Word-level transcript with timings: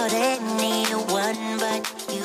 about 0.00 0.14
anyone 0.14 1.58
but 1.58 2.10
you. 2.10 2.19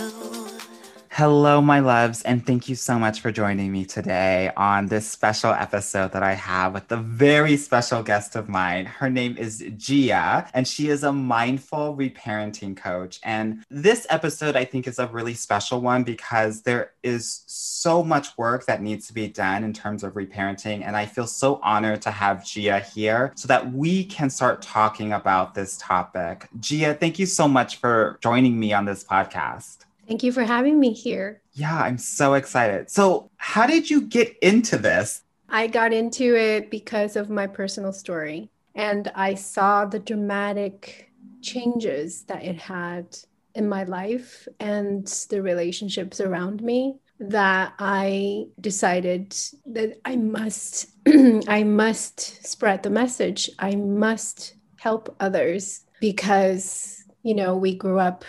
Hello, 1.17 1.61
my 1.61 1.79
loves, 1.79 2.23
and 2.23 2.45
thank 2.45 2.67
you 2.67 2.75
so 2.75 2.99
much 2.99 3.21
for 3.21 3.31
joining 3.31 3.71
me 3.71 3.85
today 3.85 4.51
on 4.57 4.87
this 4.87 5.09
special 5.09 5.53
episode 5.53 6.11
that 6.11 6.23
I 6.23 6.33
have 6.33 6.73
with 6.73 6.91
a 6.91 6.97
very 6.97 7.55
special 7.55 8.03
guest 8.03 8.35
of 8.35 8.49
mine. 8.49 8.85
Her 8.85 9.09
name 9.09 9.37
is 9.37 9.63
Gia, 9.77 10.45
and 10.53 10.67
she 10.67 10.89
is 10.89 11.05
a 11.05 11.13
mindful 11.13 11.95
reparenting 11.95 12.75
coach. 12.75 13.21
And 13.23 13.63
this 13.69 14.05
episode, 14.09 14.57
I 14.57 14.65
think, 14.65 14.89
is 14.89 14.99
a 14.99 15.07
really 15.07 15.35
special 15.35 15.79
one 15.79 16.03
because 16.03 16.63
there 16.63 16.91
is 17.01 17.45
so 17.47 18.03
much 18.03 18.37
work 18.37 18.65
that 18.65 18.81
needs 18.81 19.07
to 19.07 19.13
be 19.13 19.29
done 19.29 19.63
in 19.63 19.71
terms 19.71 20.03
of 20.03 20.15
reparenting. 20.15 20.85
And 20.85 20.97
I 20.97 21.05
feel 21.05 21.27
so 21.27 21.61
honored 21.63 22.01
to 22.01 22.11
have 22.11 22.45
Gia 22.45 22.81
here 22.81 23.31
so 23.37 23.47
that 23.47 23.71
we 23.71 24.03
can 24.03 24.29
start 24.29 24.61
talking 24.61 25.13
about 25.13 25.53
this 25.53 25.77
topic. 25.77 26.49
Gia, 26.59 26.93
thank 26.93 27.19
you 27.19 27.25
so 27.25 27.47
much 27.47 27.77
for 27.77 28.19
joining 28.21 28.59
me 28.59 28.73
on 28.73 28.83
this 28.83 29.05
podcast. 29.05 29.85
Thank 30.07 30.23
you 30.23 30.31
for 30.31 30.43
having 30.43 30.79
me 30.79 30.93
here. 30.93 31.41
Yeah, 31.53 31.77
I'm 31.77 31.97
so 31.97 32.33
excited. 32.33 32.89
So, 32.89 33.31
how 33.37 33.65
did 33.65 33.89
you 33.89 34.01
get 34.01 34.37
into 34.41 34.77
this? 34.77 35.23
I 35.49 35.67
got 35.67 35.93
into 35.93 36.35
it 36.35 36.69
because 36.69 37.15
of 37.15 37.29
my 37.29 37.47
personal 37.47 37.93
story, 37.93 38.49
and 38.75 39.11
I 39.15 39.35
saw 39.35 39.85
the 39.85 39.99
dramatic 39.99 41.11
changes 41.41 42.23
that 42.23 42.43
it 42.43 42.57
had 42.57 43.17
in 43.53 43.69
my 43.69 43.83
life 43.83 44.47
and 44.59 45.07
the 45.29 45.41
relationships 45.41 46.19
around 46.19 46.61
me 46.61 46.97
that 47.19 47.73
I 47.79 48.47
decided 48.59 49.35
that 49.67 49.99
I 50.03 50.17
must 50.17 50.87
I 51.47 51.63
must 51.63 52.45
spread 52.45 52.83
the 52.83 52.89
message. 52.89 53.49
I 53.59 53.75
must 53.75 54.55
help 54.77 55.15
others 55.19 55.85
because 56.01 57.05
you 57.25 57.33
know, 57.33 57.57
we 57.57 57.73
grew 57.73 57.99
up 57.99 58.23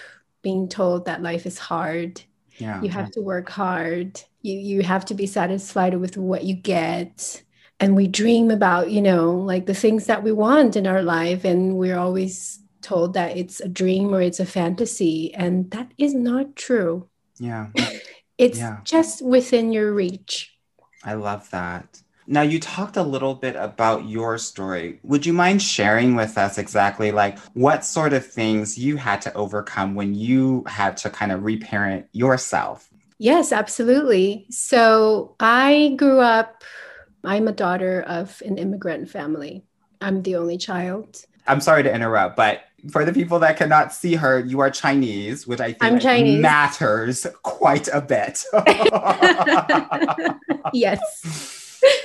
being 0.47 0.69
told 0.69 0.99
that 1.07 1.23
life 1.31 1.45
is 1.51 1.59
hard. 1.59 2.13
Yeah. 2.59 2.81
You 2.83 2.89
have 2.99 3.11
to 3.17 3.21
work 3.33 3.49
hard. 3.63 4.09
You 4.47 4.55
you 4.71 4.79
have 4.93 5.05
to 5.11 5.15
be 5.23 5.27
satisfied 5.27 5.95
with 6.03 6.15
what 6.17 6.43
you 6.49 6.55
get. 6.77 7.43
And 7.81 7.91
we 8.01 8.07
dream 8.21 8.47
about, 8.59 8.85
you 8.97 9.03
know, 9.11 9.25
like 9.53 9.65
the 9.67 9.81
things 9.85 10.07
that 10.07 10.23
we 10.27 10.33
want 10.47 10.77
in 10.77 10.87
our 10.87 11.03
life 11.03 11.43
and 11.51 11.61
we're 11.81 11.99
always 12.07 12.35
told 12.81 13.09
that 13.15 13.37
it's 13.41 13.59
a 13.61 13.69
dream 13.81 14.15
or 14.15 14.21
it's 14.29 14.41
a 14.41 14.47
fantasy 14.61 15.35
and 15.43 15.55
that 15.75 15.89
is 15.99 16.15
not 16.15 16.47
true. 16.67 16.95
Yeah. 17.49 17.67
It's 18.39 18.59
Yeah. 18.59 18.77
just 18.85 19.17
within 19.25 19.73
your 19.77 19.91
reach. 20.03 20.35
I 21.11 21.15
love 21.29 21.45
that. 21.51 21.87
Now, 22.29 22.43
you 22.43 22.59
talked 22.59 22.97
a 22.97 23.03
little 23.03 23.35
bit 23.35 23.55
about 23.57 24.09
your 24.09 24.37
story. 24.39 24.99
Would 25.05 25.25
you 25.25 25.33
mind 25.33 25.63
sharing 25.63 26.17
with 26.17 26.37
us 26.37 26.59
exactly 26.59 27.13
like 27.13 27.39
what 27.55 27.85
sort 27.85 28.13
of 28.13 28.27
things 28.27 28.77
you 28.77 28.97
had 28.97 29.23
to 29.23 29.35
overcome 29.35 29.95
when 29.95 30.15
you 30.15 30.65
had 30.67 30.97
to 30.99 31.11
kind 31.11 31.31
of 31.31 31.45
reparent 31.45 32.07
yourself? 32.13 32.91
Yes, 33.19 33.53
absolutely. 33.53 34.47
So 34.51 35.37
I 35.39 35.95
grew 35.97 36.21
up, 36.21 36.65
I'm 37.25 37.49
a 37.49 37.53
daughter 37.53 38.03
of 38.03 38.43
an 38.45 38.59
immigrant 38.59 39.09
family. 39.09 39.63
I'm 40.01 40.23
the 40.23 40.37
only 40.37 40.59
child. 40.59 41.25
I'm 41.47 41.61
sorry 41.61 41.85
to 41.85 41.95
interrupt, 41.95 42.37
but 42.37 42.63
for 42.91 43.05
the 43.05 43.13
people 43.13 43.39
that 43.41 43.57
cannot 43.57 43.93
see 43.93 44.15
her, 44.17 44.41
you 44.41 44.61
are 44.61 44.71
Chinese, 44.71 45.47
which 45.47 45.61
I 45.61 45.73
think 45.73 46.41
matters 46.41 47.27
quite 47.43 47.89
a 47.89 48.01
bit. 48.01 48.45
yes, 50.73 51.56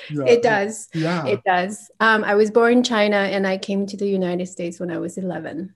Yeah. 0.09 0.25
it 0.25 0.43
does. 0.43 0.89
Yeah. 0.93 1.25
It 1.25 1.41
does. 1.45 1.89
Um, 2.01 2.23
I 2.25 2.35
was 2.35 2.51
born 2.51 2.73
in 2.73 2.83
China 2.83 3.15
and 3.15 3.47
I 3.47 3.57
came 3.57 3.85
to 3.85 3.95
the 3.95 4.09
United 4.09 4.47
States 4.47 4.79
when 4.79 4.91
I 4.91 4.97
was 4.97 5.17
11. 5.17 5.73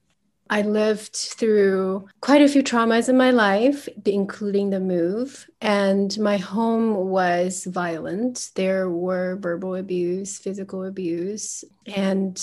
I 0.50 0.62
lived 0.62 1.16
through 1.16 2.08
quite 2.22 2.42
a 2.42 2.48
few 2.48 2.62
traumas 2.62 3.10
in 3.10 3.18
my 3.18 3.32
life, 3.32 3.90
including 4.06 4.70
the 4.70 4.80
move. 4.80 5.50
And 5.60 6.18
my 6.20 6.38
home 6.38 7.10
was 7.10 7.66
violent. 7.66 8.52
There 8.56 8.90
were 8.90 9.38
verbal 9.38 9.76
abuse, 9.76 10.38
physical 10.38 10.84
abuse, 10.84 11.64
and 11.88 12.38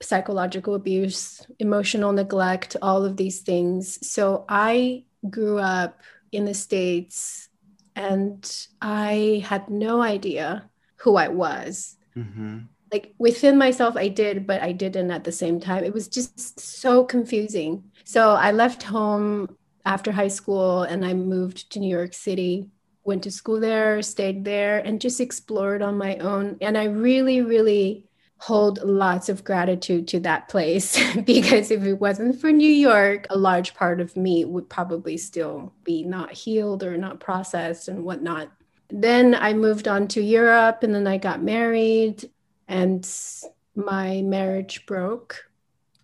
psychological 0.00 0.74
abuse, 0.74 1.44
emotional 1.58 2.12
neglect, 2.12 2.76
all 2.80 3.04
of 3.04 3.16
these 3.16 3.40
things. 3.40 4.06
So 4.06 4.44
I 4.48 5.04
grew 5.28 5.58
up 5.58 6.00
in 6.30 6.44
the 6.44 6.54
States 6.54 7.48
and 7.96 8.66
I 8.80 9.44
had 9.46 9.68
no 9.68 10.00
idea 10.00 10.70
who 11.02 11.16
I 11.16 11.28
was. 11.28 11.96
Mhm. 12.16 12.68
Like 12.92 13.14
within 13.18 13.56
myself, 13.56 13.96
I 13.96 14.08
did, 14.08 14.46
but 14.46 14.60
I 14.62 14.72
didn't 14.72 15.10
at 15.10 15.24
the 15.24 15.32
same 15.32 15.60
time. 15.60 15.84
It 15.84 15.94
was 15.94 16.08
just 16.08 16.60
so 16.60 17.04
confusing. 17.04 17.84
So 18.04 18.30
I 18.30 18.52
left 18.52 18.82
home 18.82 19.56
after 19.84 20.12
high 20.12 20.28
school 20.28 20.82
and 20.82 21.04
I 21.04 21.14
moved 21.14 21.72
to 21.72 21.80
New 21.80 21.88
York 21.88 22.14
City, 22.14 22.68
went 23.04 23.22
to 23.24 23.30
school 23.30 23.58
there, 23.58 24.02
stayed 24.02 24.44
there, 24.44 24.78
and 24.78 25.00
just 25.00 25.20
explored 25.20 25.82
on 25.82 25.96
my 25.96 26.16
own. 26.18 26.58
And 26.60 26.76
I 26.76 26.84
really, 26.84 27.40
really 27.40 28.06
hold 28.38 28.82
lots 28.82 29.28
of 29.28 29.44
gratitude 29.44 30.08
to 30.08 30.20
that 30.20 30.48
place 30.48 30.98
because 31.24 31.70
if 31.70 31.84
it 31.84 31.94
wasn't 31.94 32.40
for 32.40 32.50
New 32.52 32.70
York, 32.70 33.26
a 33.30 33.38
large 33.38 33.72
part 33.74 34.00
of 34.00 34.16
me 34.16 34.44
would 34.44 34.68
probably 34.68 35.16
still 35.16 35.72
be 35.84 36.02
not 36.02 36.32
healed 36.32 36.82
or 36.82 36.96
not 36.96 37.20
processed 37.20 37.88
and 37.88 38.04
whatnot. 38.04 38.50
Then 38.94 39.34
I 39.34 39.54
moved 39.54 39.88
on 39.88 40.06
to 40.08 40.22
Europe 40.22 40.82
and 40.82 40.94
then 40.94 41.06
I 41.06 41.16
got 41.16 41.42
married 41.42 42.30
and 42.68 43.08
my 43.74 44.20
marriage 44.20 44.84
broke. 44.84 45.48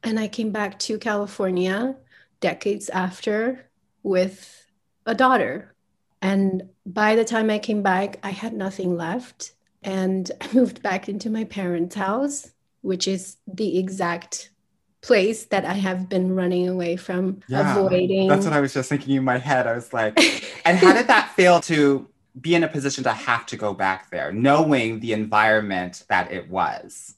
And 0.03 0.19
I 0.19 0.27
came 0.27 0.53
back 0.53 0.79
to 0.81 0.99
California 0.99 1.97
decades 2.41 2.89
after 2.89 3.69
with 4.03 4.67
a 5.05 5.15
daughter. 5.15 5.75
And 6.23 6.71
by 6.87 7.15
the 7.15 7.27
time 7.27 7.51
I 7.51 7.59
came 7.59 7.83
back, 7.83 8.19
I 8.23 8.31
had 8.31 8.55
nothing 8.55 8.97
left. 8.97 9.53
And 9.83 10.31
I 10.41 10.49
moved 10.55 10.83
back 10.83 11.11
into 11.11 11.29
my 11.29 11.45
parents' 11.45 11.95
house, 11.95 12.51
which 12.81 13.07
is 13.07 13.37
the 13.47 13.79
exact 13.79 14.51
place 15.03 15.45
that 15.47 15.67
I 15.67 15.75
have 15.75 16.09
been 16.09 16.35
running 16.35 16.69
away 16.71 16.97
from, 16.97 17.41
Yeah, 17.49 17.79
avoiding. 17.79 18.29
That's 18.29 18.47
what 18.47 18.55
I 18.55 18.61
was 18.61 18.73
just 18.73 18.89
thinking 18.89 19.15
in 19.17 19.25
my 19.25 19.37
head. 19.37 19.67
I 19.67 19.75
was 19.75 19.93
like, 19.93 20.19
and 20.65 20.79
how 20.79 20.95
did 20.95 21.09
that 21.09 21.35
feel 21.35 21.61
to 21.63 22.09
be 22.41 22.55
in 22.55 22.65
a 22.65 22.69
position 22.69 23.05
to 23.05 23.13
have 23.13 23.47
to 23.47 23.57
go 23.57 23.75
back 23.75 24.11
there, 24.11 24.33
knowing 24.33 25.01
the 25.01 25.13
environment 25.13 26.05
that 26.09 26.33
it 26.33 26.49
was? 26.51 27.17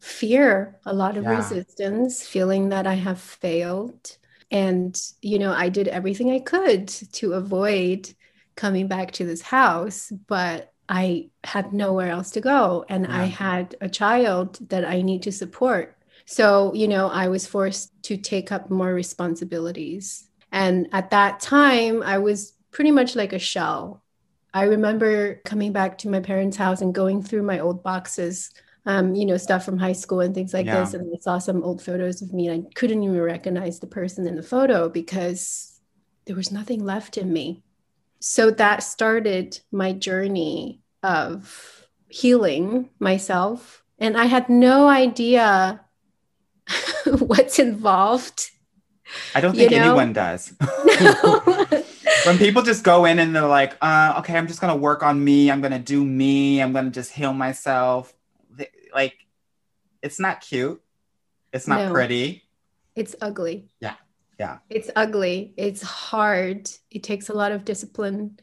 fear, 0.00 0.78
a 0.84 0.94
lot 0.94 1.16
of 1.16 1.28
Yeah. 1.28 1.30
resistance, 1.30 2.26
feeling 2.26 2.68
that 2.70 2.86
I 2.86 2.94
have 2.94 3.20
failed. 3.20 4.16
And, 4.50 4.98
you 5.22 5.38
know, 5.38 5.52
I 5.52 5.68
did 5.68 5.88
everything 5.88 6.30
I 6.30 6.38
could 6.40 6.86
to 6.88 7.32
avoid 7.34 8.14
coming 8.54 8.88
back 8.88 9.12
to 9.12 9.26
this 9.26 9.42
house, 9.42 10.12
but 10.28 10.72
I 10.88 11.30
had 11.44 11.72
nowhere 11.72 12.10
else 12.10 12.30
to 12.32 12.40
go. 12.40 12.84
And 12.88 13.06
I 13.06 13.24
had 13.24 13.74
a 13.80 13.88
child 13.88 14.58
that 14.70 14.84
I 14.84 15.02
need 15.02 15.22
to 15.24 15.32
support. 15.32 15.96
So, 16.26 16.72
you 16.74 16.88
know, 16.88 17.08
I 17.08 17.28
was 17.28 17.46
forced 17.46 17.92
to 18.04 18.16
take 18.16 18.52
up 18.52 18.70
more 18.70 18.92
responsibilities. 18.94 20.28
And 20.52 20.88
at 20.92 21.10
that 21.10 21.40
time, 21.40 22.02
I 22.02 22.18
was 22.18 22.52
pretty 22.70 22.92
much 22.92 23.16
like 23.16 23.32
a 23.32 23.38
shell. 23.38 24.02
I 24.56 24.64
remember 24.64 25.40
coming 25.44 25.72
back 25.72 25.98
to 25.98 26.08
my 26.08 26.20
parents' 26.20 26.56
house 26.56 26.80
and 26.80 26.94
going 26.94 27.22
through 27.22 27.42
my 27.42 27.58
old 27.58 27.82
boxes 27.82 28.50
um, 28.86 29.14
you 29.14 29.26
know, 29.26 29.36
stuff 29.36 29.64
from 29.64 29.78
high 29.78 29.92
school 29.92 30.20
and 30.20 30.34
things 30.34 30.54
like 30.54 30.66
Yeah. 30.66 30.84
this. 30.84 30.94
And 30.94 31.12
I 31.12 31.18
saw 31.20 31.38
some 31.38 31.62
old 31.62 31.82
photos 31.82 32.22
of 32.22 32.32
me 32.32 32.48
and 32.48 32.66
I 32.66 32.70
couldn't 32.74 33.02
even 33.02 33.20
recognize 33.20 33.80
the 33.80 33.86
person 33.88 34.26
in 34.26 34.36
the 34.36 34.42
photo 34.42 34.88
because 34.88 35.80
there 36.24 36.36
was 36.36 36.52
nothing 36.52 36.84
left 36.84 37.18
in 37.18 37.32
me. 37.32 37.64
So 38.20 38.50
that 38.52 38.82
started 38.82 39.60
my 39.72 39.92
journey 39.92 40.80
of 41.02 41.86
healing 42.08 42.90
myself. 42.98 43.82
And 43.98 44.16
I 44.16 44.26
had 44.26 44.48
no 44.48 44.88
idea 44.88 45.80
what's 47.18 47.58
involved. 47.58 48.50
I 49.34 49.40
don't 49.40 49.54
You 49.54 49.68
think 49.68 49.72
know? 49.72 49.82
anyone 49.88 50.12
does. 50.12 50.52
when 52.26 52.38
people 52.38 52.62
just 52.62 52.82
go 52.84 53.04
in 53.04 53.18
and 53.18 53.34
they're 53.34 53.46
like, 53.46 53.76
uh, 53.80 54.16
okay, 54.18 54.36
I'm 54.36 54.46
just 54.46 54.60
gonna 54.60 54.76
work 54.76 55.02
on 55.02 55.22
me. 55.22 55.50
I'm 55.50 55.60
gonna 55.60 55.78
do 55.78 56.04
me. 56.04 56.60
I'm 56.60 56.72
gonna 56.72 56.90
just 56.90 57.12
heal 57.12 57.32
myself. 57.32 58.12
Like, 58.94 59.14
it's 60.02 60.18
not 60.18 60.40
cute. 60.40 60.82
It's 61.52 61.68
not 61.68 61.86
No. 61.86 61.92
pretty. 61.92 62.42
it's 62.94 63.14
ugly. 63.20 63.68
Yeah. 63.80 63.94
Yeah. 64.40 64.58
It's 64.70 64.90
ugly. 64.96 65.52
It's 65.56 65.82
hard. 65.82 66.70
It 66.90 67.02
takes 67.02 67.28
a 67.28 67.34
lot 67.34 67.52
of 67.52 67.64
discipline, 67.64 68.38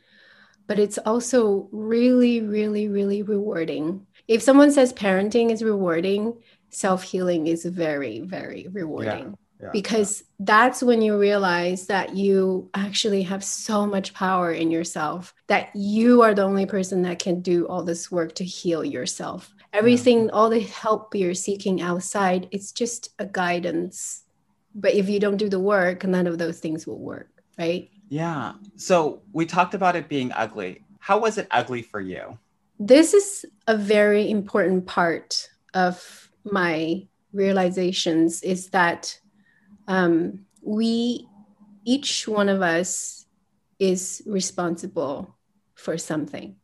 but 0.67 0.77
it's 0.79 0.97
also 0.99 1.69
really, 1.71 2.41
really, 2.41 2.87
really 2.87 3.23
rewarding. 3.23 4.05
If 4.27 4.41
someone 4.41 4.71
says 4.71 4.93
parenting 4.93 5.51
is 5.51 5.63
rewarding, 5.63 6.37
self 6.69 7.03
healing 7.03 7.47
is 7.47 7.65
very, 7.65 8.21
very 8.21 8.67
rewarding. 8.71 9.37
Yeah. 9.63 9.69
because 9.71 10.23
that's 10.39 10.83
when 10.83 11.01
you 11.01 11.17
realize 11.17 11.87
that 11.87 12.15
you 12.15 12.69
actually 12.73 13.23
have 13.23 13.43
so 13.43 13.85
much 13.85 14.13
power 14.13 14.51
in 14.51 14.69
yourself 14.71 15.33
that 15.47 15.69
you 15.73 16.21
are 16.21 16.33
the 16.33 16.43
only 16.43 16.65
person 16.65 17.01
that 17.03 17.19
can 17.19 17.41
do 17.41 17.65
all 17.67 17.83
this 17.83 18.11
work 18.11 18.35
to 18.35 18.43
heal 18.43 18.83
yourself 18.83 19.53
everything 19.71 20.29
all 20.31 20.49
the 20.49 20.59
help 20.59 21.15
you're 21.15 21.33
seeking 21.33 21.81
outside 21.81 22.47
it's 22.51 22.71
just 22.71 23.09
a 23.19 23.25
guidance 23.25 24.23
but 24.75 24.93
if 24.93 25.07
you 25.07 25.19
don't 25.19 25.37
do 25.37 25.47
the 25.47 25.59
work 25.59 26.03
none 26.03 26.27
of 26.27 26.37
those 26.37 26.59
things 26.59 26.85
will 26.85 26.99
work 26.99 27.29
right 27.57 27.89
Yeah. 28.09 28.53
So 28.75 29.21
we 29.31 29.45
talked 29.45 29.73
about 29.73 29.95
it 29.95 30.07
being 30.07 30.31
ugly. 30.33 30.83
How 30.99 31.17
was 31.19 31.37
it 31.37 31.47
ugly 31.49 31.81
for 31.81 32.01
you? 32.01 32.37
this 32.79 33.13
is 33.13 33.45
a 33.67 33.77
very 33.77 34.29
important 34.29 34.85
part 34.85 35.49
of 35.73 36.29
my 36.43 37.07
realizations 37.31 38.41
is 38.43 38.69
that 38.69 39.19
um, 39.87 40.45
we 40.61 41.27
each 41.85 42.27
one 42.27 42.49
of 42.49 42.61
us 42.61 43.25
is 43.79 44.21
responsible 44.25 45.35
for 45.75 45.97
something 45.97 46.55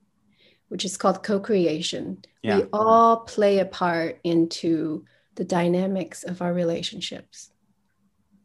which 0.70 0.86
is 0.86 0.98
called 0.98 1.24
co-creation. 1.24 2.24
Yeah. 2.42 2.58
we 2.58 2.64
all 2.72 3.18
play 3.18 3.60
a 3.60 3.66
part 3.66 4.20
into 4.24 5.04
the 5.36 5.44
dynamics 5.44 6.24
of 6.24 6.42
our 6.42 6.54
relationships. 6.54 7.50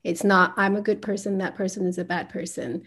It's 0.03 0.25
not 0.25 0.53
i'm 0.57 0.77
a 0.77 0.83
good 0.83 1.01
person 1.01 1.39
that 1.39 1.55
person 1.55 1.87
is 1.87 1.99
a 1.99 2.05
bad 2.05 2.29
person. 2.29 2.83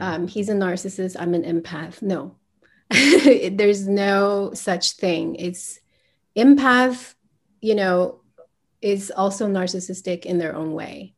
Um, 0.00 0.28
he's 0.28 0.48
a 0.48 0.54
narcissist 0.54 1.16
i'm 1.18 1.34
an 1.34 1.44
empath. 1.44 2.02
No. 2.02 2.36
There's 2.90 3.88
no 3.88 4.50
such 4.54 4.92
thing. 4.92 5.36
It's 5.36 5.80
empath 6.36 7.14
you 7.60 7.74
know 7.74 8.20
is 8.80 9.12
also 9.14 9.46
narcissistic 9.46 10.24
in 10.24 10.38
their 10.38 10.56
own 10.56 10.72
way 10.72 11.14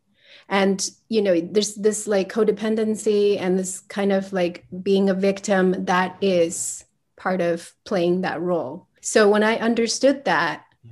and 0.49 0.91
you 1.08 1.23
know 1.23 1.41
there's 1.41 1.75
this 1.75 2.06
like 2.06 2.32
codependency 2.32 3.38
and 3.41 3.58
this 3.58 3.81
kind 3.81 4.12
of 4.12 4.32
like 4.32 4.67
being 4.82 5.08
a 5.08 5.14
victim 5.14 5.85
that 5.85 6.17
is 6.20 6.85
part 7.17 7.41
of 7.41 7.73
playing 7.85 8.20
that 8.20 8.41
role 8.41 8.87
so 9.00 9.29
when 9.29 9.43
i 9.43 9.56
understood 9.56 10.25
that 10.25 10.64
yeah. 10.85 10.91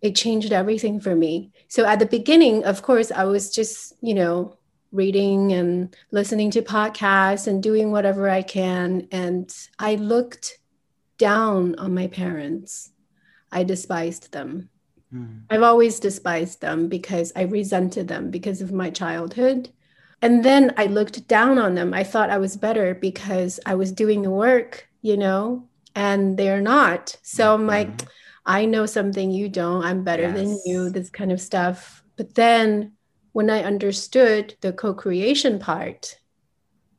it 0.00 0.16
changed 0.16 0.52
everything 0.52 1.00
for 1.00 1.14
me. 1.14 1.52
So 1.68 1.86
at 1.86 1.98
the 1.98 2.06
beginning, 2.06 2.64
of 2.64 2.82
course, 2.82 3.10
I 3.10 3.24
was 3.24 3.50
just, 3.50 3.94
you 4.02 4.14
know, 4.14 4.58
reading 4.92 5.52
and 5.52 5.96
listening 6.10 6.50
to 6.50 6.62
podcasts 6.62 7.46
and 7.46 7.62
doing 7.62 7.90
whatever 7.90 8.28
I 8.28 8.42
can. 8.42 9.08
And 9.10 9.54
I 9.78 9.94
looked 9.94 10.58
down 11.18 11.76
on 11.78 11.94
my 11.94 12.08
parents. 12.08 12.90
I 13.50 13.64
despised 13.64 14.32
them. 14.32 14.68
Mm. 15.12 15.42
I've 15.50 15.62
always 15.62 16.00
despised 16.00 16.60
them 16.60 16.88
because 16.88 17.32
I 17.36 17.42
resented 17.42 18.08
them 18.08 18.30
because 18.30 18.62
of 18.62 18.72
my 18.72 18.90
childhood. 18.90 19.68
And 20.22 20.44
then 20.44 20.72
I 20.76 20.86
looked 20.86 21.26
down 21.26 21.58
on 21.58 21.74
them. 21.74 21.92
I 21.92 22.04
thought 22.04 22.30
I 22.30 22.38
was 22.38 22.56
better 22.56 22.94
because 22.94 23.58
I 23.66 23.74
was 23.74 23.92
doing 23.92 24.22
the 24.22 24.30
work, 24.30 24.88
you 25.02 25.16
know, 25.16 25.68
and 25.94 26.38
they're 26.38 26.60
not. 26.62 27.16
So 27.22 27.52
I'm 27.54 27.66
like, 27.66 27.88
Mhm. 27.88 28.08
I 28.46 28.64
know 28.64 28.86
something 28.86 29.30
you 29.30 29.48
don't. 29.48 29.84
I'm 29.84 30.04
better 30.04 30.32
than 30.32 30.58
you, 30.64 30.90
this 30.90 31.10
kind 31.10 31.32
of 31.32 31.40
stuff. 31.40 32.02
But 32.16 32.34
then 32.34 32.92
when 33.32 33.50
I 33.50 33.62
understood 33.62 34.54
the 34.60 34.72
co 34.72 34.94
creation 34.94 35.58
part, 35.58 36.18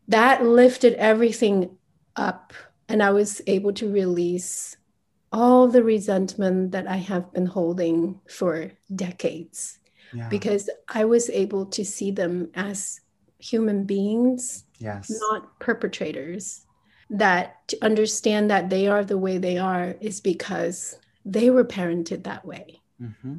that 0.07 0.45
lifted 0.45 0.93
everything 0.95 1.77
up. 2.15 2.53
And 2.89 3.01
I 3.01 3.11
was 3.11 3.41
able 3.47 3.73
to 3.73 3.91
release 3.91 4.77
all 5.33 5.67
the 5.67 5.83
resentment 5.83 6.71
that 6.71 6.87
I 6.87 6.97
have 6.97 7.33
been 7.33 7.47
holding 7.47 8.21
for 8.29 8.71
decades 8.95 9.79
yeah. 10.13 10.29
because 10.29 10.69
I 10.87 11.05
was 11.05 11.29
able 11.31 11.65
to 11.65 11.83
see 11.83 12.11
them 12.11 12.51
as 12.53 13.01
human 13.39 13.83
beings 13.83 14.65
yes. 14.77 15.11
not 15.31 15.59
perpetrators. 15.59 16.65
That 17.09 17.67
to 17.67 17.77
understand 17.83 18.49
that 18.49 18.69
they 18.69 18.87
are 18.87 19.03
the 19.03 19.17
way 19.17 19.37
they 19.37 19.57
are 19.57 19.95
is 19.99 20.21
because 20.21 20.97
they 21.25 21.49
were 21.49 21.65
parented 21.65 22.23
that 22.23 22.45
way. 22.45 22.81
hmm 22.99 23.37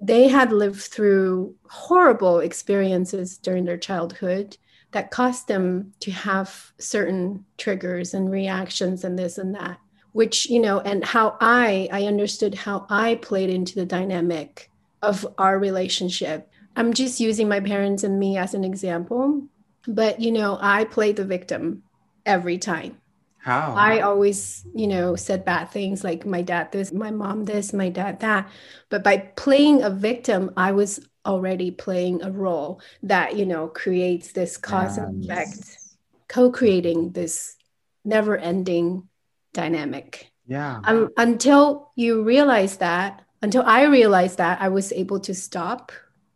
They 0.00 0.28
had 0.28 0.52
lived 0.52 0.82
through 0.82 1.54
horrible 1.68 2.40
experiences 2.40 3.38
during 3.38 3.64
their 3.64 3.78
childhood 3.78 4.56
that 4.92 5.10
caused 5.10 5.48
them 5.48 5.92
to 6.00 6.10
have 6.10 6.72
certain 6.78 7.44
triggers 7.56 8.14
and 8.14 8.30
reactions 8.30 9.04
and 9.04 9.18
this 9.18 9.38
and 9.38 9.54
that 9.54 9.78
which 10.18 10.50
you 10.50 10.58
know 10.58 10.80
and 10.80 11.04
how 11.04 11.36
i 11.40 11.88
i 11.92 12.02
understood 12.02 12.52
how 12.52 12.84
i 12.90 13.14
played 13.14 13.48
into 13.48 13.76
the 13.76 13.86
dynamic 13.86 14.68
of 15.00 15.24
our 15.38 15.60
relationship 15.60 16.50
i'm 16.74 16.92
just 16.92 17.20
using 17.20 17.48
my 17.48 17.60
parents 17.60 18.02
and 18.02 18.18
me 18.18 18.36
as 18.36 18.52
an 18.52 18.64
example 18.64 19.46
but 19.86 20.20
you 20.20 20.32
know 20.32 20.58
i 20.60 20.82
played 20.82 21.14
the 21.14 21.24
victim 21.24 21.84
every 22.26 22.58
time 22.58 22.98
How? 23.38 23.74
I 23.76 24.00
always, 24.00 24.66
you 24.74 24.88
know, 24.88 25.16
said 25.16 25.44
bad 25.44 25.70
things 25.70 26.02
like 26.02 26.26
my 26.26 26.42
dad 26.42 26.72
this, 26.72 26.92
my 26.92 27.10
mom 27.10 27.44
this, 27.44 27.72
my 27.72 27.88
dad 27.88 28.20
that. 28.20 28.50
But 28.90 29.02
by 29.04 29.16
playing 29.36 29.82
a 29.82 29.90
victim, 29.90 30.50
I 30.56 30.72
was 30.72 31.00
already 31.24 31.70
playing 31.70 32.20
a 32.22 32.30
role 32.30 32.82
that, 33.04 33.36
you 33.38 33.46
know, 33.46 33.68
creates 33.68 34.32
this 34.32 34.58
cause 34.58 34.98
and 34.98 35.24
effect, 35.24 35.78
co 36.26 36.50
creating 36.50 37.12
this 37.12 37.56
never 38.04 38.36
ending 38.36 39.08
dynamic. 39.52 40.30
Yeah. 40.46 40.80
Um, 40.84 41.10
until 41.16 41.92
you 41.94 42.22
realize 42.22 42.78
that, 42.78 43.22
until 43.42 43.62
I 43.62 43.84
realized 43.84 44.38
that, 44.38 44.60
I 44.60 44.68
was 44.68 44.92
able 44.92 45.20
to 45.20 45.34
stop 45.34 45.92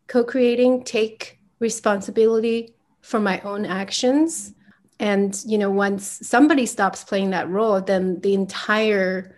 co 0.07 0.23
creating, 0.23 0.85
take 0.85 1.39
responsibility 1.59 2.75
for 3.01 3.19
my 3.21 3.41
own 3.41 3.65
actions. 3.65 4.55
And, 5.01 5.41
you 5.47 5.59
know, 5.59 5.71
once 5.71 6.21
somebody 6.23 6.67
stops 6.67 7.03
playing 7.03 7.31
that 7.31 7.49
role, 7.49 7.81
then 7.81 8.21
the 8.21 8.35
entire, 8.35 9.37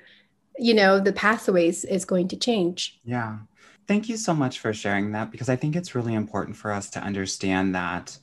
you 0.59 0.75
know, 0.75 1.01
the 1.01 1.13
pathways 1.13 1.85
is 1.85 2.05
going 2.05 2.29
to 2.29 2.37
change. 2.37 3.01
Yeah. 3.05 3.39
Thank 3.87 4.09
you 4.09 4.17
so 4.17 4.35
much 4.35 4.61
for 4.61 4.73
sharing 4.73 5.13
that 5.13 5.31
because 5.31 5.49
I 5.49 5.57
think 5.57 5.77
it's 5.77 5.95
really 5.95 6.15
important 6.15 6.57
for 6.57 6.73
us 6.73 6.91
to 6.91 7.01
understand 7.01 7.75
that 7.75 8.19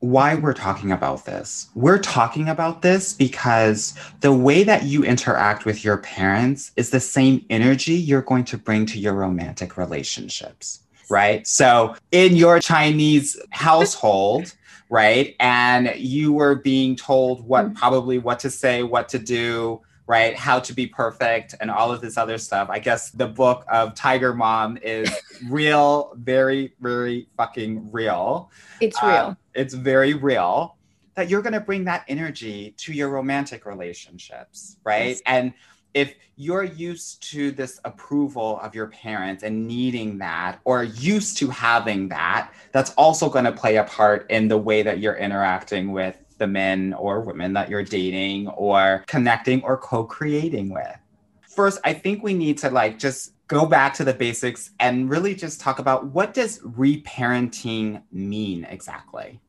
why 0.00 0.34
we're 0.34 0.54
talking 0.54 0.92
about 0.92 1.26
this. 1.26 1.68
We're 1.74 1.98
talking 1.98 2.48
about 2.48 2.82
this 2.82 3.12
because 3.12 3.94
the 4.20 4.32
way 4.32 4.64
that 4.64 4.84
you 4.84 5.04
interact 5.04 5.64
with 5.66 5.84
your 5.84 5.98
parents 5.98 6.72
is 6.76 6.90
the 6.90 7.00
same 7.00 7.44
energy 7.50 7.94
you're 7.94 8.22
going 8.22 8.44
to 8.44 8.58
bring 8.58 8.86
to 8.86 8.98
your 8.98 9.12
romantic 9.12 9.76
relationships, 9.76 10.80
right? 11.10 11.46
So, 11.46 11.94
in 12.12 12.34
your 12.34 12.60
Chinese 12.60 13.38
household, 13.50 14.54
right? 14.88 15.36
And 15.38 15.92
you 15.96 16.32
were 16.32 16.56
being 16.56 16.96
told 16.96 17.46
what 17.46 17.66
Mhm. 17.66 17.74
probably 17.76 18.18
what 18.18 18.40
to 18.40 18.50
say, 18.50 18.82
what 18.82 19.08
to 19.10 19.18
do, 19.18 19.80
right? 20.10 20.34
How 20.36 20.58
to 20.58 20.74
be 20.74 20.88
perfect 20.88 21.54
and 21.60 21.70
all 21.70 21.92
of 21.92 22.00
this 22.00 22.16
other 22.16 22.36
stuff. 22.36 22.68
I 22.68 22.80
guess 22.80 23.10
the 23.10 23.28
book 23.28 23.64
of 23.70 23.94
Tiger 23.94 24.34
Mom 24.34 24.76
is 24.82 25.08
real, 25.48 26.12
very, 26.16 26.74
very 26.80 27.28
fucking 27.36 27.92
real. 27.92 28.50
It's 28.80 29.00
Uh, 29.00 29.06
real. 29.06 29.36
it's 29.54 29.72
very 29.72 30.14
real 30.14 30.76
that 31.14 31.30
you're 31.30 31.42
going 31.42 31.52
to 31.52 31.60
bring 31.60 31.84
that 31.84 32.04
energy 32.08 32.74
to 32.78 32.92
your 32.92 33.08
romantic 33.08 33.64
relationships, 33.66 34.78
right? 34.82 35.10
Yes. 35.10 35.22
And 35.26 35.52
if 35.94 36.16
you're 36.34 36.64
used 36.64 37.22
to 37.30 37.52
this 37.52 37.78
approval 37.84 38.58
of 38.62 38.74
your 38.74 38.88
parents 38.88 39.44
and 39.44 39.68
needing 39.68 40.18
that, 40.18 40.58
or 40.64 40.82
used 40.82 41.36
to 41.38 41.50
having 41.50 42.08
that, 42.08 42.50
that's 42.72 42.92
also 42.94 43.30
going 43.30 43.44
to 43.44 43.52
play 43.52 43.76
a 43.76 43.84
part 43.84 44.28
in 44.28 44.48
the 44.48 44.58
way 44.58 44.82
that 44.82 44.98
you're 44.98 45.16
interacting 45.16 45.92
with 45.92 46.16
the 46.40 46.48
men 46.48 46.92
or 46.94 47.20
women 47.20 47.52
that 47.52 47.70
you're 47.70 47.84
dating 47.84 48.48
or 48.48 49.04
connecting 49.06 49.62
or 49.62 49.76
co 49.76 50.02
creating 50.02 50.70
with. 50.74 50.96
First, 51.42 51.78
I 51.84 51.92
think 51.92 52.24
we 52.24 52.34
need 52.34 52.58
to 52.58 52.70
like 52.70 52.98
just 52.98 53.34
go 53.46 53.66
back 53.66 53.94
to 53.94 54.04
the 54.04 54.14
basics 54.14 54.70
and 54.80 55.08
really 55.10 55.34
just 55.34 55.60
talk 55.60 55.78
about 55.78 56.06
what 56.06 56.34
does 56.34 56.58
reparenting 56.60 58.02
mean 58.10 58.64
exactly? 58.64 59.40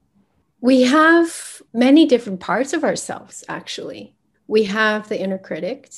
We 0.59 0.83
have 0.83 1.61
many 1.73 2.05
different 2.05 2.39
parts 2.39 2.73
of 2.73 2.83
ourselves, 2.83 3.43
actually. 3.47 4.15
We 4.47 4.63
have 4.65 5.07
the 5.07 5.19
inner 5.19 5.37
critic. 5.37 5.91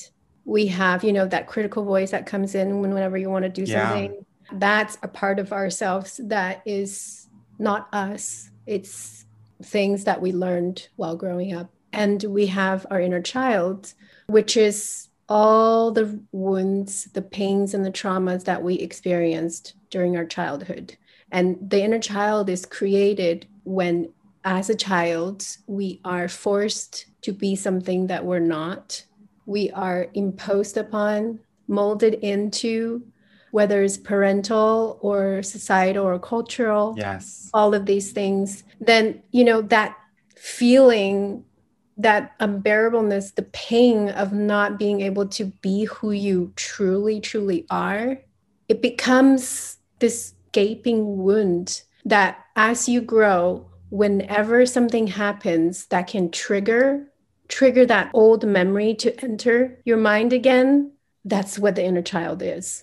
We 0.46 0.68
have, 0.68 1.04
you 1.04 1.14
know, 1.14 1.26
that 1.28 1.48
critical 1.48 1.84
voice 1.84 2.12
that 2.12 2.26
comes 2.26 2.56
in 2.56 2.82
whenever 2.82 3.18
you 3.18 3.30
want 3.30 3.44
to 3.44 3.50
do 3.50 3.66
Yeah. 3.66 3.90
something. 3.90 4.26
That's 4.52 4.98
a 5.02 5.08
part 5.08 5.40
of 5.40 5.52
ourselves 5.52 6.20
that 6.26 6.62
is 6.66 7.28
not 7.58 7.88
us. 7.94 8.50
It's 8.66 9.23
things 9.64 10.04
that 10.04 10.22
we 10.22 10.32
learned 10.32 10.88
while 10.96 11.16
growing 11.16 11.54
up. 11.54 11.72
And 11.92 12.24
we 12.24 12.48
have 12.48 12.86
our 12.90 13.00
inner 13.00 13.22
child, 13.22 13.94
which 14.28 14.58
is 14.58 15.10
all 15.30 15.92
the 15.92 16.20
wounds, 16.32 17.06
the 17.14 17.22
pains, 17.22 17.74
and 17.74 17.86
the 17.86 17.92
traumas 17.92 18.46
that 18.46 18.64
we 18.64 18.76
experienced 18.76 19.76
during 19.90 20.18
our 20.18 20.26
childhood. 20.26 20.98
And 21.32 21.58
the 21.62 21.84
inner 21.84 22.00
child 22.00 22.50
is 22.50 22.66
created 22.66 23.48
when 23.64 24.12
as 24.44 24.70
a 24.70 24.76
child 24.76 25.46
we 25.68 26.02
are 26.04 26.28
forced 26.28 27.06
to 27.22 27.32
be 27.32 27.56
something 27.56 28.08
that 28.08 28.26
we're 28.26 28.40
not 28.40 29.06
we 29.46 29.72
are 29.72 30.08
imposed 30.14 30.78
upon 30.78 31.40
molded 31.68 32.16
into 32.16 33.04
whether 33.54 33.84
it's 33.84 33.98
parental 33.98 34.98
or 35.02 35.44
societal 35.44 36.04
or 36.08 36.18
cultural 36.18 36.96
Yes. 36.98 37.50
all 37.54 37.76
of 37.76 37.86
these 37.86 38.12
things 38.12 38.64
then 38.82 39.22
you 39.32 39.44
know 39.44 39.62
that 39.62 39.96
feeling 40.36 41.46
that 41.98 42.38
unbearableness 42.40 43.36
the 43.36 43.44
pain 43.54 44.10
of 44.10 44.34
not 44.34 44.80
being 44.80 45.02
able 45.02 45.28
to 45.28 45.46
be 45.62 45.86
who 45.86 46.12
you 46.12 46.52
truly 46.56 47.22
truly 47.22 47.66
are 47.70 48.18
it 48.68 48.82
becomes 48.82 49.78
this 50.00 50.34
gaping 50.52 51.18
wound 51.24 51.84
that 52.06 52.40
as 52.56 52.90
you 52.90 53.02
grow 53.02 53.66
whenever 53.90 54.66
something 54.66 55.06
happens 55.06 55.86
that 55.88 56.08
can 56.08 56.32
trigger 56.32 57.06
trigger 57.48 57.86
that 57.86 58.10
old 58.16 58.44
memory 58.48 58.96
to 58.96 59.14
enter 59.24 59.80
your 59.86 59.98
mind 59.98 60.34
again 60.34 60.92
that's 61.26 61.60
what 61.60 61.76
the 61.76 61.84
inner 61.84 62.02
child 62.02 62.42
is 62.42 62.83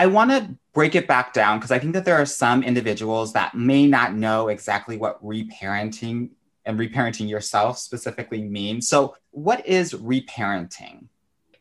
I 0.00 0.06
want 0.06 0.30
to 0.30 0.56
break 0.72 0.94
it 0.94 1.06
back 1.06 1.34
down 1.34 1.58
because 1.58 1.70
I 1.70 1.78
think 1.78 1.92
that 1.92 2.06
there 2.06 2.16
are 2.16 2.24
some 2.24 2.62
individuals 2.62 3.34
that 3.34 3.54
may 3.54 3.86
not 3.86 4.14
know 4.14 4.48
exactly 4.48 4.96
what 4.96 5.22
reparenting 5.22 6.30
and 6.64 6.78
reparenting 6.78 7.28
yourself 7.28 7.76
specifically 7.76 8.42
means. 8.42 8.88
So, 8.88 9.14
what 9.32 9.66
is 9.66 9.92
reparenting? 9.92 11.08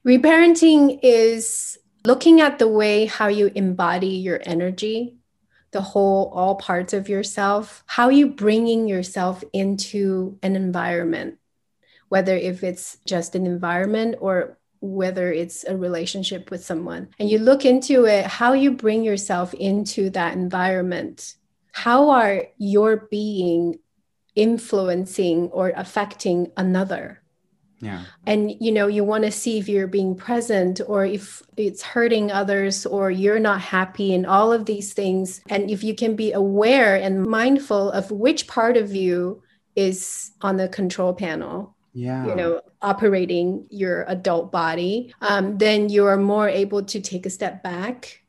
Reparenting 0.08 1.02
is 1.04 1.78
looking 2.06 2.40
at 2.40 2.60
the 2.60 2.68
way 2.70 3.08
how 3.08 3.28
you 3.28 3.52
embody 3.56 4.08
your 4.08 4.40
energy, 4.46 5.18
the 5.72 5.82
whole, 5.82 6.32
all 6.34 6.56
parts 6.56 6.94
of 6.94 7.10
yourself, 7.10 7.84
how 7.88 8.08
you 8.08 8.30
bringing 8.30 8.88
yourself 8.88 9.44
into 9.52 10.40
an 10.42 10.56
environment, 10.56 11.40
whether 12.08 12.38
if 12.38 12.64
it's 12.64 13.00
just 13.06 13.36
an 13.36 13.46
environment 13.46 14.16
or 14.22 14.59
whether 14.82 15.32
it's 15.32 15.66
a 15.66 15.76
relationship 15.76 16.52
with 16.52 16.64
someone. 16.64 17.10
And 17.20 17.30
you 17.30 17.40
look 17.40 17.66
into 17.66 18.06
it, 18.06 18.26
how 18.26 18.54
you 18.54 18.72
bring 18.72 19.04
yourself 19.04 19.54
into 19.54 20.10
that 20.12 20.34
environment. 20.34 21.36
How 21.72 22.10
are 22.12 22.48
your 22.58 23.08
being 23.12 23.80
influencing 24.36 25.50
or 25.50 25.74
affecting 25.76 26.52
another? 26.56 27.22
Yeah. 27.82 28.04
and 28.26 28.52
you 28.60 28.74
know 28.74 28.88
you 28.88 29.06
want 29.06 29.24
to 29.24 29.32
see 29.32 29.58
if 29.58 29.70
you're 29.70 29.88
being 29.88 30.14
present 30.14 30.82
or 30.86 31.06
if 31.06 31.42
it's 31.56 31.82
hurting 31.82 32.30
others 32.30 32.86
or 32.86 33.10
you're 33.10 33.40
not 33.40 33.62
happy 33.62 34.14
and 34.14 34.26
all 34.26 34.52
of 34.52 34.66
these 34.66 34.92
things 34.92 35.40
and 35.50 35.72
if 35.72 35.82
you 35.82 35.96
can 35.96 36.18
be 36.18 36.34
aware 36.34 36.98
and 36.98 37.26
mindful 37.26 37.90
of 37.92 38.12
which 38.12 38.48
part 38.48 38.76
of 38.76 38.94
you 38.94 39.42
is 39.78 40.32
on 40.42 40.58
the 40.58 40.68
control 40.68 41.14
panel 41.14 41.74
Yeah. 42.00 42.26
you 42.28 42.36
know 42.36 42.62
operating 42.82 43.68
your 43.70 44.06
adult 44.08 44.52
body 44.52 45.14
um, 45.22 45.58
then 45.58 45.90
you 45.90 46.06
are 46.06 46.16
more 46.18 46.48
able 46.48 46.82
to 46.84 47.02
take 47.02 47.26
a 47.26 47.30
step 47.30 47.62
back 47.62 48.24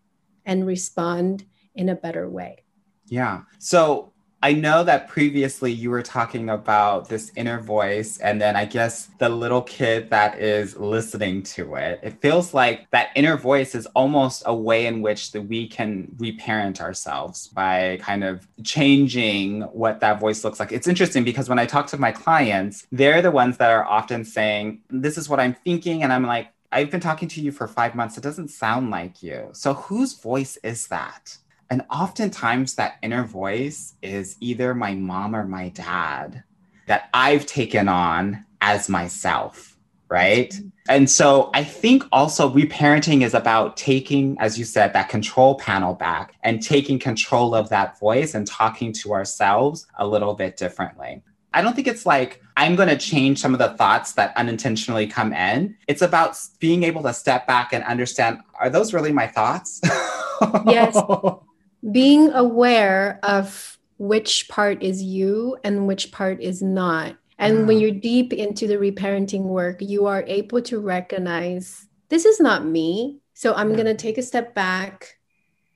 and 0.45 0.67
respond 0.67 1.45
in 1.75 1.89
a 1.89 1.95
better 1.95 2.29
way 2.29 2.65
Yeah. 3.11 3.43
So 3.59 4.13
I 4.43 4.55
know 4.55 4.85
that 4.85 5.09
previously 5.09 5.71
you 5.71 5.91
were 5.91 6.03
talking 6.03 6.49
about 6.49 7.11
this 7.11 7.31
inner 7.37 7.61
voice, 7.61 8.19
and 8.19 8.41
then 8.41 8.57
I 8.57 8.65
guess 8.65 9.11
the 9.19 9.29
little 9.29 9.61
kid 9.61 10.09
that 10.09 10.39
is 10.39 10.79
listening 10.79 11.43
to 11.43 11.75
it. 11.75 12.01
It 12.03 12.23
feels 12.23 12.55
like 12.55 12.91
that 12.91 13.11
inner 13.15 13.37
voice 13.37 13.75
is 13.75 13.85
almost 13.89 14.43
a 14.47 14.55
way 14.55 14.87
in 14.87 15.03
which 15.03 15.33
that 15.33 15.43
we 15.43 15.69
can 15.69 16.15
reparent 16.17 16.81
ourselves 16.81 17.49
by 17.49 17.99
kind 18.01 18.25
of 18.25 18.49
changing 18.65 19.61
what 19.61 20.01
that 20.01 20.19
voice 20.19 20.43
looks 20.43 20.59
like. 20.59 20.73
It's 20.73 20.89
interesting 20.89 21.23
because 21.23 21.51
when 21.51 21.59
I 21.59 21.67
talk 21.67 21.87
to 21.89 21.99
my 21.99 22.11
clients, 22.11 22.87
they're 22.91 23.21
the 23.21 23.31
ones 23.31 23.59
that 23.59 23.71
are 23.71 23.85
often 23.85 24.25
saying, 24.25 24.81
This 24.89 25.19
is 25.19 25.29
what 25.29 25.39
I'm 25.39 25.53
thinking. 25.53 26.03
And 26.03 26.15
I'm 26.15 26.25
like, 26.25 26.49
I've 26.73 26.91
been 26.91 27.01
talking 27.01 27.29
to 27.29 27.43
you 27.43 27.53
for 27.53 27.69
five 27.69 27.95
months. 27.95 28.17
It 28.17 28.23
doesn't 28.23 28.49
sound 28.49 28.91
like 28.91 29.23
you. 29.23 29.51
So 29.53 29.75
whose 29.75 30.15
voice 30.15 30.57
is 30.63 30.87
that? 30.87 31.37
And 31.71 31.83
oftentimes, 31.91 32.75
that 32.75 32.97
inner 33.01 33.25
voice 33.25 33.95
is 34.03 34.37
either 34.41 34.75
my 34.75 34.95
mom 34.95 35.37
or 35.37 35.45
my 35.45 35.69
dad 35.69 36.43
that 36.87 37.09
I've 37.15 37.47
taken 37.47 37.89
on 37.89 38.45
as 38.61 38.89
myself, 38.89 39.77
right? 40.09 40.51
Mm-hmm. 40.51 40.69
And 40.89 41.09
so 41.09 41.51
I 41.55 41.63
think 41.63 42.03
also 42.11 42.53
reparenting 42.53 43.23
is 43.23 43.35
about 43.35 43.77
taking, 43.77 44.37
as 44.41 44.59
you 44.59 44.65
said, 44.65 44.93
that 44.93 45.09
control 45.09 45.55
panel 45.55 45.95
back 45.95 46.35
and 46.43 46.61
taking 46.61 46.99
control 46.99 47.55
of 47.55 47.69
that 47.69 47.99
voice 48.01 48.35
and 48.35 48.45
talking 48.45 48.93
to 48.95 49.13
ourselves 49.13 49.87
a 49.99 50.07
little 50.07 50.35
bit 50.35 50.57
differently. 50.57 51.23
I 51.55 51.63
don't 51.63 51.75
think 51.75 51.87
it's 51.87 52.07
like 52.07 52.43
I'm 52.57 52.75
going 52.75 52.89
to 52.89 52.99
change 52.99 53.41
some 53.41 53.53
of 53.53 53.59
the 53.61 53.71
thoughts 53.71 54.13
that 54.15 54.37
unintentionally 54.37 55.07
come 55.07 55.33
in. 55.33 55.77
It's 55.87 56.03
about 56.03 56.37
being 56.59 56.83
able 56.83 57.05
to 57.05 57.13
step 57.13 57.47
back 57.47 57.73
and 57.73 57.85
understand 57.85 58.41
are 58.59 58.69
those 58.71 58.93
really 58.93 59.13
my 59.13 59.29
thoughts? 59.29 59.81
Yes. 60.67 60.97
being 61.91 62.33
aware 62.33 63.19
of 63.23 63.79
which 63.99 64.49
part 64.49 64.83
is 64.83 65.03
you 65.03 65.57
and 65.65 65.87
which 65.87 66.11
part 66.11 66.41
is 66.41 66.63
not. 66.63 67.17
And 67.39 67.67
when 67.67 67.79
mm. 67.79 67.81
you're 67.81 67.91
deep 67.91 68.33
into 68.33 68.67
the 68.67 68.77
reparenting 68.77 69.43
work, 69.43 69.81
you 69.81 70.07
are 70.07 70.25
able 70.27 70.61
to 70.63 70.79
recognize 70.79 71.87
this 72.09 72.25
is 72.25 72.41
not 72.41 72.67
me. 72.67 73.21
So 73.35 73.55
I'm 73.55 73.71
Yeah. 73.71 73.77
going 73.77 73.87
to 73.87 73.95
take 73.95 74.19
a 74.19 74.23
step 74.23 74.55
back, 74.55 75.17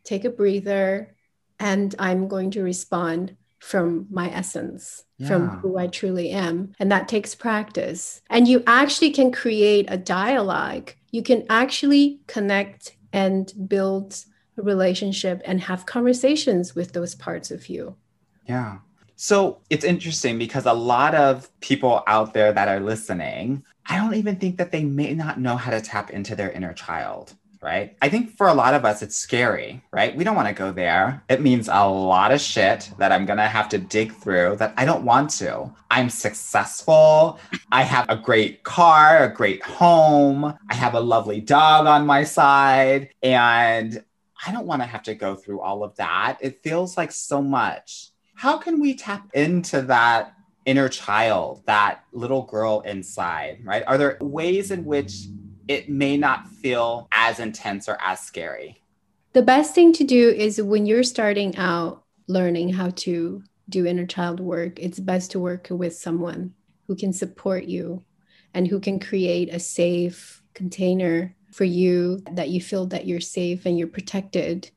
take 0.05 0.25
a 0.25 0.31
breather, 0.31 1.15
and 1.59 1.95
I'm 1.99 2.29
going 2.29 2.51
to 2.53 2.63
respond 2.63 3.37
from 3.61 4.07
my 4.11 4.31
essence, 4.31 5.05
from 5.27 5.49
who 5.49 5.79
I 5.79 5.87
truly 5.87 6.29
am. 6.31 6.73
And 6.79 6.93
that 6.93 7.09
takes 7.09 7.35
practice. 7.35 8.21
And 8.29 8.47
you 8.47 8.63
actually 8.67 9.11
can 9.11 9.33
create 9.33 9.87
a 9.89 9.97
dialogue. 9.97 10.93
You 11.13 11.23
can 11.23 11.47
actually 11.49 12.21
connect 12.27 12.97
and 13.15 13.51
build 13.67 14.23
relationship 14.57 15.43
and 15.45 15.61
have 15.61 15.87
conversations 15.87 16.75
with 16.75 16.93
those 16.93 17.15
parts 17.15 17.51
of 17.51 17.69
you. 17.69 17.97
Yeah. 18.49 18.79
So 19.17 19.61
it's 19.71 19.85
interesting 19.85 20.39
because 20.39 20.67
a 20.67 20.73
lot 20.73 21.15
of 21.15 21.49
people 21.61 22.03
out 22.07 22.35
there 22.35 22.53
that 22.53 22.69
are 22.69 22.81
listening, 22.81 23.65
I 23.87 23.97
don't 23.97 24.15
even 24.15 24.37
think 24.37 24.59
that 24.59 24.73
they 24.73 24.85
may 24.85 25.15
not 25.15 25.41
know 25.41 25.57
how 25.57 25.71
to 25.71 25.81
tap 25.81 26.11
into 26.11 26.35
their 26.35 26.51
inner 26.51 26.73
child, 26.73 27.35
right? 27.63 27.97
I 28.03 28.09
think 28.09 28.37
for 28.37 28.49
a 28.49 28.55
lot 28.55 28.75
of 28.75 28.85
us, 28.85 29.03
it's 29.03 29.15
scary, 29.15 29.83
right? 29.93 30.17
We 30.17 30.25
don't 30.25 30.35
want 30.35 30.49
to 30.49 30.55
go 30.55 30.73
there. 30.73 31.23
It 31.29 31.43
means 31.43 31.69
a 31.69 31.87
lot 31.87 32.33
of 32.33 32.41
shit 32.41 32.91
that 32.99 33.13
I'm 33.13 33.25
going 33.25 33.39
to 33.39 33.47
have 33.47 33.69
to 33.69 33.79
dig 33.79 34.13
through 34.13 34.57
that 34.57 34.75
I 34.77 34.85
don't 34.85 35.05
want 35.05 35.31
to. 35.31 35.73
I'm 35.91 36.11
successful. 36.11 37.39
I 37.71 37.83
have 37.83 38.07
a 38.09 38.17
great 38.17 38.65
car, 38.65 39.25
a 39.25 39.33
great 39.33 39.63
home. 39.63 40.45
I 40.69 40.75
have 40.75 40.95
a 40.95 41.01
lovely 41.01 41.41
dog 41.41 41.87
on 41.87 42.05
my 42.05 42.25
side. 42.25 43.11
And 43.23 44.03
I 44.47 44.53
don't 44.53 44.67
want 44.67 44.83
to 44.83 44.87
have 44.87 45.03
to 45.05 45.15
go 45.15 45.35
through 45.35 45.61
all 45.61 45.83
of 45.83 45.97
that. 45.97 46.39
It 46.41 46.63
feels 46.63 46.97
like 46.97 47.13
so 47.13 47.41
much. 47.41 48.11
How 48.35 48.59
can 48.59 48.81
we 48.81 48.95
tap 48.95 49.29
into 49.33 49.83
that 49.83 50.35
inner 50.67 50.89
child, 50.89 51.63
that 51.67 52.05
little 52.13 52.43
girl 52.43 52.81
inside, 52.81 53.61
right? 53.65 53.85
Are 53.87 53.99
there 53.99 54.19
ways 54.21 54.71
in 54.71 54.85
which 54.85 55.27
it 55.69 55.89
may 55.89 56.17
not 56.17 56.49
feel 56.49 57.09
as 57.13 57.39
intense 57.41 57.89
or 57.89 57.97
as 58.01 58.21
scary? 58.21 58.83
The 59.33 59.43
best 59.43 59.75
thing 59.75 59.93
to 59.95 60.05
do 60.05 60.29
is 60.29 60.61
when 60.61 60.87
you're 60.87 61.03
starting 61.03 61.57
out 61.57 62.03
learning 62.29 62.71
how 62.71 62.91
to 62.91 63.43
do 63.69 63.87
inner 63.87 64.07
child 64.07 64.41
work, 64.41 64.79
it's 64.79 65.01
best 65.01 65.31
to 65.33 65.41
work 65.41 65.69
with 65.71 65.97
someone 65.97 66.55
who 66.87 66.97
can 66.97 67.13
support 67.13 67.65
you 67.65 68.03
and 68.53 68.69
who 68.69 68.79
can 68.79 69.01
create 69.01 69.53
a 69.53 69.59
safe 69.59 70.43
container 70.55 71.35
for 71.55 71.65
you 71.65 72.21
that 72.33 72.49
you 72.49 72.61
feel 72.61 72.87
that 72.87 73.07
you're 73.07 73.21
safe 73.21 73.65
and 73.65 73.79
you're 73.79 73.87
protected 73.87 74.71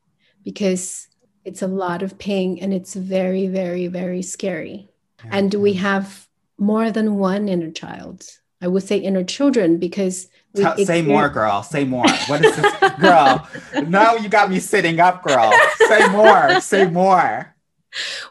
because 0.44 1.08
it's 1.44 1.60
a 1.60 1.66
lot 1.66 2.02
of 2.02 2.18
pain 2.18 2.58
and 2.60 2.72
it's 2.72 2.94
very, 2.94 3.48
very, 3.48 3.88
very 3.88 4.22
scary. 4.22 4.88
And 5.32 5.52
we 5.54 5.72
have 5.74 6.28
more 6.56 6.92
than 6.92 7.16
one 7.16 7.48
inner 7.48 7.72
child. 7.72 8.24
I 8.62 8.68
would 8.68 8.84
say 8.84 8.98
inner 8.98 9.24
children 9.24 9.78
because 9.78 10.28
we 10.54 10.84
say 10.84 11.02
more, 11.02 11.28
girl. 11.28 11.62
Say 11.64 11.84
more. 11.84 12.08
What 12.26 12.44
is 12.44 12.54
this, 12.56 12.72
girl? 13.00 13.48
Now 13.86 14.14
you 14.14 14.28
got 14.28 14.48
me 14.50 14.60
sitting 14.60 15.00
up, 15.00 15.24
girl. 15.24 15.52
Say 15.88 16.08
more. 16.10 16.60
Say 16.60 16.88
more. 16.88 17.54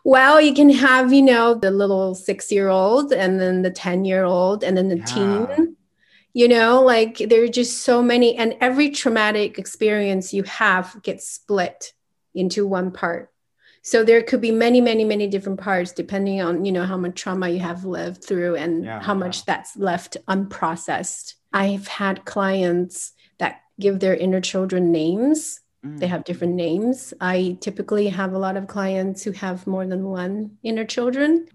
Well, 0.04 0.40
you 0.40 0.54
can 0.54 0.70
have, 0.70 1.12
you 1.12 1.22
know, 1.22 1.54
the 1.56 1.72
little 1.72 2.16
six 2.16 2.52
year 2.52 2.70
old 2.70 3.12
and 3.12 3.40
then 3.40 3.62
the 3.62 3.72
10 3.72 4.06
year 4.06 4.24
old 4.24 4.64
and 4.64 4.78
then 4.78 4.88
the 4.90 4.98
Yeah. 5.00 5.06
teen. 5.06 5.77
You 6.38 6.48
know, 6.48 6.84
like 6.84 7.18
there 7.18 7.42
are 7.42 7.56
just 7.62 7.82
so 7.82 8.04
many, 8.04 8.36
and 8.38 8.56
every 8.62 8.92
traumatic 8.92 9.58
experience 9.58 10.36
you 10.38 10.44
have 10.44 10.86
gets 11.02 11.28
split 11.28 11.94
into 12.36 12.68
one 12.68 12.92
part. 12.92 13.32
So 13.82 14.04
there 14.04 14.22
could 14.22 14.42
be 14.42 14.52
many, 14.52 14.80
many, 14.80 15.04
many 15.04 15.28
different 15.28 15.60
parts 15.60 15.94
depending 15.94 16.42
on, 16.42 16.64
you 16.66 16.72
know, 16.72 16.86
how 16.86 16.98
much 16.98 17.16
trauma 17.16 17.50
you 17.50 17.62
have 17.70 17.86
lived 17.86 18.24
through 18.24 18.54
and 18.56 18.86
Yeah, 18.86 19.02
how 19.02 19.14
yeah. 19.14 19.24
much 19.26 19.46
that's 19.46 19.76
left 19.78 20.18
unprocessed. 20.28 21.34
I've 21.54 21.88
had 21.88 22.26
clients 22.26 23.14
that 23.40 23.62
give 23.80 24.00
their 24.00 24.16
inner 24.16 24.42
children 24.42 24.92
names 24.92 25.62
They 25.84 26.08
mm. 26.08 26.10
have 26.10 26.24
different 26.24 26.56
names. 26.56 27.14
I 27.22 27.58
typically 27.62 28.10
have 28.10 28.34
a 28.34 28.40
lot 28.40 28.58
of 28.58 28.68
clients 28.68 29.24
who 29.24 29.32
have 29.32 29.66
more 29.66 29.86
than 29.88 30.04
one 30.06 30.58
inner 30.64 30.86
children. 30.86 31.48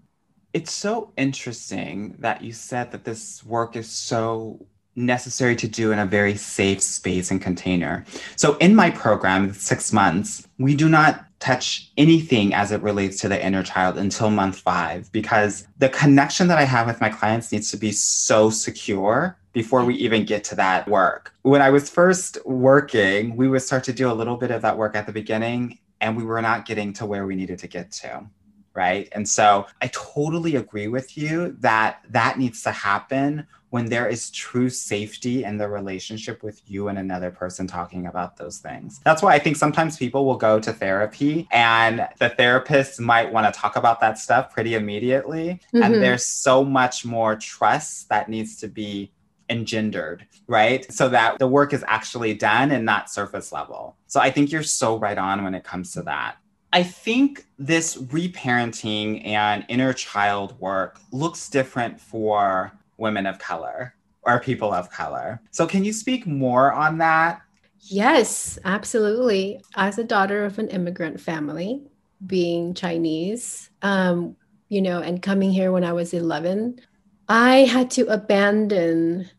It's 0.53 0.71
so 0.71 1.13
interesting 1.17 2.15
that 2.19 2.43
you 2.43 2.51
said 2.51 2.91
that 2.91 3.03
this 3.03 3.43
work 3.43 3.75
is 3.75 3.89
so 3.89 4.65
necessary 4.95 5.55
to 5.55 5.67
do 5.67 5.91
in 5.91 5.99
a 5.99 6.05
very 6.05 6.35
safe 6.35 6.81
space 6.81 7.31
and 7.31 7.41
container. 7.41 8.05
So, 8.35 8.57
in 8.57 8.75
my 8.75 8.89
program, 8.91 9.53
six 9.53 9.91
months, 9.91 10.47
we 10.59 10.75
do 10.75 10.89
not 10.89 11.25
touch 11.43 11.91
anything 11.97 12.53
as 12.53 12.71
it 12.71 12.81
relates 12.81 13.19
to 13.19 13.27
the 13.27 13.45
inner 13.45 13.63
child 13.63 13.97
until 13.97 14.29
month 14.29 14.57
five 14.59 15.11
because 15.11 15.67
the 15.77 15.89
connection 15.89 16.47
that 16.47 16.57
I 16.57 16.63
have 16.63 16.87
with 16.87 17.01
my 17.01 17.09
clients 17.09 17.51
needs 17.51 17.69
to 17.71 17.77
be 17.77 17.91
so 17.91 18.49
secure 18.49 19.37
before 19.51 19.83
we 19.83 19.95
even 19.95 20.25
get 20.25 20.45
to 20.45 20.55
that 20.55 20.87
work. 20.87 21.33
When 21.41 21.61
I 21.61 21.69
was 21.69 21.89
first 21.89 22.37
working, 22.45 23.35
we 23.35 23.49
would 23.49 23.61
start 23.61 23.83
to 23.85 23.93
do 23.93 24.09
a 24.09 24.13
little 24.13 24.37
bit 24.37 24.51
of 24.51 24.61
that 24.61 24.77
work 24.77 24.95
at 24.95 25.05
the 25.05 25.11
beginning, 25.11 25.79
and 25.99 26.15
we 26.15 26.23
were 26.23 26.41
not 26.41 26.65
getting 26.65 26.93
to 26.93 27.05
where 27.05 27.25
we 27.25 27.35
needed 27.35 27.59
to 27.59 27.67
get 27.67 27.91
to. 27.91 28.25
Right. 28.73 29.07
And 29.11 29.27
so 29.27 29.67
I 29.81 29.87
totally 29.87 30.55
agree 30.55 30.87
with 30.87 31.15
you 31.15 31.55
that 31.59 31.99
that 32.09 32.39
needs 32.39 32.63
to 32.63 32.71
happen 32.71 33.45
when 33.73 33.85
there 33.85 34.07
is 34.07 34.29
true 34.29 34.69
safety 34.69 35.43
in 35.43 35.57
the 35.57 35.67
relationship 35.67 36.43
with 36.43 36.61
you 36.67 36.89
and 36.89 36.99
another 36.99 37.31
person 37.31 37.65
talking 37.65 38.05
about 38.05 38.37
those 38.37 38.59
things. 38.59 39.01
That's 39.03 39.23
why 39.23 39.33
I 39.33 39.39
think 39.39 39.57
sometimes 39.57 39.97
people 39.97 40.27
will 40.27 40.37
go 40.37 40.59
to 40.59 40.71
therapy 40.71 41.47
and 41.49 42.07
the 42.19 42.29
therapist 42.29 42.99
might 42.99 43.33
want 43.33 43.51
to 43.51 43.59
talk 43.59 43.75
about 43.75 43.99
that 44.01 44.19
stuff 44.19 44.53
pretty 44.53 44.75
immediately. 44.75 45.59
Mm-hmm. 45.73 45.81
And 45.81 45.95
there's 45.95 46.23
so 46.23 46.63
much 46.63 47.03
more 47.03 47.35
trust 47.35 48.09
that 48.09 48.29
needs 48.29 48.57
to 48.57 48.67
be 48.67 49.11
engendered, 49.49 50.27
right? 50.45 50.85
So 50.93 51.09
that 51.09 51.39
the 51.39 51.47
work 51.47 51.73
is 51.73 51.83
actually 51.87 52.35
done 52.35 52.69
and 52.69 52.85
not 52.85 53.09
surface 53.09 53.51
level. 53.51 53.97
So 54.05 54.19
I 54.19 54.29
think 54.29 54.51
you're 54.51 54.61
so 54.61 54.99
right 54.99 55.17
on 55.17 55.43
when 55.43 55.55
it 55.55 55.63
comes 55.63 55.93
to 55.93 56.03
that. 56.03 56.35
I 56.71 56.83
think 56.83 57.47
this 57.57 57.97
reparenting 57.97 59.25
and 59.25 59.65
inner 59.67 59.93
child 59.93 60.59
work 60.59 60.99
looks 61.11 61.49
different 61.49 61.99
for 61.99 62.71
women 63.03 63.27
of 63.27 63.37
color 63.37 63.93
or 64.23 64.39
people 64.39 64.73
of 64.73 64.89
color. 64.89 65.41
So, 65.51 65.67
can 65.67 65.83
you 65.83 65.93
speak 65.93 66.25
more 66.25 66.73
on 66.73 66.97
that? 66.97 67.41
Yes, 67.81 68.57
absolutely. 68.63 69.61
As 69.75 69.97
a 69.97 70.03
daughter 70.03 70.45
of 70.45 70.57
an 70.57 70.69
immigrant 70.69 71.19
family, 71.19 71.83
being 72.25 72.73
Chinese, 72.73 73.69
um, 73.81 74.37
you 74.69 74.81
know, 74.81 75.01
and 75.01 75.21
coming 75.21 75.51
here 75.51 75.71
when 75.71 75.83
I 75.83 75.91
was 75.91 76.13
11, 76.13 76.79
I 77.27 77.65
had 77.65 77.91
to 77.91 78.07
abandon 78.07 79.29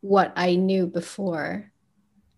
what 0.00 0.32
I 0.36 0.56
knew 0.56 0.86
before 0.86 1.72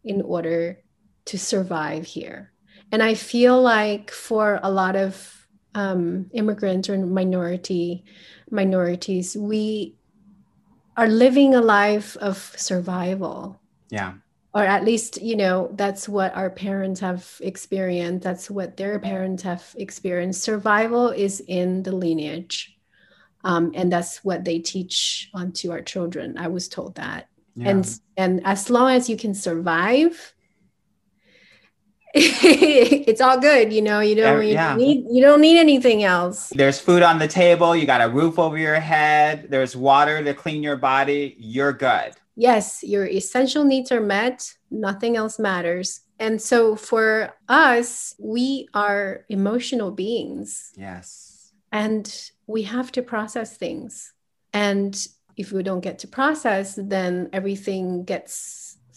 in 0.05 0.21
order 0.23 0.79
to 1.27 1.39
survive 1.39 2.05
here. 2.07 2.53
And 2.93 3.03
I 3.03 3.15
feel 3.15 3.61
like 3.61 4.11
for 4.11 4.61
a 4.63 4.71
lot 4.71 4.97
of 4.97 5.47
um, 5.75 6.31
immigrants 6.33 6.89
or 6.89 6.99
minority 6.99 8.05
minorities, 8.51 9.37
we 9.37 9.95
are 11.01 11.09
living 11.09 11.55
a 11.55 11.63
life 11.63 12.15
of 12.19 12.37
survival. 12.59 13.59
Yeah. 13.89 14.15
Or 14.53 14.63
at 14.63 14.85
least, 14.85 15.23
you 15.23 15.35
know, 15.35 15.71
that's 15.73 16.07
what 16.07 16.37
our 16.37 16.51
parents 16.51 17.01
have 17.01 17.25
experienced. 17.41 18.23
That's 18.23 18.51
what 18.51 18.77
their 18.77 18.99
parents 18.99 19.43
have 19.45 19.65
experienced. 19.79 20.43
Survival 20.43 21.09
is 21.09 21.41
in 21.49 21.83
the 21.85 21.93
lineage. 21.93 22.77
Um, 23.45 23.73
and 23.75 23.91
that's 23.91 24.23
what 24.23 24.45
they 24.45 24.59
teach 24.59 25.31
onto 25.33 25.71
our 25.73 25.81
children. 25.81 26.37
I 26.37 26.49
was 26.49 26.69
told 26.69 26.97
that. 26.97 27.29
Yeah. 27.55 27.71
And 27.71 28.01
and 28.19 28.43
as 28.45 28.69
long 28.69 28.91
as 28.91 29.09
you 29.09 29.17
can 29.17 29.33
survive, 29.33 30.35
it's 32.13 33.21
all 33.21 33.39
good 33.39 33.73
you 33.73 33.81
know 33.81 34.01
you 34.01 34.17
don't, 34.17 34.43
you, 34.43 34.53
yeah. 34.53 34.75
need 34.75 35.05
you 35.09 35.23
don't 35.23 35.41
need 35.41 35.59
anything 35.59 36.03
else. 36.03 36.49
There's 36.49 36.81
food 36.81 37.05
on 37.05 37.19
the 37.19 37.29
table 37.29 37.77
you 37.77 37.87
got 37.87 38.01
a 38.01 38.09
roof 38.09 38.39
over 38.39 38.59
your 38.59 38.81
head 38.81 39.47
there's 39.49 39.77
water 39.77 40.23
to 40.25 40.35
clean 40.35 40.63
your 40.63 40.77
body 40.77 41.37
you're 41.39 41.73
good. 41.73 42.13
Yes 42.35 42.83
your 42.83 43.07
essential 43.07 43.63
needs 43.63 43.93
are 43.93 44.01
met 44.01 44.57
nothing 44.73 45.17
else 45.17 45.39
matters. 45.39 46.01
And 46.19 46.43
so 46.43 46.75
for 46.75 47.33
us 47.49 48.17
we 48.19 48.69
are 48.75 49.25
emotional 49.29 49.93
beings. 49.93 50.73
Yes. 50.77 51.53
And 51.71 52.13
we 52.49 52.65
have 52.65 52.91
to 52.93 53.03
process 53.03 53.57
things. 53.57 54.13
And 54.53 55.07
if 55.37 55.53
we 55.53 55.63
don't 55.63 55.81
get 55.81 56.01
to 56.01 56.09
process 56.09 56.77
then 56.77 57.29
everything 57.33 58.03
gets 58.03 58.33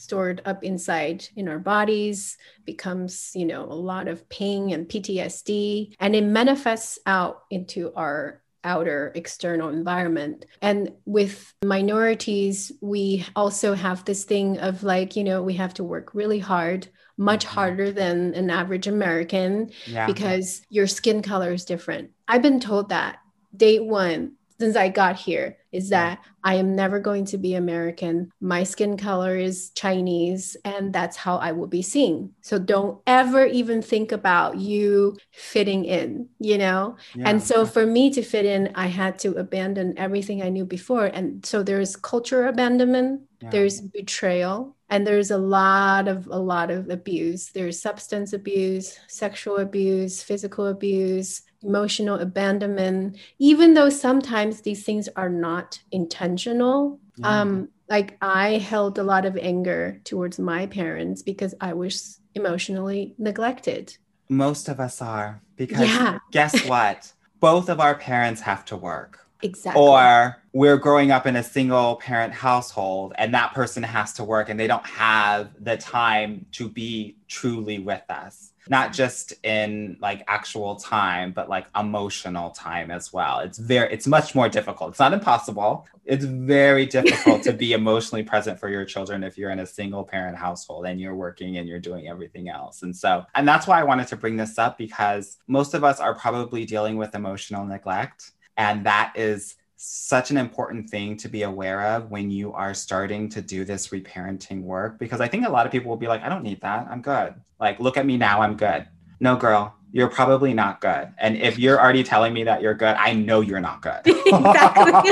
stored 0.04 0.42
up 0.46 0.64
inside 0.64 1.26
in 1.36 1.48
our 1.48 1.60
bodies 1.60 2.38
becomes 2.66 3.32
you 3.34 3.46
know 3.46 3.64
a 3.64 3.82
lot 3.92 4.08
of 4.08 4.28
pain 4.30 4.72
and 4.72 4.88
ptsd 4.90 5.94
and 6.00 6.16
it 6.16 6.24
manifests 6.24 7.00
out 7.06 7.44
into 7.50 7.94
our 7.96 8.42
outer 8.66 9.12
external 9.16 9.70
environment 9.70 10.46
and 10.62 10.92
with 11.06 11.54
minorities 11.64 12.72
we 12.82 13.26
also 13.36 13.74
have 13.74 14.04
this 14.06 14.24
thing 14.24 14.58
of 14.60 14.84
like 14.84 15.16
you 15.16 15.24
know 15.24 15.42
we 15.42 15.54
have 15.54 15.74
to 15.74 15.84
work 15.84 16.14
really 16.14 16.40
hard 16.40 16.88
much 17.18 17.46
mm-hmm. 17.46 17.56
harder 17.56 17.92
than 17.92 18.34
an 18.36 18.50
average 18.50 18.88
american 18.88 19.70
yeah. 19.86 20.06
because 20.06 20.62
your 20.70 20.88
skin 20.88 21.22
color 21.22 21.52
is 21.52 21.66
different 21.66 22.12
i've 22.28 22.42
been 22.42 22.60
told 22.60 22.90
that 22.90 23.20
day 23.56 23.80
one 23.80 24.34
since 24.60 24.76
I 24.76 24.90
got 24.90 25.18
here 25.18 25.58
is 25.74 25.90
that 25.90 26.20
I 26.44 26.56
am 26.56 26.76
never 26.76 27.00
going 27.00 27.26
to 27.26 27.38
be 27.38 27.56
American. 27.56 28.32
My 28.40 28.64
skin 28.64 28.96
color 28.96 29.36
is 29.36 29.72
Chinese, 29.72 30.56
and 30.64 30.94
that's 30.94 31.18
how 31.18 31.38
I 31.38 31.52
will 31.52 31.68
be 31.68 31.82
seen. 31.82 32.34
So 32.42 32.60
don't 32.60 33.02
ever 33.08 33.46
even 33.46 33.82
think 33.82 34.12
about 34.12 34.58
you 34.58 35.18
fitting 35.32 35.86
in, 35.86 36.30
you 36.40 36.58
know? 36.58 36.98
Yeah. 37.16 37.30
And 37.30 37.42
so 37.42 37.66
for 37.66 37.86
me 37.86 38.12
to 38.12 38.22
fit 38.22 38.46
in, 38.46 38.72
I 38.76 38.88
had 38.88 39.18
to 39.20 39.32
abandon 39.36 39.98
everything 39.98 40.44
I 40.44 40.50
knew 40.50 40.66
before. 40.66 41.06
And 41.08 41.46
so 41.46 41.64
there's 41.64 41.96
culture 41.96 42.48
abandonment, 42.48 43.22
yeah. 43.42 43.50
there's 43.50 43.82
betrayal, 43.82 44.76
and 44.90 45.08
there's 45.08 45.32
a 45.32 45.38
lot 45.38 46.08
of 46.08 46.28
a 46.28 46.38
lot 46.38 46.70
of 46.70 46.92
abuse 46.92 47.50
there's 47.50 47.82
substance 47.82 48.32
abuse 48.32 49.00
sexual 49.08 49.58
abuse 49.58 50.22
physical 50.22 50.68
abuse 50.68 51.42
emotional 51.64 52.20
abandonment, 52.20 53.18
even 53.40 53.74
though 53.74 53.90
sometimes 53.90 54.62
these 54.62 54.84
things 54.84 55.10
are 55.16 55.30
not 55.30 55.80
intentional. 55.92 57.00
Yeah. 57.18 57.42
Um, 57.42 57.70
like 57.90 58.18
I 58.22 58.58
held 58.58 58.98
a 58.98 59.04
lot 59.04 59.26
of 59.26 59.38
anger 59.38 60.00
towards 60.04 60.40
my 60.40 60.68
parents 60.68 61.22
because 61.22 61.54
I 61.62 61.74
was 61.74 62.20
emotionally 62.36 63.14
neglected. 63.18 63.98
Most 64.30 64.68
of 64.68 64.80
us 64.80 65.02
are 65.02 65.42
because 65.56 65.88
yeah. 65.88 66.20
guess 66.32 66.68
what? 66.68 67.12
Both 67.40 67.70
of 67.70 67.80
our 67.80 67.96
parents 67.96 68.42
have 68.42 68.64
to 68.66 68.78
work. 68.78 69.20
Exactly. 69.42 69.82
Or 69.82 70.38
we're 70.54 70.78
growing 70.78 71.12
up 71.12 71.28
in 71.28 71.36
a 71.36 71.44
single 71.44 71.98
parent 71.98 72.34
household 72.34 73.14
and 73.18 73.34
that 73.34 73.54
person 73.54 73.84
has 73.84 74.14
to 74.14 74.24
work 74.24 74.48
and 74.48 74.58
they 74.58 74.68
don't 74.68 74.86
have 74.86 75.50
the 75.62 75.76
time 75.76 76.46
to 76.54 76.70
be 76.70 77.18
truly 77.28 77.80
with 77.80 78.04
us 78.10 78.53
not 78.70 78.94
just 78.94 79.34
in 79.44 79.98
like 80.00 80.24
actual 80.28 80.76
time 80.76 81.32
but 81.32 81.50
like 81.50 81.66
emotional 81.76 82.52
time 82.52 82.92
as 82.92 83.12
well. 83.12 83.40
It's 83.40 83.58
very 83.58 83.92
it's 83.94 84.08
much 84.08 84.36
more 84.36 84.50
difficult. 84.50 84.92
It's 84.92 85.00
not 85.00 85.14
impossible. 85.14 85.86
It's 86.06 86.26
very 86.26 86.86
difficult 86.98 87.44
to 87.44 87.54
be 87.54 87.74
emotionally 87.74 88.24
present 88.24 88.60
for 88.60 88.70
your 88.70 88.86
children 88.86 89.24
if 89.24 89.38
you're 89.38 89.52
in 89.52 89.60
a 89.60 89.66
single 89.66 90.04
parent 90.04 90.38
household 90.38 90.86
and 90.86 91.00
you're 91.00 91.16
working 91.16 91.58
and 91.58 91.68
you're 91.68 91.80
doing 91.80 92.08
everything 92.08 92.50
else. 92.50 92.84
And 92.84 92.96
so 92.96 93.26
and 93.36 93.48
that's 93.48 93.68
why 93.68 93.80
i 93.80 93.84
wanted 93.84 94.08
to 94.08 94.16
bring 94.16 94.38
this 94.38 94.58
up 94.58 94.78
because 94.78 95.38
most 95.48 95.74
of 95.74 95.84
us 95.84 96.00
are 96.00 96.16
probably 96.16 96.66
dealing 96.66 96.98
with 96.98 97.16
emotional 97.16 97.66
neglect 97.66 98.32
and 98.58 98.86
that 98.86 99.14
is 99.16 99.56
such 99.86 100.32
an 100.32 100.38
important 100.38 100.90
thing 100.90 101.18
to 101.18 101.28
be 101.28 101.44
aware 101.44 101.82
of 101.82 102.10
when 102.10 102.32
you 102.32 102.54
are 102.54 102.74
starting 102.74 103.28
to 103.28 103.42
do 103.42 103.66
this 103.66 103.90
reparenting 103.90 104.62
work 104.62 104.98
because 104.98 105.20
I 105.20 105.28
think 105.28 105.46
a 105.46 105.50
lot 105.50 105.66
of 105.66 105.74
people 105.74 105.90
will 105.90 105.98
be 105.98 106.08
like, 106.08 106.22
I 106.24 106.30
don't 106.30 106.42
need 106.42 106.62
that. 106.62 106.88
I'm 106.90 107.02
good. 107.02 107.34
Like, 107.60 107.82
look 107.82 107.98
at 107.98 108.06
me 108.06 108.16
now. 108.16 108.42
I'm 108.42 108.56
good. 108.56 108.88
No, 109.20 109.36
girl, 109.36 109.76
you're 109.92 110.08
probably 110.08 110.54
not 110.54 110.80
good. 110.80 111.12
And 111.18 111.36
if 111.36 111.60
you're 111.60 111.82
already 111.82 112.02
telling 112.02 112.34
me 112.34 112.46
that 112.46 112.62
you're 112.62 112.74
good, 112.76 112.96
I 112.96 113.12
know 113.12 113.42
you're 113.42 113.60
not 113.60 113.82
good. 113.82 114.00
exactly. 114.06 114.94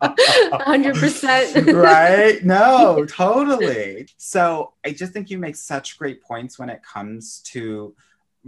100%. 0.00 1.74
right? 1.74 2.42
No, 2.42 3.04
totally. 3.04 4.08
So 4.16 4.72
I 4.82 4.92
just 4.92 5.12
think 5.12 5.28
you 5.28 5.36
make 5.36 5.56
such 5.56 5.98
great 5.98 6.22
points 6.22 6.58
when 6.58 6.70
it 6.70 6.82
comes 6.82 7.40
to 7.52 7.94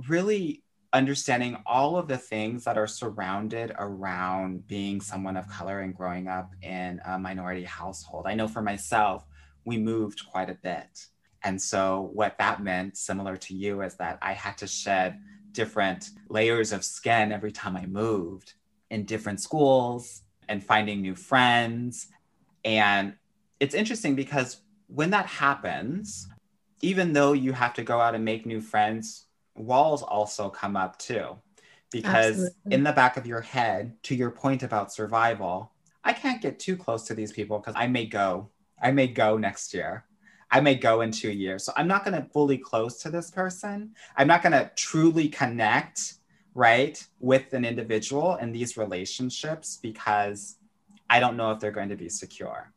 really 0.09 0.63
understanding 0.93 1.57
all 1.65 1.97
of 1.97 2.07
the 2.07 2.19
things 2.19 2.65
that 2.65 2.77
are 2.77 2.87
surrounded 2.87 3.73
around 3.79 4.67
being 4.67 5.01
someone 5.01 5.37
of 5.37 5.49
color 5.49 5.81
and 5.81 5.95
growing 5.95 6.29
up 6.29 6.53
in 6.63 7.01
a 7.07 7.19
minority 7.19 7.65
household. 7.65 8.27
I 8.27 8.35
know 8.35 8.47
for 8.49 8.63
myself, 8.63 9.25
we 9.65 9.79
moved 9.79 10.27
quite 10.31 10.51
a 10.51 10.55
bit. 10.55 11.07
And 11.45 11.61
so, 11.61 12.11
what 12.13 12.39
that 12.39 12.63
meant, 12.63 12.97
similar 12.97 13.37
to 13.37 13.55
you, 13.55 13.83
is 13.83 13.97
that 13.97 14.19
I 14.23 14.33
had 14.33 14.59
to 14.59 14.67
shed 14.67 15.19
different 15.53 16.11
layers 16.29 16.73
of 16.73 16.85
skin 16.85 17.33
every 17.33 17.53
time 17.53 17.77
I 17.77 17.87
moved 17.87 18.55
in 18.91 19.05
different 19.05 19.41
schools 19.41 20.23
and 20.49 20.63
finding 20.63 21.01
new 21.01 21.15
friends. 21.15 22.09
And 22.65 23.15
it's 23.59 23.75
interesting 23.75 24.15
because 24.15 24.61
when 24.87 25.11
that 25.11 25.27
happens, 25.27 26.29
even 26.81 27.13
though 27.13 27.33
you 27.33 27.53
have 27.53 27.75
to 27.75 27.83
go 27.83 28.01
out 28.01 28.15
and 28.15 28.25
make 28.25 28.45
new 28.45 28.61
friends, 28.61 29.27
walls 29.55 30.03
also 30.03 30.49
come 30.49 30.77
up 30.77 30.99
too. 30.99 31.37
Because 31.91 32.37
Absolutely. 32.37 32.75
in 32.75 32.85
the 32.85 32.93
back 32.93 33.17
of 33.17 33.27
your 33.27 33.43
head, 33.43 34.03
to 34.05 34.15
your 34.15 34.31
point 34.31 34.63
about 34.63 34.93
survival, 34.93 35.73
I 36.05 36.13
can't 36.15 36.41
get 36.41 36.59
too 36.59 36.77
close 36.77 37.05
to 37.05 37.15
these 37.15 37.33
people 37.33 37.59
because 37.59 37.75
I 37.77 37.87
may 37.87 38.07
go. 38.07 38.49
I 38.81 38.91
may 38.91 39.07
go 39.07 39.37
next 39.37 39.75
year. 39.75 40.05
I 40.51 40.61
may 40.61 40.75
go 40.75 41.01
in 41.01 41.11
two 41.11 41.31
years. 41.31 41.65
So 41.65 41.73
I'm 41.77 41.89
not 41.89 42.05
going 42.05 42.21
to 42.21 42.29
fully 42.31 42.59
close 42.59 42.99
to 43.03 43.11
this 43.11 43.31
person. 43.31 43.95
I'm 44.17 44.27
not 44.27 44.43
going 44.43 44.53
to 44.53 44.71
truly 44.77 45.29
connect, 45.29 46.15
right, 46.55 47.03
with 47.21 47.53
an 47.55 47.65
individual 47.65 48.37
in 48.37 48.53
these 48.53 48.77
relationships 48.77 49.79
because 49.81 50.57
I 51.09 51.21
don't 51.21 51.37
know 51.37 51.53
if 51.53 51.61
they're 51.61 51.71
going 51.71 51.89
to 51.89 51.97
be 51.97 52.09
secure. 52.09 52.73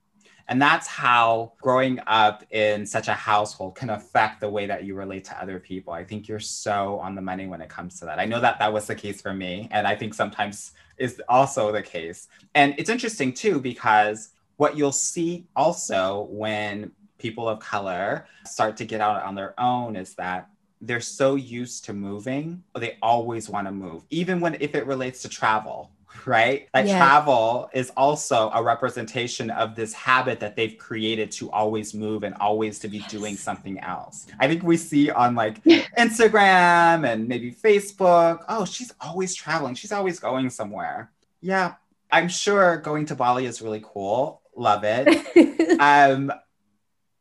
And 0.48 0.62
that's 0.62 0.88
how 0.88 1.54
growing 1.62 2.00
up 2.06 2.44
in 2.52 2.86
such 2.86 3.08
a 3.08 3.14
household 3.14 3.76
can 3.76 3.90
affect 3.90 4.42
the 4.42 4.50
way 4.50 4.66
that 4.68 4.84
you 4.84 4.96
relate 4.96 5.26
to 5.26 5.42
other 5.42 5.60
people. 5.60 5.94
I 5.94 6.04
think 6.04 6.28
you're 6.28 6.40
so 6.40 7.00
on 7.00 7.16
the 7.16 7.22
money 7.22 7.48
when 7.48 7.62
it 7.62 7.70
comes 7.70 8.00
to 8.00 8.06
that. 8.06 8.20
I 8.20 8.26
know 8.26 8.40
that 8.40 8.60
that 8.60 8.72
was 8.72 8.86
the 8.86 8.96
case 8.96 9.22
for 9.22 9.34
me. 9.34 9.68
And 9.72 9.88
I 9.88 9.96
think 9.96 10.14
sometimes 10.14 10.74
is 10.98 11.22
also 11.28 11.72
the 11.72 11.82
case. 11.82 12.28
And 12.54 12.76
it's 12.78 12.90
interesting 12.90 13.34
too, 13.34 13.60
because 13.60 14.30
what 14.58 14.78
you'll 14.78 14.92
see 14.92 15.48
also 15.56 16.28
when 16.30 16.92
people 17.18 17.50
of 17.50 17.60
color 17.60 18.28
start 18.46 18.78
to 18.78 18.86
get 18.86 19.02
out 19.02 19.24
on 19.24 19.36
their 19.36 19.60
own 19.60 19.96
is 19.96 20.14
that 20.16 20.50
they're 20.82 21.02
so 21.02 21.36
used 21.36 21.86
to 21.86 21.94
moving, 21.94 22.64
they 22.78 22.98
always 23.02 23.50
want 23.50 23.66
to 23.68 23.72
move, 23.72 24.04
even 24.10 24.40
when 24.40 24.56
if 24.60 24.76
it 24.76 24.86
relates 24.86 25.22
to 25.24 25.30
travel, 25.30 25.92
right? 26.26 26.68
Like 26.74 26.88
Yes. 26.88 26.98
travel 26.98 27.70
is 27.74 27.92
also 27.96 28.50
a 28.54 28.64
representation 28.64 29.50
of 29.50 29.76
this 29.76 29.94
habit 29.94 30.40
that 30.40 30.56
they've 30.56 30.78
created 30.78 31.32
to 31.32 31.52
always 31.52 31.94
move 31.94 32.24
and 32.24 32.36
always 32.36 32.80
to 32.80 32.88
be 32.88 33.00
doing 33.00 33.36
something 33.36 33.80
else. 33.80 34.28
I 34.40 34.48
think 34.48 34.64
we 34.64 34.78
see 34.78 35.10
on 35.10 35.36
like 35.36 35.64
Instagram 35.98 37.08
and 37.08 37.28
maybe 37.28 37.52
Facebook, 37.52 38.44
oh, 38.48 38.66
she's 38.66 38.94
always 39.02 39.36
traveling, 39.36 39.76
she's 39.76 39.92
always 39.92 40.20
going 40.20 40.50
somewhere. 40.50 41.12
Yeah, 41.42 41.76
I'm 42.12 42.30
sure 42.30 42.78
going 42.78 43.06
to 43.08 43.16
Bali 43.16 43.46
is 43.46 43.62
really 43.62 43.84
cool. 43.84 44.42
Love 44.56 44.84
it. 44.84 45.80
um, 45.80 46.32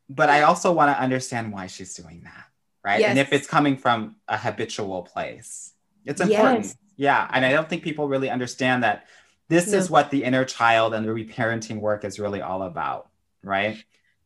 but 0.09 0.29
I 0.29 0.43
also 0.43 0.71
want 0.71 0.95
to 0.95 1.01
understand 1.01 1.51
why 1.51 1.67
she's 1.67 1.93
doing 1.95 2.21
that, 2.23 2.45
right? 2.83 3.01
And 3.03 3.19
if 3.19 3.33
it's 3.33 3.47
coming 3.47 3.77
from 3.77 4.15
a 4.27 4.37
habitual 4.37 5.03
place, 5.03 5.73
it's 6.05 6.21
important. 6.21 6.65
Yes. 6.65 6.77
Yeah, 6.97 7.27
and 7.31 7.45
I 7.45 7.51
don't 7.51 7.67
think 7.67 7.83
people 7.83 8.07
really 8.07 8.29
understand 8.29 8.83
that 8.83 9.05
this 9.49 9.71
No. 9.71 9.77
is 9.77 9.89
what 9.89 10.11
the 10.11 10.23
inner 10.23 10.45
child 10.45 10.93
and 10.93 11.05
the 11.05 11.11
reparenting 11.11 11.79
work 11.79 12.03
is 12.05 12.19
really 12.19 12.41
all 12.41 12.63
about, 12.63 13.09
right? 13.43 13.83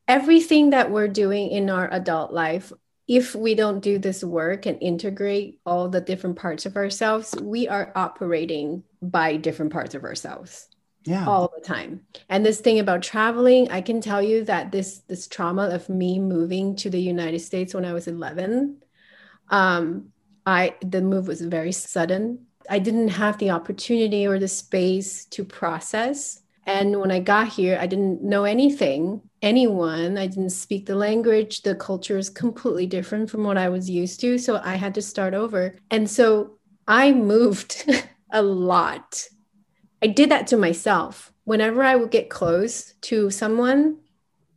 Everything 0.08 0.72
that 0.72 0.92
we're 0.92 1.08
doing 1.08 1.50
in 1.50 1.70
our 1.70 1.92
adult 1.92 2.32
life, 2.32 2.72
if 3.08 3.36
we 3.36 3.56
don't 3.56 3.80
do 3.82 3.98
this 4.00 4.24
work 4.24 4.66
and 4.66 4.82
integrate 4.82 5.60
all 5.66 5.90
the 5.90 6.02
different 6.02 6.36
parts 6.36 6.66
of 6.66 6.76
ourselves, 6.78 7.36
we 7.42 7.68
are 7.68 7.92
operating 7.96 8.84
by 9.02 9.36
different 9.38 9.72
parts 9.74 9.96
of 9.96 10.04
ourselves. 10.04 10.68
Yeah. 11.06 11.26
all 11.26 11.52
the 11.56 11.64
time. 11.66 12.02
And 12.28 12.46
this 12.46 12.60
thing 12.60 12.78
about 12.78 13.02
traveling, 13.02 13.72
I 13.72 13.80
can 13.82 14.02
tell 14.02 14.22
you 14.22 14.44
that 14.44 14.72
this 14.72 15.00
this 15.08 15.28
trauma 15.30 15.70
of 15.70 15.88
me 15.88 16.20
moving 16.20 16.76
to 16.76 16.90
the 16.90 17.00
United 17.02 17.40
States 17.40 17.74
when 17.74 17.86
I 17.86 17.94
was 17.94 18.08
11, 18.08 18.82
um, 19.48 20.10
I 20.46 20.76
the 20.82 21.02
move 21.02 21.28
was 21.28 21.42
very 21.42 21.72
sudden. 21.72 22.48
I 22.70 22.80
didn't 22.80 23.10
have 23.10 23.38
the 23.38 23.50
opportunity 23.50 24.28
or 24.28 24.40
the 24.40 24.48
space 24.48 25.26
to 25.26 25.44
process. 25.44 26.42
And 26.66 27.00
when 27.00 27.10
I 27.12 27.20
got 27.20 27.48
here, 27.48 27.78
I 27.82 27.88
didn't 27.88 28.22
know 28.22 28.44
anything, 28.44 29.22
anyone. 29.42 30.18
I 30.20 30.28
didn't 30.28 30.52
speak 30.52 30.86
the 30.86 30.96
language. 30.96 31.64
The 31.64 31.74
culture 31.74 32.18
is 32.18 32.30
completely 32.30 32.86
different 32.86 33.30
from 33.32 33.44
what 33.44 33.58
I 33.58 33.70
was 33.70 33.90
used 33.90 34.20
to. 34.22 34.38
So 34.38 34.62
I 34.64 34.76
had 34.76 34.94
to 34.96 35.02
start 35.02 35.34
over. 35.34 35.76
And 35.90 36.08
so 36.08 36.58
I 36.88 37.12
moved 37.12 37.90
a 38.32 38.42
lot. 38.44 39.28
I 40.04 40.08
did 40.08 40.30
that 40.30 40.48
to 40.48 40.58
myself. 40.58 41.34
Whenever 41.46 41.84
I 41.84 41.96
would 41.96 42.12
get 42.12 42.30
close 42.30 42.94
to 43.02 43.32
someone, 43.32 43.98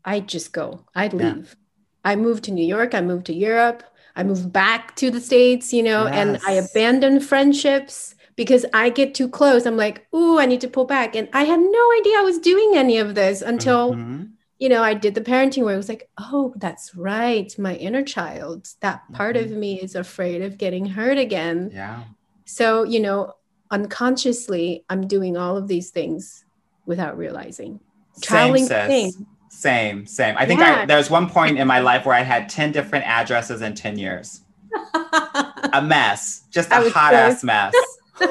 I'd 0.05 0.29
just 0.29 0.53
go. 0.53 0.85
I'd 0.95 1.15
Yeah. 1.15 1.33
leave. 1.35 1.57
I 2.05 2.17
moved 2.17 2.45
to 2.45 2.51
New 2.51 2.67
York. 2.67 2.95
I 2.95 3.01
moved 3.01 3.27
to 3.27 3.35
Europe. 3.35 3.85
I 4.17 4.23
moved 4.23 4.53
back 4.53 4.95
to 4.97 5.11
the 5.11 5.21
States, 5.21 5.73
you 5.73 5.83
know, 5.83 6.07
and 6.07 6.39
I 6.47 6.55
Yes. 6.55 6.71
abandoned 6.71 7.25
friendships 7.25 8.15
because 8.37 8.65
I 8.73 8.89
get 8.91 9.15
too 9.15 9.29
close. 9.29 9.67
I'm 9.67 9.77
like, 9.77 10.07
ooh, 10.15 10.39
I 10.39 10.47
need 10.47 10.61
to 10.63 10.69
pull 10.69 10.85
back. 10.85 11.15
And 11.17 11.29
I 11.33 11.45
had 11.45 11.61
no 11.61 11.85
idea 12.01 12.19
I 12.19 12.23
was 12.23 12.39
doing 12.39 12.73
any 12.75 12.99
of 12.99 13.15
this 13.15 13.43
until, 13.43 13.95
Mhm. 13.95 14.31
you 14.59 14.69
know, 14.69 14.83
I 14.83 14.95
did 14.95 15.15
the 15.15 15.21
parenting 15.21 15.65
where 15.65 15.75
it 15.75 15.79
was 15.79 15.89
like, 15.89 16.09
oh, 16.19 16.55
that's 16.57 16.95
right. 16.95 17.53
My 17.59 17.75
inner 17.77 18.03
child, 18.03 18.69
that 18.81 19.03
part 19.13 19.37
of 19.37 19.49
Mhm. 19.51 19.57
me 19.59 19.81
is 19.81 19.95
afraid 19.95 20.41
of 20.43 20.57
getting 20.59 20.87
hurt 20.87 21.19
again. 21.19 21.71
Yeah. 21.73 22.05
So, 22.45 22.85
you 22.85 23.01
know, 23.01 23.35
unconsciously, 23.71 24.85
I'm 24.89 25.07
doing 25.07 25.37
all 25.37 25.57
of 25.57 25.69
these 25.69 25.91
things 25.91 26.45
without 26.87 27.17
realizing. 27.17 27.81
Traveling 28.21 28.67
same, 28.67 28.89
thing. 28.89 29.27
Same, 29.63 30.07
same. 30.07 30.35
I 30.37 30.45
think 30.45 30.59
Yeah. 30.59 30.81
I, 30.81 30.87
there's 30.87 31.09
one 31.09 31.31
point 31.31 31.57
in 31.57 31.69
my 31.69 31.79
life 31.79 32.05
where 32.05 32.17
I 32.17 32.23
had 32.23 32.49
10 32.49 32.73
different 32.73 33.05
addresses 33.07 33.63
in 33.63 33.77
10 33.77 33.97
years. 33.97 34.41
A 35.73 35.81
mess, 35.81 36.43
just 36.51 36.69
a 36.73 36.91
hot 36.91 37.13
so- 37.13 37.17
ass 37.17 37.45
mess. 37.45 37.73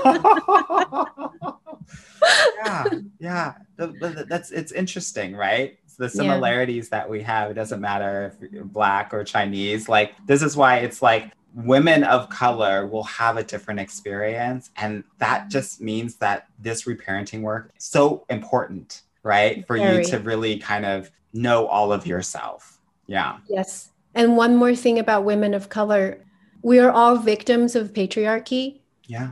yeah, 2.66 2.84
yeah. 3.20 3.54
Th- 3.80 3.92
th- 4.00 4.28
That's 4.28 4.52
it's 4.52 4.74
interesting, 4.74 5.34
right? 5.36 5.78
The 5.98 6.10
similarities 6.10 6.90
that 6.90 7.10
we 7.10 7.22
have. 7.22 7.50
It 7.50 7.54
doesn't 7.54 7.80
matter 7.80 8.34
if 8.42 8.52
you're 8.52 8.66
black 8.66 9.14
or 9.14 9.24
Chinese. 9.24 9.88
Like 9.88 10.14
this 10.28 10.42
is 10.42 10.58
why 10.58 10.78
it's 10.80 11.02
like 11.02 11.32
women 11.56 12.04
of 12.04 12.30
color 12.30 12.88
will 12.88 13.04
have 13.04 13.38
a 13.38 13.44
different 13.44 13.80
experience, 13.80 14.70
and 14.76 15.04
that 15.20 15.50
just 15.50 15.80
means 15.80 16.16
that 16.18 16.48
this 16.60 16.84
reparenting 16.84 17.42
work 17.42 17.72
is 17.78 17.86
so 17.86 18.26
important, 18.30 19.02
right? 19.24 19.66
For 19.66 19.78
you 19.78 20.04
to 20.06 20.20
really 20.20 20.58
kind 20.58 20.86
of 20.86 21.10
know 21.34 21.68
all 21.68 21.92
of 21.94 22.06
yourself. 22.08 22.80
Yeah. 23.08 23.38
yes. 23.50 23.90
And 24.16 24.38
one 24.38 24.56
more 24.56 24.76
thing 24.76 25.00
about 25.00 25.24
women 25.26 25.54
of 25.54 25.70
color 25.70 26.20
we 26.64 26.78
are 26.80 26.92
all 26.92 27.18
victims 27.18 27.76
of 27.76 27.92
patriarchy, 27.92 28.82
Yeah. 29.08 29.30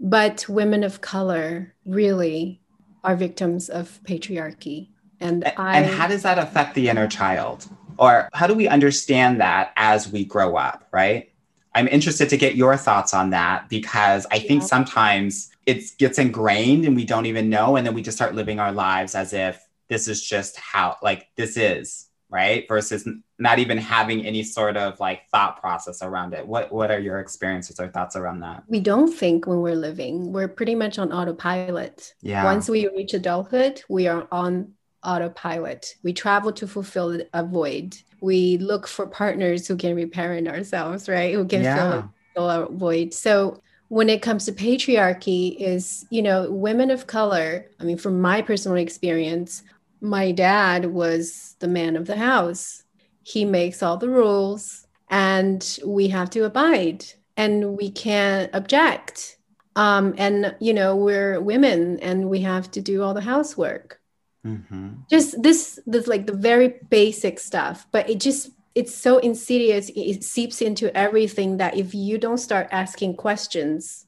but 0.00 0.44
women 0.48 0.82
of 0.82 1.00
color 1.00 1.72
really 1.86 2.60
are 3.04 3.14
victims 3.14 3.68
of 3.68 4.00
patriarchy. 4.04 4.88
And 5.20 5.44
A- 5.44 5.60
I 5.60 5.76
And 5.78 5.86
how 5.94 6.08
does 6.08 6.22
that 6.22 6.36
affect 6.38 6.74
the 6.74 6.88
inner 6.88 7.06
child? 7.06 7.66
Or 7.96 8.28
how 8.32 8.48
do 8.48 8.54
we 8.54 8.66
understand 8.66 9.40
that 9.40 9.70
as 9.76 10.10
we 10.10 10.24
grow 10.24 10.56
up, 10.56 10.88
right? 10.90 11.30
I'm 11.76 11.86
interested 11.86 12.28
to 12.30 12.36
get 12.36 12.56
your 12.56 12.76
thoughts 12.76 13.14
on 13.14 13.30
that 13.30 13.68
because 13.68 14.26
I 14.32 14.40
think 14.40 14.62
Yeah. 14.62 14.66
sometimes 14.66 15.50
it 15.66 15.96
gets 15.98 16.18
ingrained 16.18 16.84
and 16.86 16.96
we 16.96 17.04
don't 17.04 17.26
even 17.26 17.48
know. 17.48 17.76
And 17.76 17.86
then 17.86 17.94
we 17.94 18.02
just 18.02 18.16
start 18.16 18.34
living 18.34 18.58
our 18.58 18.72
lives 18.72 19.14
as 19.14 19.32
if 19.32 19.63
this 19.88 20.08
is 20.08 20.24
just 20.24 20.56
how, 20.56 20.96
like, 21.02 21.28
this 21.36 21.56
is, 21.56 22.08
right? 22.30 22.66
Versus 22.68 23.06
not 23.38 23.58
even 23.58 23.78
having 23.78 24.24
any 24.24 24.42
sort 24.42 24.76
of 24.76 24.98
like 24.98 25.28
thought 25.30 25.60
process 25.60 26.02
around 26.02 26.34
it. 26.34 26.46
What, 26.46 26.72
what 26.72 26.90
are 26.90 26.98
your 26.98 27.18
experiences 27.18 27.78
or 27.78 27.88
thoughts 27.88 28.16
around 28.16 28.40
that? 28.40 28.64
we 28.68 28.80
don't 28.80 29.12
think 29.12 29.46
when 29.46 29.60
we're 29.60 29.74
living. 29.74 30.32
We're 30.32 30.48
pretty 30.48 30.74
much 30.74 30.98
on 30.98 31.12
autopilot. 31.12 32.14
Yeah. 32.22 32.44
Once 32.44 32.68
we 32.68 32.88
reach 32.88 33.14
adulthood, 33.14 33.82
we 33.88 34.08
are 34.08 34.26
on 34.32 34.72
autopilot. 35.04 35.94
We 36.02 36.12
travel 36.12 36.52
to 36.52 36.66
fulfill 36.66 37.20
a 37.32 37.44
void. 37.44 37.96
We 38.20 38.58
look 38.58 38.86
for 38.86 39.06
partners 39.06 39.68
who 39.68 39.76
can 39.76 39.94
reparent 39.94 40.48
ourselves, 40.48 41.08
right? 41.08 41.34
Who 41.34 41.44
can 41.44 41.62
yeah. 41.62 41.76
fill, 41.76 42.14
fill 42.34 42.50
our 42.50 42.68
void. 42.68 43.12
So 43.12 43.60
when 43.88 44.08
it 44.08 44.22
comes 44.22 44.46
to 44.46 44.52
patriarchy 44.52 45.56
is, 45.56 46.06
you 46.10 46.22
know, 46.22 46.50
women 46.50 46.90
of 46.90 47.06
color, 47.06 47.66
I 47.78 47.84
mean, 47.84 47.98
from 47.98 48.20
my 48.20 48.40
personal 48.42 48.78
experience, 48.78 49.62
my 50.00 50.32
dad 50.32 50.86
was 50.86 51.56
the 51.60 51.68
man 51.68 51.96
of 51.96 52.06
the 52.06 52.16
house. 52.16 52.82
He 53.22 53.44
makes 53.44 53.82
all 53.82 53.96
the 53.96 54.10
rules 54.10 54.86
and 55.10 55.78
we 55.84 56.08
have 56.08 56.30
to 56.30 56.44
abide 56.44 57.04
and 57.36 57.76
we 57.76 57.90
can't 57.90 58.50
object. 58.54 59.38
Um, 59.76 60.14
and 60.18 60.54
you 60.60 60.74
know, 60.74 60.96
we're 60.96 61.40
women 61.40 61.98
and 62.00 62.28
we 62.30 62.40
have 62.40 62.70
to 62.72 62.80
do 62.80 63.02
all 63.02 63.14
the 63.14 63.20
housework 63.20 64.00
hmm 64.44 64.90
just 65.10 65.42
this 65.42 65.80
this 65.86 66.06
like 66.06 66.26
the 66.26 66.32
very 66.32 66.74
basic 66.90 67.38
stuff 67.38 67.86
but 67.92 68.08
it 68.08 68.20
just 68.20 68.50
it's 68.74 68.94
so 68.94 69.18
insidious 69.18 69.90
it 69.94 70.22
seeps 70.22 70.60
into 70.60 70.94
everything 70.96 71.56
that 71.58 71.76
if 71.76 71.94
you 71.94 72.18
don't 72.18 72.38
start 72.38 72.68
asking 72.70 73.16
questions 73.16 74.03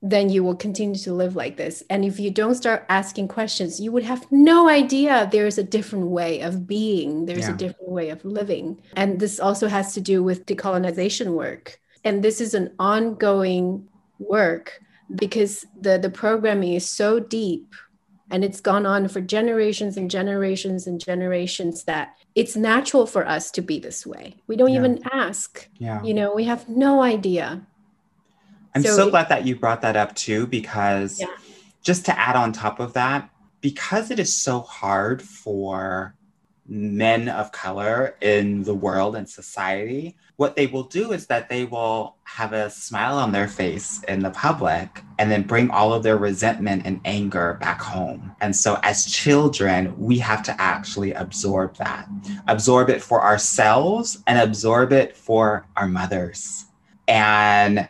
then 0.00 0.28
you 0.30 0.44
will 0.44 0.54
continue 0.54 0.94
to 0.96 1.12
live 1.12 1.34
like 1.34 1.56
this 1.56 1.82
and 1.90 2.04
if 2.04 2.20
you 2.20 2.30
don't 2.30 2.54
start 2.54 2.84
asking 2.88 3.26
questions 3.26 3.80
you 3.80 3.90
would 3.90 4.04
have 4.04 4.30
no 4.30 4.68
idea 4.68 5.28
there's 5.32 5.58
a 5.58 5.64
different 5.64 6.06
way 6.06 6.40
of 6.40 6.66
being 6.68 7.26
there's 7.26 7.48
Yeah. 7.48 7.54
a 7.54 7.56
different 7.56 7.90
way 7.90 8.08
of 8.10 8.24
living 8.24 8.80
and 8.94 9.18
this 9.18 9.40
also 9.40 9.66
has 9.66 9.94
to 9.94 10.00
do 10.00 10.22
with 10.22 10.46
decolonization 10.46 11.32
work 11.34 11.80
and 12.04 12.22
this 12.22 12.40
is 12.40 12.54
an 12.54 12.70
ongoing 12.78 13.88
work 14.20 14.80
because 15.16 15.66
the 15.80 15.98
the 15.98 16.10
programming 16.10 16.74
is 16.74 16.88
so 16.88 17.18
deep 17.20 17.74
And 18.30 18.44
it's 18.44 18.60
gone 18.60 18.84
on 18.94 19.08
for 19.08 19.22
generations 19.22 19.96
and 19.96 20.10
generations 20.10 20.86
and 20.86 21.00
generations 21.00 21.84
that 21.84 22.06
it's 22.34 22.56
natural 22.56 23.06
for 23.06 23.22
us 23.36 23.50
to 23.52 23.62
be 23.62 23.76
this 23.80 24.00
way. 24.06 24.26
We 24.46 24.54
don't 24.58 24.68
Yeah. 24.74 24.80
even 24.84 24.94
ask. 25.26 25.66
Yeah. 25.78 26.02
You 26.06 26.12
know, 26.18 26.28
we 26.38 26.44
have 26.44 26.68
no 26.68 27.00
idea. 27.14 27.46
I'm 28.86 28.96
so, 28.96 28.96
So- 28.96 29.10
glad 29.10 29.28
that 29.28 29.46
you 29.46 29.56
brought 29.56 29.82
that 29.82 29.96
up 29.96 30.14
too, 30.14 30.46
because 30.46 31.20
Yeah. 31.20 31.26
just 31.82 32.04
to 32.06 32.18
add 32.18 32.36
on 32.36 32.52
top 32.52 32.80
of 32.80 32.92
that, 32.94 33.28
because 33.60 34.10
it 34.10 34.18
is 34.18 34.36
so 34.36 34.60
hard 34.60 35.22
for 35.22 36.14
men 36.70 37.28
of 37.30 37.50
color 37.50 38.14
in 38.20 38.62
the 38.64 38.74
world 38.74 39.16
and 39.16 39.26
society, 39.28 40.14
what 40.36 40.54
they 40.54 40.66
will 40.66 40.82
do 40.84 41.12
is 41.12 41.26
that 41.26 41.48
they 41.48 41.64
will 41.64 42.16
have 42.24 42.52
a 42.52 42.68
smile 42.70 43.16
on 43.16 43.32
their 43.32 43.48
face 43.48 44.00
in 44.06 44.20
the 44.20 44.30
public 44.30 45.02
and 45.18 45.30
then 45.30 45.42
bring 45.42 45.70
all 45.70 45.94
of 45.94 46.02
their 46.02 46.18
resentment 46.18 46.82
and 46.84 47.00
anger 47.06 47.56
back 47.60 47.80
home. 47.80 48.32
And 48.40 48.54
so, 48.54 48.78
as 48.82 49.06
children, 49.06 49.94
we 49.98 50.18
have 50.18 50.42
to 50.44 50.60
actually 50.60 51.12
absorb 51.14 51.76
that, 51.78 52.06
absorb 52.46 52.90
it 52.90 53.02
for 53.02 53.24
ourselves 53.24 54.18
and 54.26 54.38
absorb 54.38 54.92
it 54.92 55.16
for 55.16 55.66
our 55.74 55.88
mothers. 55.88 56.66
And 57.08 57.88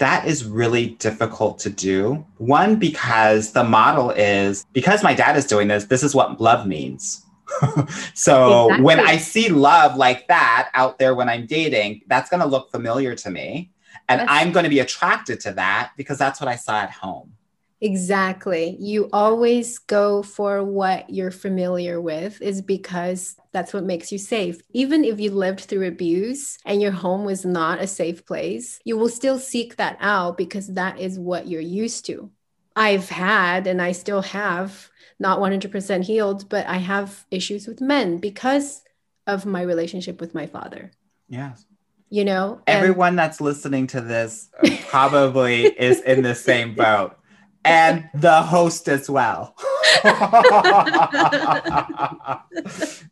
that 0.00 0.26
is 0.26 0.44
really 0.44 0.88
difficult 0.96 1.58
to 1.60 1.70
do. 1.70 2.26
One, 2.38 2.76
because 2.76 3.52
the 3.52 3.62
model 3.62 4.10
is 4.10 4.64
because 4.72 5.02
my 5.02 5.14
dad 5.14 5.36
is 5.36 5.44
doing 5.44 5.68
this, 5.68 5.84
this 5.84 6.02
is 6.02 6.14
what 6.14 6.40
love 6.40 6.66
means. 6.66 7.24
so 8.14 8.80
when 8.82 8.98
I 8.98 9.18
see 9.18 9.48
love 9.48 9.96
like 9.96 10.26
that 10.28 10.70
out 10.74 10.98
there 10.98 11.14
when 11.14 11.28
I'm 11.28 11.46
dating, 11.46 12.02
that's 12.06 12.30
going 12.30 12.40
to 12.40 12.46
look 12.46 12.70
familiar 12.70 13.14
to 13.14 13.30
me. 13.30 13.70
And. 14.08 14.22
I'm 14.22 14.50
going 14.50 14.64
to 14.64 14.70
be 14.70 14.80
attracted 14.80 15.38
to 15.40 15.52
that 15.52 15.92
because 15.96 16.18
that's 16.18 16.40
what 16.40 16.48
I 16.48 16.56
saw 16.56 16.80
at 16.80 16.90
home. 16.90 17.32
Exactly. 17.80 18.76
You 18.78 19.08
always 19.12 19.78
go 19.78 20.22
for 20.22 20.62
what 20.62 21.08
you're 21.08 21.30
familiar 21.30 22.00
with, 22.00 22.40
is 22.42 22.60
because 22.60 23.36
that's 23.52 23.72
what 23.72 23.84
makes 23.84 24.12
you 24.12 24.18
safe. 24.18 24.60
Even 24.72 25.04
if 25.04 25.18
you 25.18 25.30
lived 25.30 25.60
through 25.60 25.86
abuse 25.86 26.58
and 26.64 26.82
your 26.82 26.92
home 26.92 27.24
was 27.24 27.44
not 27.44 27.80
a 27.80 27.86
safe 27.86 28.26
place, 28.26 28.80
you 28.84 28.96
will 28.98 29.08
still 29.08 29.38
seek 29.38 29.76
that 29.76 29.96
out 30.00 30.36
because 30.36 30.68
that 30.74 31.00
is 31.00 31.18
what 31.18 31.48
you're 31.48 31.60
used 31.60 32.04
to. 32.06 32.30
I've 32.76 33.08
had, 33.08 33.66
and 33.66 33.82
I 33.82 33.92
still 33.92 34.22
have, 34.22 34.90
not 35.18 35.38
100% 35.38 36.04
healed, 36.04 36.48
but 36.48 36.66
I 36.66 36.76
have 36.76 37.26
issues 37.30 37.66
with 37.66 37.80
men 37.80 38.18
because 38.18 38.82
of 39.26 39.44
my 39.44 39.62
relationship 39.62 40.20
with 40.20 40.34
my 40.34 40.46
father. 40.46 40.90
Yes. 41.28 41.66
You 42.08 42.24
know, 42.24 42.60
And- 42.66 42.78
Everyone 42.78 43.16
that's 43.16 43.40
listening 43.40 43.86
to 43.88 44.00
this 44.00 44.50
probably 44.88 45.64
is 45.66 46.00
in 46.00 46.22
the 46.22 46.34
same 46.34 46.74
boat. 46.74 47.16
And 47.64 48.08
the 48.14 48.42
host 48.42 48.88
as 48.88 49.10
well. 49.10 49.54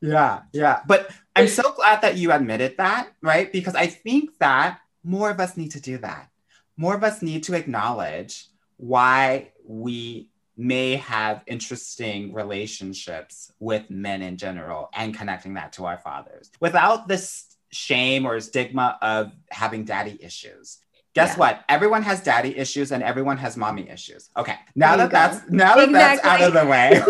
yeah, 0.01 0.41
yeah. 0.53 0.81
But 0.87 1.11
I'm 1.37 1.49
so 1.49 1.73
glad 1.73 2.01
that 2.03 2.17
you 2.17 2.33
admitted 2.33 2.77
that, 2.79 3.11
right? 3.23 3.53
Because 3.53 3.75
I 3.75 3.87
think 3.87 4.39
that 4.39 4.81
more 5.05 5.31
of 5.31 5.39
us 5.41 5.57
need 5.57 5.73
to 5.73 5.81
do 5.81 5.99
that. 5.99 6.31
More 6.77 6.95
of 6.95 7.05
us 7.05 7.23
need 7.23 7.43
to 7.45 7.55
acknowledge 7.55 8.47
why 8.77 9.53
we 9.65 10.31
may 10.57 10.97
have 10.97 11.43
interesting 11.47 12.33
relationships 12.33 13.53
with 13.61 13.89
men 13.91 14.23
in 14.23 14.37
general 14.37 14.91
and 14.93 15.17
connecting 15.17 15.55
that 15.55 15.73
to 15.73 15.87
our 15.87 15.99
fathers 15.99 16.51
without 16.61 17.07
this 17.07 17.57
shame 17.71 18.27
or 18.27 18.41
stigma 18.41 18.99
of 19.01 19.33
having 19.51 19.85
daddy 19.85 20.19
issues. 20.21 20.79
Guess 21.19 21.35
Yeah. 21.35 21.43
what? 21.43 21.55
Everyone 21.69 22.03
has 22.03 22.23
daddy 22.23 22.57
issues 22.57 22.93
and 22.93 23.03
everyone 23.03 23.39
has 23.39 23.57
mommy 23.57 23.89
issues. 23.91 24.31
Okay. 24.37 24.55
Now 24.77 24.97
that 24.97 25.05
you 25.05 25.11
that's 25.19 25.39
now 25.51 25.75
that 25.77 25.91
that's 25.91 26.25
out 26.25 26.43
of 26.47 26.53
the 26.59 26.67
way. 26.75 26.89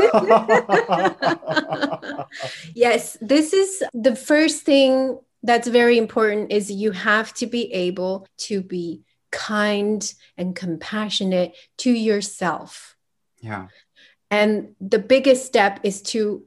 yes 2.74 3.16
this 3.20 3.52
is 3.52 3.82
the 3.92 4.16
first 4.16 4.64
thing 4.64 5.18
that's 5.42 5.68
very 5.68 5.98
important 5.98 6.52
is 6.52 6.70
you 6.70 6.92
have 6.92 7.32
to 7.34 7.46
be 7.46 7.72
able 7.72 8.26
to 8.36 8.62
be 8.62 9.02
kind 9.30 10.14
and 10.36 10.56
compassionate 10.56 11.54
to 11.76 11.90
yourself 11.90 12.96
yeah. 13.40 13.68
and 14.30 14.74
the 14.80 14.98
biggest 14.98 15.46
step 15.46 15.80
is 15.82 16.02
to 16.02 16.42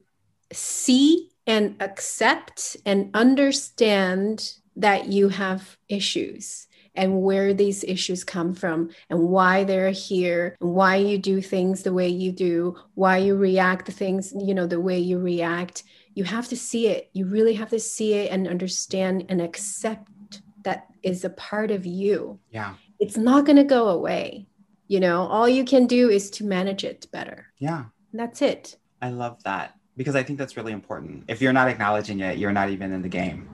see 0.52 1.30
and 1.46 1.76
accept 1.80 2.76
and 2.84 3.10
understand 3.14 4.54
that 4.76 5.06
you 5.06 5.28
have 5.28 5.76
issues 5.88 6.66
and 6.94 7.22
where 7.22 7.54
these 7.54 7.84
issues 7.84 8.24
come 8.24 8.54
from 8.54 8.90
and 9.10 9.18
why 9.28 9.64
they're 9.64 9.90
here 9.90 10.56
and 10.60 10.70
why 10.74 10.96
you 10.96 11.18
do 11.18 11.40
things 11.40 11.82
the 11.82 11.92
way 11.92 12.08
you 12.08 12.32
do 12.32 12.76
why 12.94 13.16
you 13.16 13.34
react 13.34 13.86
to 13.86 13.92
things 13.92 14.32
you 14.38 14.54
know 14.54 14.66
the 14.66 14.80
way 14.80 14.98
you 14.98 15.18
react 15.18 15.84
you 16.14 16.24
have 16.24 16.48
to 16.48 16.56
see 16.56 16.88
it 16.88 17.08
you 17.12 17.24
really 17.26 17.54
have 17.54 17.70
to 17.70 17.80
see 17.80 18.14
it 18.14 18.30
and 18.30 18.46
understand 18.46 19.24
and 19.28 19.40
accept 19.40 20.42
that 20.64 20.86
is 21.02 21.24
a 21.24 21.30
part 21.30 21.70
of 21.70 21.86
you 21.86 22.38
Yeah. 22.50 22.74
it's 23.00 23.16
not 23.16 23.46
going 23.46 23.56
to 23.56 23.64
go 23.64 23.88
away 23.88 24.46
you 24.88 25.00
know 25.00 25.22
all 25.22 25.48
you 25.48 25.64
can 25.64 25.86
do 25.86 26.10
is 26.10 26.30
to 26.32 26.44
manage 26.44 26.84
it 26.84 27.06
better 27.10 27.46
Yeah. 27.58 27.84
that's 28.12 28.42
it 28.42 28.76
I 29.00 29.08
love 29.10 29.42
that 29.44 29.74
because 29.96 30.14
I 30.14 30.22
think 30.22 30.38
that's 30.38 30.56
really 30.56 30.72
important. 30.72 31.24
If 31.28 31.42
you're 31.42 31.52
not 31.52 31.68
acknowledging 31.68 32.20
it, 32.20 32.38
you're 32.38 32.52
not 32.52 32.70
even 32.70 32.92
in 32.92 33.02
the 33.02 33.08
game. 33.08 33.48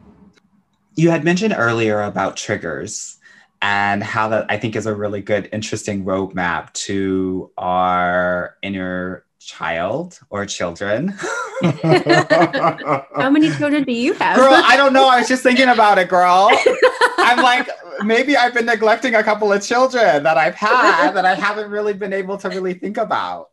You 0.95 1.11
had 1.11 1.25
mentioned 1.25 1.55
earlier 1.57 2.03
about 2.03 2.37
triggers 2.37 3.18
and 3.63 4.03
how 4.03 4.29
that 4.29 4.47
I 4.49 4.57
think 4.59 4.77
is 4.77 4.87
a 4.87 4.95
really 4.95 5.21
good, 5.21 5.49
interesting 5.53 6.05
roadmap 6.05 6.73
to 6.75 7.51
our 7.59 8.57
inner 8.63 9.25
child 9.41 10.19
or 10.31 10.47
children. 10.47 11.09
how 11.63 13.31
many 13.31 13.51
children 13.53 13.83
do 13.83 13.93
you 13.93 14.13
have 14.15 14.37
Girl, 14.37 14.53
I 14.53 14.77
don't 14.77 14.93
know. 14.93 15.09
I 15.09 15.19
was 15.19 15.29
just 15.29 15.43
thinking 15.43 15.69
about 15.69 15.99
it, 15.99 16.09
girl. 16.09 16.51
I'm 17.19 17.43
like, 17.43 17.69
maybe 18.05 18.37
I've 18.37 18.55
been 18.55 18.67
neglecting 18.67 19.15
a 19.15 19.23
couple 19.23 19.53
of 19.53 19.63
children 19.63 20.23
that 20.23 20.37
I've 20.37 20.55
had 20.55 21.13
that 21.13 21.25
I 21.25 21.35
haven't 21.35 21.71
really 21.71 21.93
been 21.93 22.13
able 22.13 22.37
to 22.39 22.49
really 22.49 22.75
think 22.75 22.97
about. 22.97 23.51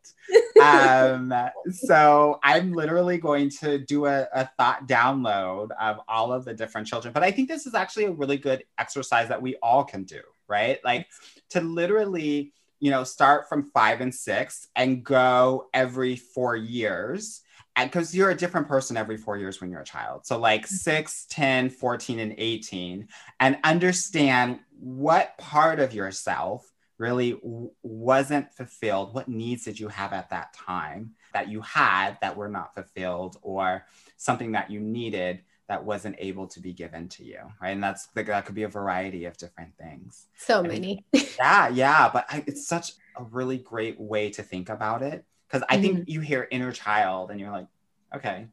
Um, 0.62 1.34
so 1.71 2.39
I'm 2.43 2.73
literally 2.73 3.17
going 3.17 3.49
to 3.62 3.77
do 3.77 4.05
a, 4.05 4.27
a 4.34 4.49
thought 4.58 4.88
download 4.88 5.69
of 5.79 5.99
all 6.08 6.31
of 6.31 6.45
the 6.45 6.53
different 6.53 6.88
children. 6.88 7.13
But 7.13 7.23
I 7.23 7.31
think 7.31 7.47
this 7.47 7.65
is 7.65 7.75
actually 7.75 8.05
a 8.05 8.12
really 8.12 8.38
good 8.38 8.63
exercise 8.77 9.27
that 9.29 9.41
we 9.41 9.55
all 9.62 9.84
can 9.84 10.03
do, 10.03 10.21
right? 10.47 10.79
Like 10.84 11.08
to 11.49 11.62
literally, 11.62 12.53
you 12.79 12.91
know, 12.91 13.03
start 13.03 13.47
from 13.49 13.69
five 13.71 14.01
and 14.01 14.13
six 14.13 14.67
and 14.75 15.03
go 15.03 15.67
every 15.73 16.15
four 16.15 16.55
years 16.55 17.41
because 17.83 18.15
you're 18.15 18.29
a 18.29 18.35
different 18.35 18.67
person 18.67 18.97
every 18.97 19.17
four 19.17 19.38
years 19.38 19.59
when 19.59 19.69
you're 19.69 19.81
a 19.81 19.85
child. 19.85 20.25
So, 20.25 20.38
like 20.38 20.65
mm-hmm. 20.65 20.75
6, 20.75 21.25
10, 21.29 21.69
14, 21.69 22.19
and 22.19 22.35
18, 22.38 23.07
and 23.39 23.57
understand 23.63 24.59
what 24.79 25.38
part 25.38 25.79
of 25.79 25.93
yourself 25.93 26.71
really 26.97 27.33
w- 27.33 27.71
wasn't 27.83 28.53
fulfilled. 28.53 29.13
What 29.13 29.27
needs 29.27 29.65
did 29.65 29.79
you 29.79 29.89
have 29.89 30.13
at 30.13 30.29
that 30.29 30.53
time 30.53 31.11
that 31.33 31.49
you 31.49 31.61
had 31.61 32.17
that 32.21 32.38
were 32.38 32.49
not 32.49 32.73
fulfilled, 32.73 33.38
or 33.41 33.85
something 34.17 34.53
that 34.53 34.71
you 34.71 34.79
needed 34.79 35.41
that 35.67 35.83
wasn't 35.83 36.15
able 36.19 36.47
to 36.47 36.59
be 36.59 36.71
given 36.71 37.09
to 37.09 37.23
you, 37.23 37.39
right? 37.61 37.71
And 37.71 37.83
that's 37.83 38.07
that 38.15 38.45
could 38.45 38.55
be 38.55 38.63
a 38.63 38.69
variety 38.69 39.25
of 39.25 39.35
different 39.38 39.75
things. 39.77 40.27
so 40.38 40.61
many 40.61 41.03
Yeah, 41.13 41.69
yeah, 41.69 42.09
but 42.11 42.25
I, 42.29 42.43
it's 42.47 42.67
such 42.67 42.91
a 43.17 43.23
really 43.23 43.57
great 43.57 43.99
way 43.99 44.29
to 44.31 44.43
think 44.43 44.69
about 44.69 45.01
it 45.01 45.25
because 45.56 45.68
I 45.70 45.80
think 45.82 46.00
mm-hmm. 46.00 46.10
you 46.12 46.20
hear 46.20 46.48
inner 46.52 46.74
child 46.74 47.32
and 47.32 47.39
you're 47.39 47.52
like, 47.52 47.68
okay. 48.13 48.48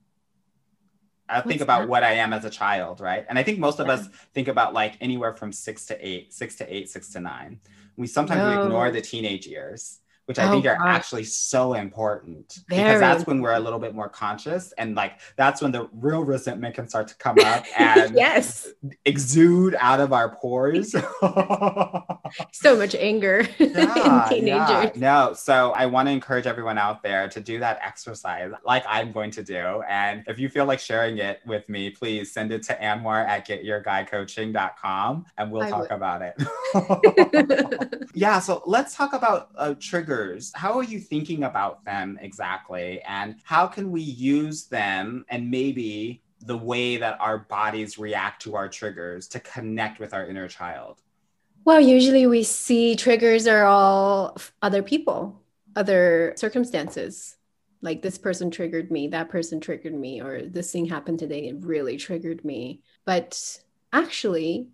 I 1.29 1.41
think 1.41 1.47
What's 1.47 1.63
about 1.63 1.81
that? 1.81 1.89
what 1.89 2.05
I 2.05 2.13
am 2.13 2.33
as 2.33 2.45
a 2.45 2.51
child, 2.51 3.01
right? 3.01 3.27
And 3.29 3.37
I 3.39 3.43
think 3.43 3.59
most 3.59 3.81
of 3.81 3.89
Yeah. 3.89 3.95
us 3.95 4.09
think 4.35 4.47
about 4.47 4.73
like 4.73 4.99
anywhere 5.01 5.35
from 5.35 5.51
six 5.51 5.87
to 5.87 6.07
eight, 6.07 6.33
six 6.33 6.55
to 6.57 6.73
eight, 6.73 6.89
six 6.91 7.13
to 7.15 7.21
nine. 7.21 7.59
We 7.97 8.07
sometimes 8.07 8.57
we 8.57 8.63
ignore 8.63 8.93
the 8.93 9.01
teenage 9.01 9.49
years, 9.49 9.99
which 10.27 10.39
I 10.39 10.47
Oh, 10.49 10.53
think 10.53 10.67
are 10.67 10.79
actually 10.87 11.25
so 11.25 11.75
important 11.75 12.59
because 12.69 13.01
that's 13.01 13.27
when 13.27 13.41
we're 13.41 13.55
a 13.55 13.61
little 13.61 13.79
bit 13.79 13.95
more 13.95 14.09
conscious 14.09 14.73
and 14.79 14.95
like 14.95 15.19
that's 15.37 15.61
when 15.61 15.73
the 15.73 15.89
real 15.93 16.23
resentment 16.25 16.75
can 16.75 16.89
start 16.89 17.09
to 17.09 17.15
come 17.17 17.37
up 17.45 17.65
and 17.79 18.15
yes 18.15 18.69
exude 19.05 19.75
out 19.79 20.01
of 20.01 20.13
our 20.13 20.35
pores. 20.37 20.93
so 22.53 22.77
much 22.77 22.95
anger 22.95 23.41
in 23.59 23.73
teenagers 24.29 24.45
yeah. 24.47 24.91
No, 24.97 25.33
so 25.35 25.73
I 25.73 25.87
want 25.87 26.09
to 26.09 26.13
encourage 26.13 26.47
everyone 26.47 26.79
out 26.79 27.03
there 27.03 27.29
to 27.29 27.41
do 27.41 27.59
that 27.61 27.79
exercise 27.83 28.51
like 28.65 28.85
I'm 28.89 29.13
going 29.13 29.31
to 29.33 29.43
do. 29.43 29.83
And 29.89 30.23
if 30.27 30.39
you 30.39 30.49
feel 30.49 30.65
like 30.67 30.79
sharing 30.81 31.19
it 31.19 31.41
with 31.47 31.69
me, 31.69 31.91
please 31.91 32.33
send 32.33 32.53
it 32.53 32.63
to 32.65 32.75
Anwar 32.77 33.27
at 33.27 33.47
getyourguycoaching.com 33.47 35.27
and 35.39 35.51
we'll 35.53 35.63
I 35.63 35.71
talk 35.71 35.89
will. 35.91 35.97
about 35.97 36.23
it. 36.23 38.02
Yeah, 38.15 38.39
so 38.39 38.63
let's 38.67 38.95
talk 38.95 39.13
about 39.13 39.51
uh, 39.57 39.75
triggers. 39.79 40.53
How 40.55 40.77
are 40.79 40.85
you 40.85 40.99
thinking 40.99 41.45
about 41.45 41.85
them 41.85 42.19
exactly? 42.21 43.01
And 43.03 43.37
how 43.45 43.67
can 43.67 43.91
we 43.91 44.03
use 44.03 44.67
them 44.67 45.25
and 45.29 45.51
maybe 45.51 46.23
the 46.41 46.57
way 46.57 46.97
that 46.97 47.21
our 47.21 47.39
bodies 47.39 47.99
react 47.99 48.43
to 48.43 48.57
our 48.57 48.69
triggers 48.69 49.29
to 49.29 49.41
connect 49.41 50.01
with 50.01 50.13
our 50.13 50.27
inner 50.27 50.49
child? 50.49 51.03
well 51.65 51.81
usually 51.81 52.27
we 52.27 52.43
see 52.43 52.97
triggers 52.97 53.47
are 53.47 53.65
all 53.65 54.37
other 54.61 54.83
people 54.83 55.41
other 55.77 56.33
circumstances 56.37 57.37
like 57.81 58.03
this 58.03 58.19
person 58.19 58.51
triggered 58.51 58.91
me 58.91 59.09
that 59.09 59.29
person 59.29 59.61
triggered 59.61 59.95
me 59.95 60.21
or 60.21 60.43
this 60.43 60.73
thing 60.73 60.87
happened 60.87 61.19
today 61.19 61.49
it 61.49 61.57
really 61.61 61.97
triggered 61.97 62.45
me 62.45 62.81
but 63.05 63.61
actually 63.93 64.69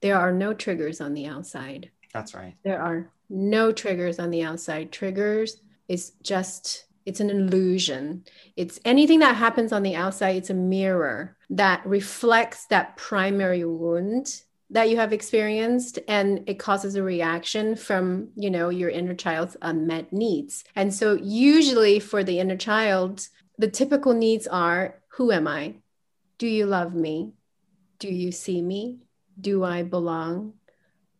there 0.00 0.16
are 0.16 0.32
no 0.32 0.54
triggers 0.54 1.00
on 1.00 1.14
the 1.14 1.26
outside 1.26 1.90
That's 2.12 2.34
right. 2.34 2.54
there 2.64 2.80
are 2.80 3.10
no 3.28 3.72
triggers 3.72 4.18
on 4.18 4.30
the 4.30 4.42
outside. 4.42 4.90
Triggers 4.92 5.60
is 5.88 6.12
just 6.22 6.86
it's 7.06 7.20
an 7.20 7.30
illusion. 7.30 8.24
It's 8.56 8.78
anything 8.84 9.20
that 9.20 9.36
happens 9.36 9.72
on 9.72 9.82
the 9.82 9.96
outside 9.96 10.36
it's 10.36 10.50
a 10.50 10.54
mirror 10.54 11.36
that 11.50 11.84
reflects 11.86 12.66
that 12.66 12.96
primary 12.96 13.64
wound 13.64 14.42
that 14.72 14.88
you 14.88 14.96
have 14.96 15.12
experienced 15.12 15.98
and 16.06 16.44
it 16.46 16.58
causes 16.58 16.94
a 16.94 17.02
reaction 17.02 17.74
from 17.74 18.28
you 18.36 18.50
know 18.50 18.68
your 18.68 18.90
inner 18.90 19.14
child's 19.14 19.56
unmet 19.62 20.12
needs. 20.12 20.64
And 20.76 20.92
so 20.92 21.14
usually 21.14 22.00
for 22.00 22.22
the 22.24 22.38
inner 22.40 22.56
child 22.56 23.28
the 23.58 23.68
typical 23.68 24.14
needs 24.14 24.46
are 24.46 25.00
who 25.08 25.32
am 25.32 25.46
i? 25.46 25.74
Do 26.38 26.46
you 26.46 26.66
love 26.66 26.94
me? 26.94 27.32
Do 27.98 28.08
you 28.08 28.32
see 28.32 28.62
me? 28.62 29.00
Do 29.40 29.64
i 29.64 29.82
belong 29.82 30.54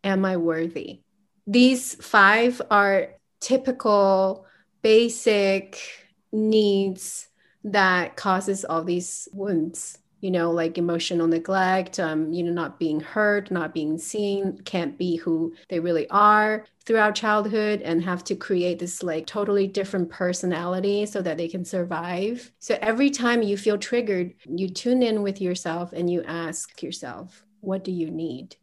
am 0.04 0.24
i 0.24 0.36
worthy? 0.36 1.00
These 1.46 1.94
five 1.96 2.60
are 2.70 3.08
typical 3.40 4.46
basic 4.82 5.80
needs 6.32 7.28
that 7.64 8.16
causes 8.16 8.64
all 8.64 8.84
these 8.84 9.28
wounds 9.32 9.98
you 10.20 10.30
know 10.30 10.50
like 10.50 10.78
emotional 10.78 11.26
neglect 11.26 11.98
um, 11.98 12.32
you 12.32 12.42
know 12.42 12.52
not 12.52 12.78
being 12.78 13.00
heard 13.00 13.50
not 13.50 13.74
being 13.74 13.98
seen 13.98 14.58
can't 14.64 14.96
be 14.98 15.16
who 15.16 15.52
they 15.68 15.80
really 15.80 16.08
are 16.10 16.64
throughout 16.84 17.14
childhood 17.14 17.80
and 17.82 18.02
have 18.02 18.24
to 18.24 18.34
create 18.34 18.78
this 18.78 19.02
like 19.02 19.26
totally 19.26 19.66
different 19.66 20.10
personality 20.10 21.06
so 21.06 21.22
that 21.22 21.36
they 21.36 21.46
can 21.46 21.64
survive. 21.64 22.50
So 22.58 22.76
every 22.80 23.10
time 23.10 23.42
you 23.42 23.56
feel 23.56 23.78
triggered 23.78 24.34
you 24.46 24.68
tune 24.68 25.02
in 25.02 25.22
with 25.22 25.40
yourself 25.40 25.92
and 25.92 26.10
you 26.10 26.22
ask 26.24 26.82
yourself 26.82 27.44
what 27.60 27.84
do 27.84 27.92
you 27.92 28.10
need 28.10 28.56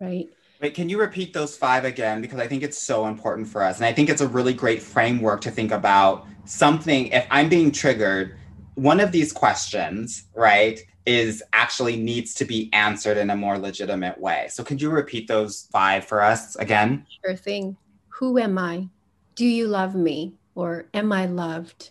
right 0.00 0.28
Wait, 0.60 0.74
can 0.74 0.88
you 0.88 0.98
repeat 0.98 1.32
those 1.32 1.56
five 1.56 1.84
again? 1.84 2.20
Because 2.20 2.40
I 2.40 2.48
think 2.48 2.64
it's 2.64 2.76
so 2.76 3.06
important 3.06 3.46
for 3.46 3.62
us. 3.62 3.76
And 3.76 3.86
I 3.86 3.92
think 3.92 4.10
it's 4.10 4.20
a 4.20 4.26
really 4.26 4.52
great 4.52 4.82
framework 4.82 5.40
to 5.42 5.52
think 5.52 5.70
about 5.70 6.26
something. 6.46 7.06
If 7.12 7.28
I'm 7.30 7.48
being 7.48 7.70
triggered, 7.70 8.36
one 8.74 8.98
of 8.98 9.12
these 9.12 9.32
questions, 9.32 10.24
right, 10.34 10.80
is 11.06 11.44
actually 11.52 11.96
needs 11.96 12.34
to 12.34 12.44
be 12.44 12.70
answered 12.72 13.16
in 13.18 13.30
a 13.30 13.36
more 13.36 13.56
legitimate 13.56 14.20
way. 14.20 14.48
So 14.50 14.64
could 14.64 14.82
you 14.82 14.90
repeat 14.90 15.28
those 15.28 15.68
five 15.70 16.04
for 16.04 16.20
us 16.20 16.56
again? 16.56 17.06
sure 17.24 17.36
thing 17.36 17.76
who 18.08 18.38
am 18.38 18.58
i 18.58 18.88
do 19.36 19.46
you 19.46 19.68
love 19.68 19.94
me 19.94 20.34
or 20.54 20.88
am 20.92 21.12
i 21.12 21.24
loved 21.26 21.90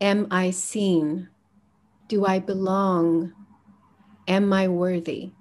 am 0.00 0.26
i 0.30 0.50
seen 0.50 1.28
do 2.08 2.24
i 2.24 2.38
belong 2.38 3.32
am 4.28 4.52
i 4.52 4.68
worthy 4.68 5.32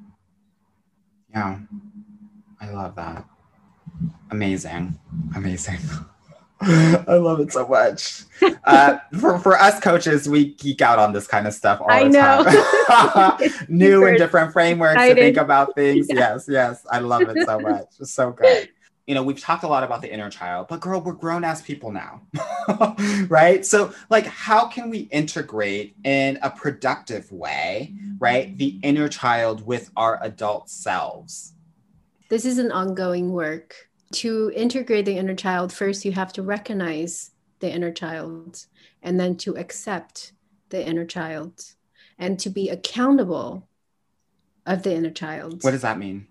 Yeah. 1.32 1.60
I 2.62 2.72
love 2.72 2.96
that. 2.96 3.26
Amazing. 4.32 5.00
Amazing. 5.36 5.80
I 6.62 7.16
love 7.16 7.40
it 7.40 7.54
so 7.54 7.66
much. 7.68 8.24
Uh, 8.66 8.98
for, 9.18 9.40
for 9.40 9.58
us 9.58 9.80
coaches, 9.80 10.28
we 10.28 10.54
geek 10.56 10.82
out 10.82 11.00
on 11.00 11.14
this 11.14 11.26
kind 11.26 11.48
of 11.48 11.54
stuff 11.54 11.80
all 11.80 11.90
I 11.90 12.04
the 12.04 12.10
know. 12.10 12.44
time. 13.40 13.66
New 13.70 14.06
and 14.06 14.18
different 14.18 14.52
frameworks 14.52 15.02
to 15.02 15.16
think 15.16 15.38
about 15.38 15.74
things. 15.76 16.08
Yeah. 16.10 16.34
Yes, 16.34 16.46
yes. 16.50 16.86
I 16.92 17.00
love 17.00 17.22
it 17.24 17.46
so 17.46 17.60
much. 17.60 17.86
It's 18.00 18.12
so 18.12 18.32
good. 18.32 18.70
You 19.10 19.16
know, 19.16 19.24
we've 19.24 19.40
talked 19.40 19.64
a 19.64 19.68
lot 19.68 19.84
about 19.84 20.04
the 20.04 20.14
inner 20.14 20.30
child, 20.30 20.68
but 20.70 20.82
girl, 20.82 21.02
we're 21.02 21.14
grown 21.14 21.44
ass 21.44 21.64
people 21.64 21.92
now. 21.92 22.22
right? 23.28 23.66
So, 23.66 23.92
like, 24.12 24.28
how 24.28 24.68
can 24.68 24.92
we 24.92 25.00
integrate 25.10 25.96
in 26.04 26.38
a 26.44 26.52
productive 26.52 27.32
way, 27.32 27.96
right, 28.20 28.56
the 28.56 28.80
inner 28.84 29.10
child 29.10 29.66
with 29.66 29.90
our 29.98 30.20
adult 30.22 30.70
selves? 30.70 31.54
this 32.30 32.46
is 32.46 32.60
an 32.60 32.72
ongoing 32.72 33.32
work 33.32 33.90
to 34.12 34.52
integrate 34.56 35.06
the 35.06 35.18
inner 35.18 35.36
child 35.36 35.74
first 35.74 36.06
you 36.06 36.12
have 36.12 36.32
to 36.32 36.42
recognize 36.42 37.32
the 37.60 37.70
inner 37.70 37.92
child 37.92 38.66
and 39.04 39.20
then 39.20 39.36
to 39.36 39.58
accept 39.58 40.32
the 40.70 40.88
inner 40.88 41.06
child 41.06 41.74
and 42.18 42.40
to 42.40 42.50
be 42.50 42.70
accountable 42.70 43.68
of 44.66 44.84
the 44.84 44.94
inner 44.94 45.12
child 45.12 45.64
What 45.64 45.72
does 45.72 45.82
that 45.82 45.98
mean? 45.98 46.28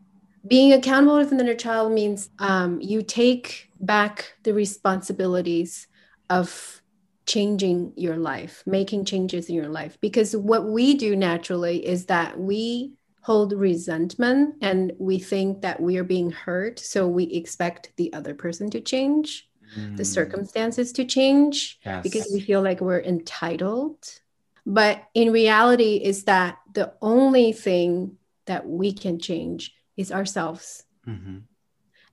Being 0.48 0.72
accountable 0.72 1.24
to 1.24 1.34
the 1.34 1.54
child 1.54 1.92
means 1.92 2.30
um, 2.38 2.80
you 2.80 3.02
take 3.02 3.70
back 3.80 4.34
the 4.42 4.54
responsibilities 4.54 5.86
of 6.30 6.82
changing 7.26 7.92
your 7.94 8.16
life 8.16 8.62
making 8.66 9.04
changes 9.04 9.50
in 9.50 9.54
your 9.54 9.68
life 9.68 9.98
because 10.00 10.34
what 10.34 10.64
we 10.64 10.94
do 10.94 11.14
naturally 11.14 11.86
is 11.86 12.06
that 12.06 12.38
we 12.40 12.94
hold 13.20 13.52
resentment 13.52 14.54
and 14.62 14.92
we 14.98 15.18
think 15.18 15.60
that 15.60 15.78
we 15.78 15.98
are 15.98 16.04
being 16.04 16.30
hurt 16.30 16.78
so 16.78 17.06
we 17.06 17.24
expect 17.24 17.92
the 17.96 18.10
other 18.14 18.34
person 18.34 18.70
to 18.70 18.80
change 18.80 19.48
the 19.96 20.02
Mm, 20.02 20.06
circumstances 20.06 20.92
to 20.92 21.04
change 21.04 21.78
yes. 21.84 22.02
because 22.02 22.30
we 22.32 22.40
feel 22.40 22.62
like 22.62 22.80
we're 22.80 23.00
entitled. 23.02 23.98
But 24.64 25.02
in 25.14 25.32
reality, 25.32 25.96
is 25.96 26.24
that 26.24 26.58
the 26.72 26.94
only 27.00 27.52
thing 27.52 28.16
that 28.46 28.66
we 28.66 28.92
can 28.92 29.18
change 29.18 29.74
is 29.98 30.10
ourselves. 30.10 30.84
Mhm. 31.06 31.42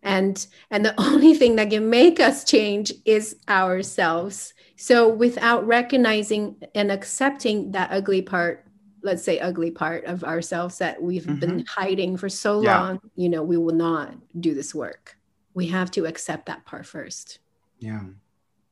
And 0.04 0.45
and 0.69 0.86
the 0.86 0.93
only 1.10 1.34
thing 1.36 1.56
that 1.56 1.69
can 1.69 1.89
make 1.89 2.19
us 2.19 2.43
change 2.43 2.91
is 3.06 3.38
ourselves. 3.48 4.54
So 4.76 5.08
without 5.08 5.65
recognizing 5.65 6.58
and 6.74 6.91
accepting 6.91 7.71
that 7.71 7.91
ugly 7.91 8.21
part, 8.21 8.65
let's 9.02 9.24
say 9.24 9.39
ugly 9.39 9.71
part 9.71 10.04
of 10.06 10.24
ourselves 10.24 10.78
that 10.80 11.02
we've 11.02 11.39
been 11.39 11.63
hiding 11.67 12.17
for 12.17 12.28
so 12.28 12.62
Yeah. 12.62 12.80
long, 12.82 13.00
you 13.15 13.30
know, 13.30 13.43
we 13.43 13.56
will 13.58 13.76
not 13.76 14.15
do 14.41 14.54
this 14.54 14.76
work. 14.76 15.17
We 15.54 15.67
have 15.67 15.89
to 15.91 16.06
accept 16.06 16.48
that 16.48 16.65
part 16.65 16.86
first. 16.86 17.39
Yeah, 17.80 18.02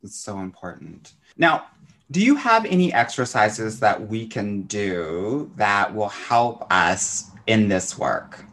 it's 0.04 0.18
so 0.20 0.40
important. 0.40 1.14
Now, 1.38 1.68
do 2.12 2.20
you 2.20 2.36
have 2.36 2.66
any 2.66 2.92
exercises 2.94 3.80
that 3.80 4.08
we 4.08 4.28
can 4.28 4.64
do 4.64 5.52
that 5.56 5.94
will 5.96 6.10
help 6.10 6.66
us 6.72 7.32
in 7.48 7.70
this 7.70 7.98
work? 7.98 8.44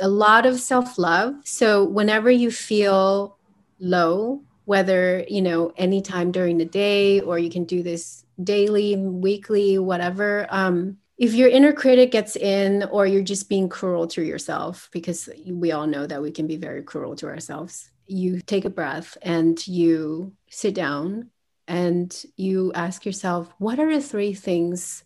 A 0.00 0.08
lot 0.08 0.46
of 0.46 0.60
self-love. 0.60 1.34
So 1.44 1.84
whenever 1.84 2.30
you 2.30 2.50
feel 2.50 3.38
low 3.78 4.42
whether 4.70 5.24
you 5.28 5.42
know 5.42 5.72
anytime 5.76 6.30
during 6.30 6.56
the 6.58 6.64
day 6.64 7.20
or 7.20 7.40
you 7.40 7.50
can 7.50 7.64
do 7.64 7.82
this 7.82 8.24
daily 8.42 8.94
weekly 8.94 9.78
whatever 9.78 10.46
um 10.50 10.96
if 11.18 11.34
your 11.34 11.48
inner 11.48 11.72
critic 11.72 12.12
gets 12.12 12.36
in 12.36 12.84
or 12.84 13.04
you're 13.04 13.22
just 13.22 13.48
being 13.48 13.68
cruel 13.68 14.06
to 14.06 14.22
yourself 14.22 14.88
because 14.92 15.28
we 15.46 15.72
all 15.72 15.88
know 15.88 16.06
that 16.06 16.22
we 16.22 16.30
can 16.30 16.46
be 16.46 16.56
very 16.56 16.82
cruel 16.82 17.16
to 17.16 17.26
ourselves 17.26 17.90
you 18.06 18.40
take 18.40 18.64
a 18.64 18.70
breath 18.70 19.16
and 19.22 19.66
you 19.66 20.32
sit 20.48 20.74
down 20.74 21.30
and 21.66 22.24
you 22.36 22.72
ask 22.74 23.04
yourself 23.04 23.52
what 23.58 23.80
are 23.80 23.92
the 23.92 24.00
three 24.00 24.34
things 24.34 25.02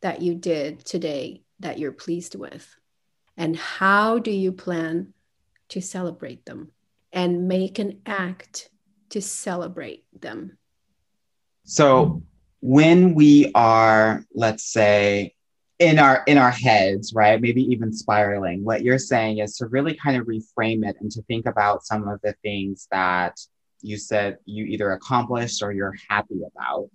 that 0.00 0.22
you 0.22 0.34
did 0.34 0.84
today 0.84 1.42
that 1.60 1.78
you're 1.78 1.92
pleased 1.92 2.36
with 2.36 2.74
and 3.36 3.56
how 3.56 4.18
do 4.18 4.30
you 4.30 4.52
plan 4.52 5.12
to 5.70 5.80
celebrate 5.80 6.44
them 6.44 6.70
and 7.12 7.48
make 7.48 7.78
an 7.78 8.00
act 8.06 8.70
to 9.10 9.20
celebrate 9.20 10.04
them 10.20 10.58
So, 11.64 12.22
when 12.60 13.14
we 13.14 13.50
are, 13.54 14.24
let's 14.34 14.64
say, 14.72 15.34
in 15.78 15.98
our 15.98 16.22
in 16.26 16.38
our 16.38 16.50
heads, 16.50 17.12
right? 17.14 17.40
Maybe 17.40 17.62
even 17.62 17.92
spiraling. 17.92 18.64
What 18.64 18.82
you're 18.82 18.98
saying 18.98 19.38
is 19.38 19.56
to 19.56 19.66
really 19.66 19.94
kind 19.94 20.16
of 20.16 20.26
reframe 20.26 20.88
it 20.88 20.96
and 21.00 21.10
to 21.12 21.22
think 21.22 21.46
about 21.46 21.84
some 21.84 22.08
of 22.08 22.20
the 22.22 22.34
things 22.42 22.86
that 22.90 23.38
you 23.82 23.98
said 23.98 24.38
you 24.46 24.64
either 24.64 24.92
accomplished 24.92 25.62
or 25.62 25.72
you're 25.72 25.94
happy 26.08 26.40
about, 26.46 26.90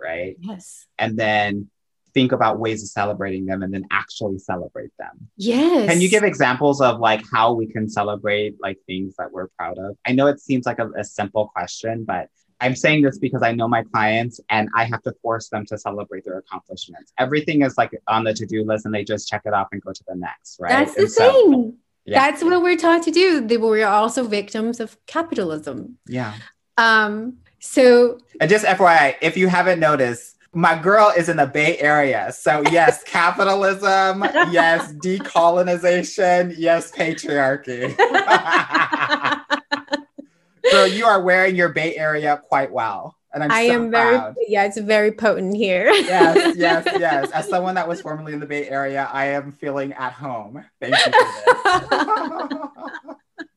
right? 0.00 0.36
yes 0.40 0.86
And 0.98 1.16
then 1.18 1.70
think 2.14 2.32
about 2.32 2.58
ways 2.60 2.82
of 2.82 2.88
celebrating 2.88 3.44
them 3.46 3.62
and 3.62 3.74
then 3.74 3.84
actually 3.90 4.38
celebrate 4.38 4.90
them. 4.98 5.28
yes 5.36 5.88
Can 5.90 6.00
you 6.00 6.08
give 6.08 6.22
examples 6.24 6.80
of 6.80 7.00
like 7.00 7.22
how 7.32 7.52
we 7.52 7.66
can 7.66 7.88
celebrate 7.88 8.54
like 8.60 8.78
things 8.86 9.16
that 9.18 9.32
we're 9.32 9.48
proud 9.58 9.78
of? 9.78 9.96
I 10.06 10.12
know 10.12 10.26
it 10.28 10.40
seems 10.40 10.64
like 10.66 10.78
a, 10.78 10.88
a 10.96 11.04
simple 11.04 11.48
question, 11.48 12.04
but 12.04 12.28
I'm 12.60 12.76
saying 12.76 13.02
this 13.02 13.18
because 13.18 13.42
I 13.42 13.52
know 13.52 13.66
my 13.68 13.82
clients 13.92 14.40
and 14.48 14.68
I 14.76 14.84
have 14.84 15.02
to 15.02 15.12
force 15.22 15.48
them 15.48 15.66
to 15.66 15.76
celebrate 15.76 16.24
their 16.24 16.38
accomplishments. 16.38 17.12
Everything 17.18 17.62
is 17.62 17.76
like 17.76 17.90
on 18.06 18.22
the 18.24 18.32
to-do 18.32 18.64
list 18.64 18.86
and 18.86 18.94
they 18.94 19.04
just 19.04 19.28
check 19.28 19.42
it 19.44 19.52
off 19.52 19.68
and 19.72 19.82
go 19.82 19.92
to 19.92 20.04
the 20.06 20.14
next, 20.14 20.58
right? 20.60 20.70
that's 20.70 20.94
the 20.94 21.02
And 21.02 21.10
so- 21.10 21.32
thing 21.32 21.76
yeah. 22.06 22.20
that's 22.20 22.44
what 22.44 22.62
we're 22.62 22.76
taught 22.76 23.02
to 23.04 23.10
do 23.10 23.46
we're 23.58 23.86
also 23.86 24.24
victims 24.24 24.78
of 24.78 24.96
capitalism 25.06 25.96
yeah. 26.06 26.34
um 26.76 27.38
so 27.60 28.18
And 28.40 28.50
just 28.50 28.64
FYI, 28.66 29.16
if 29.22 29.36
you 29.38 29.48
haven't 29.48 29.80
noticed, 29.80 30.33
my 30.54 30.78
girl 30.78 31.12
is 31.16 31.28
in 31.28 31.36
the 31.36 31.46
Bay 31.46 31.78
Area. 31.78 32.32
So 32.32 32.62
yes, 32.70 33.02
capitalism, 33.04 34.22
yes, 34.50 34.92
decolonization, 34.94 36.54
yes, 36.56 36.90
patriarchy. 36.92 37.94
Girl, 40.70 40.86
you 40.86 41.04
are 41.04 41.20
wearing 41.20 41.56
your 41.56 41.68
Bay 41.68 41.94
Area 41.96 42.40
quite 42.48 42.72
well. 42.72 43.16
And 43.34 43.42
I'm 43.42 43.50
I 43.50 43.66
so 43.66 43.72
am 43.74 43.90
very 43.90 44.16
proud. 44.16 44.34
yeah, 44.48 44.64
it's 44.64 44.78
very 44.78 45.12
potent 45.12 45.56
here. 45.56 45.90
yes, 45.90 46.56
yes, 46.56 46.86
yes. 46.98 47.30
As 47.32 47.48
someone 47.48 47.74
that 47.74 47.86
was 47.86 48.00
formerly 48.00 48.32
in 48.32 48.40
the 48.40 48.46
Bay 48.46 48.68
Area, 48.68 49.08
I 49.12 49.26
am 49.26 49.52
feeling 49.52 49.92
at 49.92 50.12
home. 50.12 50.64
Thank 50.80 50.94
you 51.04 51.12
for 51.12 52.70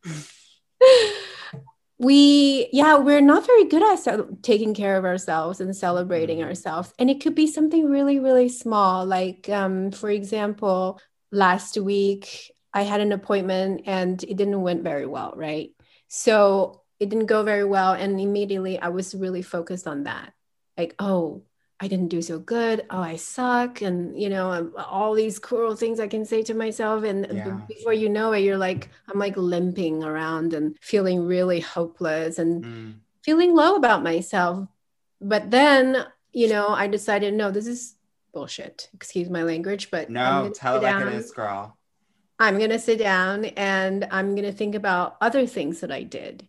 this. 0.01 0.33
We 1.99 2.69
yeah 2.73 2.97
we're 2.97 3.21
not 3.21 3.45
very 3.45 3.65
good 3.65 3.81
at 3.83 3.95
ce- 3.99 4.27
taking 4.43 4.73
care 4.75 4.97
of 4.97 5.05
ourselves 5.05 5.59
and 5.61 5.75
celebrating 5.75 6.39
Mhm. 6.39 6.45
ourselves. 6.45 6.93
And 6.99 7.09
it 7.09 7.21
could 7.21 7.33
be 7.35 7.47
something 7.47 7.85
really 7.89 8.19
really 8.19 8.49
small. 8.49 9.05
Like 9.05 9.49
um, 9.49 9.91
for 9.91 10.09
example 10.09 10.99
last 11.31 11.75
week 11.77 12.51
i 12.73 12.83
had 12.83 13.01
an 13.01 13.11
appointment 13.11 13.81
and 13.85 14.23
it 14.23 14.37
didn't 14.37 14.61
went 14.61 14.83
very 14.83 15.05
well 15.05 15.33
right? 15.35 15.71
So 16.07 16.83
it 16.99 17.09
didn't 17.09 17.25
go 17.27 17.43
very 17.43 17.63
well 17.65 17.93
and 17.93 18.19
immediately 18.19 18.79
i 18.79 18.89
was 18.89 19.13
really 19.15 19.41
focused 19.41 19.87
on 19.87 20.03
that. 20.03 20.33
Like 20.77 20.95
oh 20.99 21.43
i 21.79 21.87
didn't 21.87 22.07
do 22.09 22.21
so 22.21 22.39
good 22.39 22.85
oh 22.89 22.99
i 23.01 23.15
suck 23.15 23.81
and 23.81 24.19
you 24.19 24.29
know 24.29 24.51
um, 24.51 24.73
all 24.77 25.13
these 25.13 25.39
cruel 25.39 25.75
things 25.75 25.99
i 25.99 26.07
can 26.07 26.25
say 26.25 26.41
to 26.41 26.53
myself 26.53 27.03
and 27.03 27.27
Yeah. 27.31 27.59
before 27.67 27.93
you 27.93 28.09
know 28.09 28.31
it 28.33 28.39
you're 28.39 28.57
like 28.57 28.89
i'm 29.07 29.19
like 29.19 29.37
limping 29.37 30.03
around 30.03 30.53
and 30.53 30.75
feeling 30.81 31.25
really 31.25 31.59
hopeless 31.59 32.39
and 32.39 32.63
Mm, 32.65 32.93
feeling 33.23 33.53
low 33.55 33.75
about 33.75 34.03
myself 34.03 34.67
but 35.21 35.51
then 35.51 36.05
you 36.31 36.47
know 36.49 36.69
i 36.69 36.87
decided 36.87 37.33
no 37.33 37.51
this 37.51 37.67
is 37.67 37.95
bullshit 38.33 38.89
excuse 38.93 39.29
my 39.29 39.43
language 39.43 39.89
but 39.91 40.09
No, 40.09 40.49
tell 40.53 40.77
it 40.77 40.83
like 40.83 41.01
it 41.01 41.13
is, 41.13 41.31
girl. 41.31 41.77
I'm 42.39 42.57
going 42.59 42.69
to 42.69 42.77
sit 42.79 42.99
down 42.99 43.45
and 43.45 44.07
I'm 44.11 44.35
going 44.35 44.45
to 44.45 44.51
think 44.51 44.75
about 44.75 45.17
other 45.21 45.47
things 45.47 45.79
that 45.79 45.91
I 45.91 46.03
did. 46.03 46.47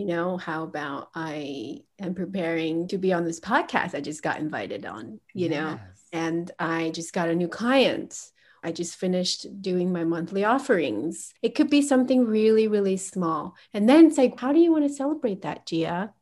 You 0.00 0.06
know, 0.06 0.38
how 0.38 0.62
about 0.62 1.10
I 1.14 1.82
am 1.98 2.14
preparing 2.14 2.88
to 2.88 2.96
be 2.96 3.12
on 3.12 3.26
this 3.26 3.38
podcast 3.38 3.94
I 3.94 4.00
just 4.00 4.22
got 4.22 4.38
invited 4.38 4.86
on, 4.86 5.20
you 5.34 5.50
know, 5.50 5.78
and 6.10 6.50
I 6.58 6.88
just 6.88 7.12
got 7.12 7.28
a 7.28 7.34
new 7.34 7.48
client. 7.48 8.18
I 8.64 8.72
just 8.72 8.96
finished 8.96 9.60
doing 9.60 9.92
my 9.92 10.04
monthly 10.04 10.42
offerings. 10.42 11.34
It 11.42 11.54
could 11.54 11.68
be 11.68 11.82
something 11.82 12.24
really, 12.24 12.66
really 12.66 12.96
small. 12.96 13.56
And 13.74 13.86
then 13.86 14.06
it's 14.06 14.16
like, 14.16 14.40
how 14.40 14.54
do 14.54 14.58
you 14.58 14.72
want 14.72 14.88
to 14.88 14.94
celebrate 14.94 15.42
that, 15.42 15.66
Jia? 15.66 16.12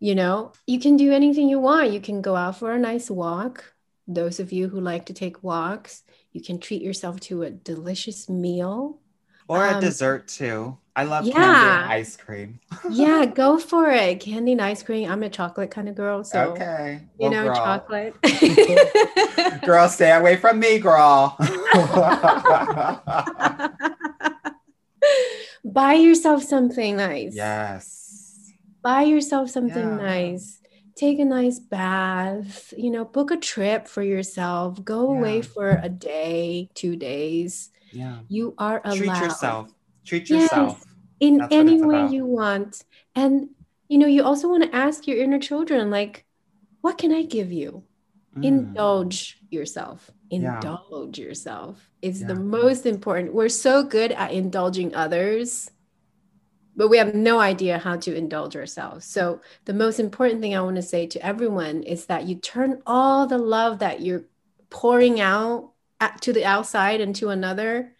You 0.00 0.16
know, 0.16 0.50
you 0.66 0.80
can 0.80 0.96
do 0.96 1.12
anything 1.12 1.48
you 1.48 1.60
want. 1.60 1.92
You 1.92 2.00
can 2.00 2.20
go 2.20 2.34
out 2.34 2.58
for 2.58 2.72
a 2.72 2.78
nice 2.78 3.08
walk. 3.08 3.72
Those 4.08 4.40
of 4.40 4.50
you 4.50 4.68
who 4.68 4.80
like 4.80 5.06
to 5.06 5.12
take 5.12 5.44
walks, 5.44 6.02
you 6.32 6.42
can 6.42 6.58
treat 6.58 6.82
yourself 6.82 7.20
to 7.20 7.44
a 7.44 7.50
delicious 7.50 8.28
meal. 8.28 8.98
Or 9.46 9.64
a 9.64 9.74
Um, 9.74 9.80
dessert 9.80 10.26
too. 10.26 10.78
I 10.98 11.04
love 11.04 11.24
candy 11.26 11.38
and 11.38 11.92
ice 11.92 12.16
cream. 12.16 12.58
Yeah, 12.90 13.24
go 13.24 13.56
for 13.56 13.88
it. 13.88 14.18
Candy 14.18 14.50
and 14.52 14.60
ice 14.60 14.82
cream. 14.82 15.08
I'm 15.08 15.22
a 15.22 15.30
chocolate 15.30 15.70
kind 15.70 15.88
of 15.88 15.94
girl. 15.94 16.24
So, 16.24 16.50
okay. 16.50 17.02
you 17.20 17.30
know, 17.30 17.44
girl. 17.44 17.54
chocolate. 17.54 18.14
Girl, 19.64 19.88
stay 19.88 20.10
away 20.10 20.34
from 20.36 20.58
me, 20.58 20.80
girl. 20.80 21.36
Buy 25.64 25.92
yourself 25.94 26.42
something 26.42 26.96
nice. 26.96 27.32
yes. 27.36 28.50
Buy 28.82 29.02
yourself 29.02 29.50
something 29.50 29.88
Yeah. 29.88 29.96
nice. 29.96 30.58
Take 30.96 31.20
a 31.20 31.24
nice 31.24 31.60
bath, 31.60 32.74
you 32.76 32.90
know, 32.90 33.04
book 33.04 33.30
a 33.30 33.36
trip 33.36 33.86
for 33.86 34.02
yourself. 34.02 34.82
Go 34.82 35.10
away 35.10 35.42
for 35.42 35.78
a 35.80 35.88
day, 35.88 36.70
two 36.74 36.96
days. 36.96 37.70
Yeah. 37.92 38.18
You 38.26 38.54
are 38.58 38.80
allowed. 38.84 38.96
Treat 38.96 39.22
yourself. 39.22 39.68
Treat 40.04 40.30
yourself. 40.30 40.87
In 41.20 41.38
That's 41.38 41.54
any 41.54 41.82
way 41.82 42.00
about. 42.00 42.12
you 42.12 42.24
want. 42.24 42.84
And 43.14 43.50
you 43.88 43.98
know, 43.98 44.06
you 44.06 44.22
also 44.22 44.48
want 44.48 44.64
to 44.64 44.76
ask 44.76 45.06
your 45.06 45.18
inner 45.18 45.38
children, 45.38 45.90
like, 45.90 46.24
what 46.82 46.98
can 46.98 47.12
I 47.12 47.22
give 47.22 47.50
you? 47.50 47.84
Mm. 48.36 48.44
Indulge 48.44 49.38
yourself. 49.50 50.10
Yeah. 50.30 50.56
Indulge 50.56 51.18
yourself. 51.18 51.90
It's 52.02 52.22
the 52.22 52.34
most 52.34 52.84
important. 52.84 53.32
We're 53.32 53.48
so 53.48 53.82
good 53.82 54.12
at 54.12 54.32
indulging 54.32 54.94
others, 54.94 55.70
but 56.76 56.88
we 56.88 56.98
have 56.98 57.14
no 57.14 57.40
idea 57.40 57.78
how 57.78 57.96
to 57.96 58.14
indulge 58.14 58.54
ourselves. 58.54 59.06
So 59.06 59.40
the 59.64 59.72
most 59.72 59.98
important 59.98 60.42
thing 60.42 60.54
I 60.54 60.60
want 60.60 60.76
to 60.76 60.82
say 60.82 61.06
to 61.08 61.26
everyone 61.26 61.82
is 61.82 62.06
that 62.06 62.28
you 62.28 62.36
turn 62.36 62.82
all 62.86 63.26
the 63.26 63.38
love 63.38 63.78
that 63.78 64.02
you're 64.02 64.24
pouring 64.70 65.18
out 65.18 65.72
at, 65.98 66.20
to 66.22 66.32
the 66.32 66.44
outside 66.44 67.00
and 67.00 67.16
to 67.16 67.30
another, 67.30 67.94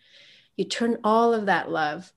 you 0.56 0.64
turn 0.64 0.98
all 1.02 1.32
of 1.32 1.46
that 1.46 1.70
love 1.70 2.12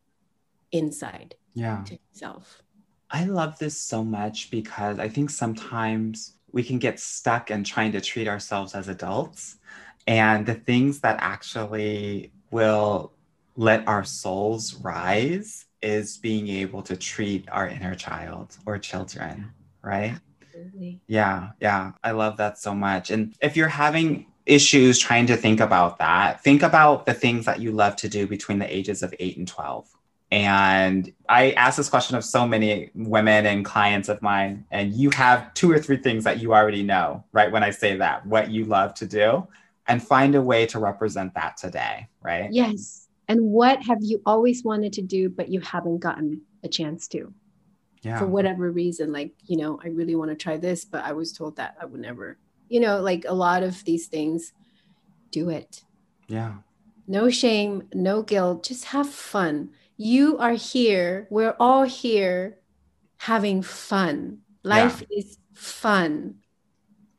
inside 0.71 1.35
Yeah. 1.53 1.83
to 1.85 1.97
yourself. 2.09 2.61
I 3.09 3.25
love 3.25 3.59
this 3.59 3.77
so 3.77 4.03
much 4.03 4.49
because 4.51 4.97
I 4.99 5.09
think 5.09 5.29
sometimes 5.29 6.37
we 6.51 6.63
can 6.63 6.79
get 6.79 6.99
stuck 6.99 7.51
in 7.51 7.63
trying 7.63 7.91
to 7.93 8.01
treat 8.01 8.27
ourselves 8.27 8.73
as 8.73 8.87
adults. 8.87 9.57
And 10.07 10.45
the 10.45 10.55
things 10.55 11.01
that 11.01 11.17
actually 11.21 12.31
will 12.51 13.13
let 13.55 13.87
our 13.87 14.03
souls 14.03 14.75
rise 14.75 15.65
is 15.81 16.17
being 16.17 16.47
able 16.47 16.81
to 16.83 16.95
treat 16.95 17.47
our 17.51 17.67
inner 17.67 17.95
child 17.95 18.57
or 18.65 18.77
children, 18.77 19.51
right? 19.83 20.19
Absolutely. 20.41 21.01
Yeah, 21.07 21.49
yeah. 21.59 21.91
I 22.03 22.11
love 22.11 22.37
that 22.37 22.57
so 22.57 22.73
much. 22.73 23.11
And 23.11 23.35
if 23.41 23.57
you're 23.57 23.67
having 23.67 24.27
issues 24.45 24.99
trying 24.99 25.27
to 25.27 25.37
think 25.37 25.59
about 25.59 25.99
that, 25.99 26.41
think 26.43 26.63
about 26.63 27.05
the 27.05 27.13
things 27.13 27.45
that 27.45 27.59
you 27.59 27.71
love 27.71 27.95
to 27.97 28.09
do 28.09 28.25
between 28.25 28.59
the 28.59 28.75
ages 28.75 29.03
of 29.03 29.13
8 29.19 29.37
and 29.37 29.47
12. 29.47 29.87
And 30.31 31.11
I 31.27 31.51
ask 31.51 31.75
this 31.75 31.89
question 31.89 32.15
of 32.15 32.23
so 32.23 32.47
many 32.47 32.89
women 32.95 33.45
and 33.45 33.65
clients 33.65 34.07
of 34.07 34.21
mine, 34.21 34.65
and 34.71 34.93
you 34.93 35.09
have 35.11 35.53
two 35.53 35.69
or 35.69 35.77
three 35.77 35.97
things 35.97 36.23
that 36.23 36.39
you 36.41 36.53
already 36.53 36.83
know, 36.83 37.23
right? 37.33 37.51
When 37.51 37.63
I 37.63 37.71
say 37.71 37.97
that, 37.97 38.25
what 38.25 38.49
you 38.49 38.63
love 38.63 38.93
to 38.95 39.05
do, 39.05 39.45
and 39.87 40.01
find 40.01 40.35
a 40.35 40.41
way 40.41 40.65
to 40.67 40.79
represent 40.79 41.33
that 41.33 41.57
today, 41.57 42.07
right? 42.21 42.47
Yes. 42.51 43.09
And 43.27 43.41
what 43.41 43.83
have 43.83 43.97
you 44.01 44.21
always 44.25 44.63
wanted 44.63 44.93
to 44.93 45.01
do, 45.01 45.29
but 45.29 45.49
you 45.49 45.59
haven't 45.59 45.99
gotten 45.99 46.41
a 46.63 46.69
chance 46.69 47.07
to 47.09 47.33
Yeah. 48.01 48.17
for 48.17 48.25
whatever 48.25 48.71
reason? 48.71 49.11
Like, 49.11 49.33
you 49.45 49.57
know, 49.57 49.79
I 49.83 49.89
really 49.89 50.15
want 50.15 50.31
to 50.31 50.35
try 50.35 50.55
this, 50.55 50.85
but 50.85 51.03
I 51.03 51.11
was 51.11 51.33
told 51.33 51.57
that 51.57 51.75
I 51.81 51.85
would 51.85 51.99
never, 51.99 52.37
you 52.69 52.79
know, 52.79 53.01
like 53.01 53.25
a 53.27 53.33
lot 53.33 53.63
of 53.63 53.83
these 53.83 54.07
things, 54.07 54.53
do 55.29 55.49
it. 55.49 55.83
Yeah. 56.27 56.55
No 57.07 57.29
shame, 57.29 57.89
no 57.93 58.21
guilt, 58.21 58.63
just 58.63 58.85
have 58.85 59.09
fun. 59.09 59.71
You 60.01 60.39
are 60.39 60.53
here. 60.53 61.27
We're 61.29 61.55
all 61.59 61.83
here 61.83 62.57
having 63.17 63.61
fun. 63.61 64.39
Life 64.63 65.03
is 65.11 65.37
fun. 65.53 66.37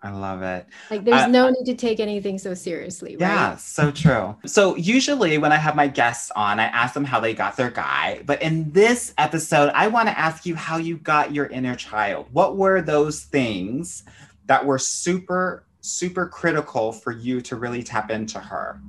I 0.02 0.10
love 0.10 0.42
it. 0.42 0.66
Like 0.90 1.04
there's 1.04 1.22
I- 1.22 1.28
no 1.28 1.48
need 1.48 1.64
to 1.66 1.76
take 1.76 2.00
anything 2.00 2.40
so 2.40 2.54
seriously, 2.54 3.16
Yeah, 3.20 3.54
so 3.54 3.92
true. 3.92 4.34
So 4.46 4.74
usually 4.74 5.38
when 5.38 5.52
I 5.52 5.58
have 5.58 5.76
my 5.76 5.86
guests 5.86 6.32
on, 6.34 6.58
I 6.58 6.64
ask 6.64 6.92
them 6.92 7.04
how 7.04 7.20
they 7.20 7.34
got 7.34 7.56
their 7.56 7.70
guy. 7.70 8.24
But 8.26 8.42
in 8.42 8.72
this 8.72 9.14
episode, 9.16 9.70
I 9.76 9.86
want 9.86 10.08
to 10.08 10.18
ask 10.18 10.44
you 10.44 10.56
how 10.56 10.78
you 10.78 10.96
got 10.96 11.32
your 11.32 11.46
inner 11.46 11.76
child. 11.76 12.26
What 12.32 12.56
were 12.56 12.82
those 12.82 13.22
things 13.22 14.02
that 14.46 14.66
were 14.66 14.80
super, 14.80 15.68
super 15.82 16.26
critical 16.26 16.90
for 16.90 17.12
you 17.12 17.40
to 17.42 17.54
really 17.54 17.84
tap 17.84 18.10
into 18.10 18.40
her? 18.40 18.80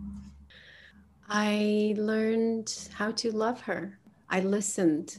I 1.35 1.95
learned 1.97 2.89
how 2.93 3.09
to 3.13 3.31
love 3.31 3.61
her. 3.61 3.97
I 4.29 4.41
listened. 4.41 5.17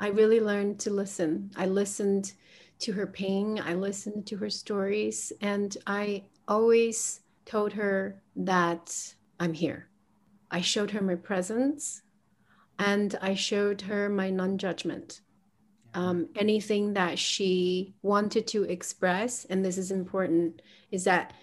I 0.00 0.08
really 0.08 0.40
learned 0.40 0.80
to 0.80 0.90
listen. 0.90 1.52
I 1.54 1.66
listened 1.66 2.32
to 2.80 2.92
her 2.94 3.06
pain. 3.06 3.60
I 3.64 3.74
listened 3.74 4.26
to 4.26 4.36
her 4.38 4.50
stories. 4.50 5.32
And 5.40 5.76
I 5.86 6.24
always 6.48 7.20
told 7.44 7.74
her 7.74 8.20
that 8.34 9.14
I'm 9.38 9.52
here. 9.52 9.86
I 10.50 10.62
showed 10.62 10.90
her 10.90 11.00
my 11.00 11.14
presence 11.14 12.02
and 12.80 13.16
I 13.22 13.34
showed 13.34 13.82
her 13.82 14.08
my 14.08 14.30
non 14.30 14.58
judgment. 14.58 15.20
Um, 15.94 16.28
anything 16.34 16.94
that 16.94 17.20
she 17.20 17.94
wanted 18.02 18.48
to 18.48 18.64
express, 18.64 19.44
and 19.44 19.64
this 19.64 19.78
is 19.78 19.92
important, 19.92 20.60
is 20.90 21.04
that 21.04 21.34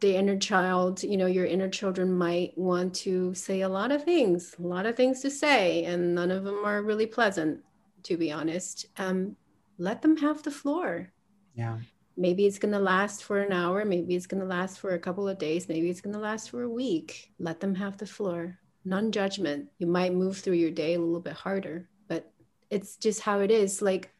the 0.00 0.16
inner 0.16 0.36
child, 0.36 1.02
you 1.02 1.16
know, 1.16 1.26
your 1.26 1.46
inner 1.46 1.68
children 1.68 2.16
might 2.16 2.56
want 2.56 2.94
to 2.94 3.34
say 3.34 3.60
a 3.60 3.68
lot 3.68 3.92
of 3.92 4.04
things, 4.04 4.56
a 4.58 4.66
lot 4.66 4.86
of 4.86 4.96
things 4.96 5.20
to 5.20 5.30
say, 5.30 5.84
and 5.84 6.14
none 6.14 6.30
of 6.30 6.44
them 6.44 6.64
are 6.64 6.82
really 6.82 7.06
pleasant, 7.06 7.60
to 8.04 8.16
be 8.16 8.32
honest. 8.32 8.86
Um, 8.98 9.36
let 9.78 10.02
them 10.02 10.16
have 10.16 10.42
the 10.42 10.50
floor. 10.50 11.12
Yeah. 11.54 11.78
Maybe 12.16 12.46
it's 12.46 12.58
going 12.58 12.72
to 12.72 12.78
last 12.78 13.24
for 13.24 13.40
an 13.40 13.52
hour. 13.52 13.84
Maybe 13.84 14.14
it's 14.14 14.26
going 14.26 14.42
to 14.42 14.46
last 14.46 14.78
for 14.78 14.90
a 14.90 14.98
couple 14.98 15.28
of 15.28 15.38
days. 15.38 15.68
Maybe 15.68 15.88
it's 15.88 16.00
going 16.00 16.14
to 16.14 16.20
last 16.20 16.50
for 16.50 16.62
a 16.62 16.68
week. 16.68 17.32
Let 17.38 17.60
them 17.60 17.74
have 17.74 17.96
the 17.96 18.06
floor. 18.06 18.58
Non 18.84 19.12
judgment. 19.12 19.68
You 19.78 19.86
might 19.86 20.14
move 20.14 20.38
through 20.38 20.54
your 20.54 20.70
day 20.70 20.94
a 20.94 21.00
little 21.00 21.20
bit 21.20 21.34
harder, 21.34 21.88
but 22.08 22.30
it's 22.68 22.96
just 22.96 23.20
how 23.20 23.40
it 23.40 23.50
is. 23.50 23.80
Like, 23.80 24.10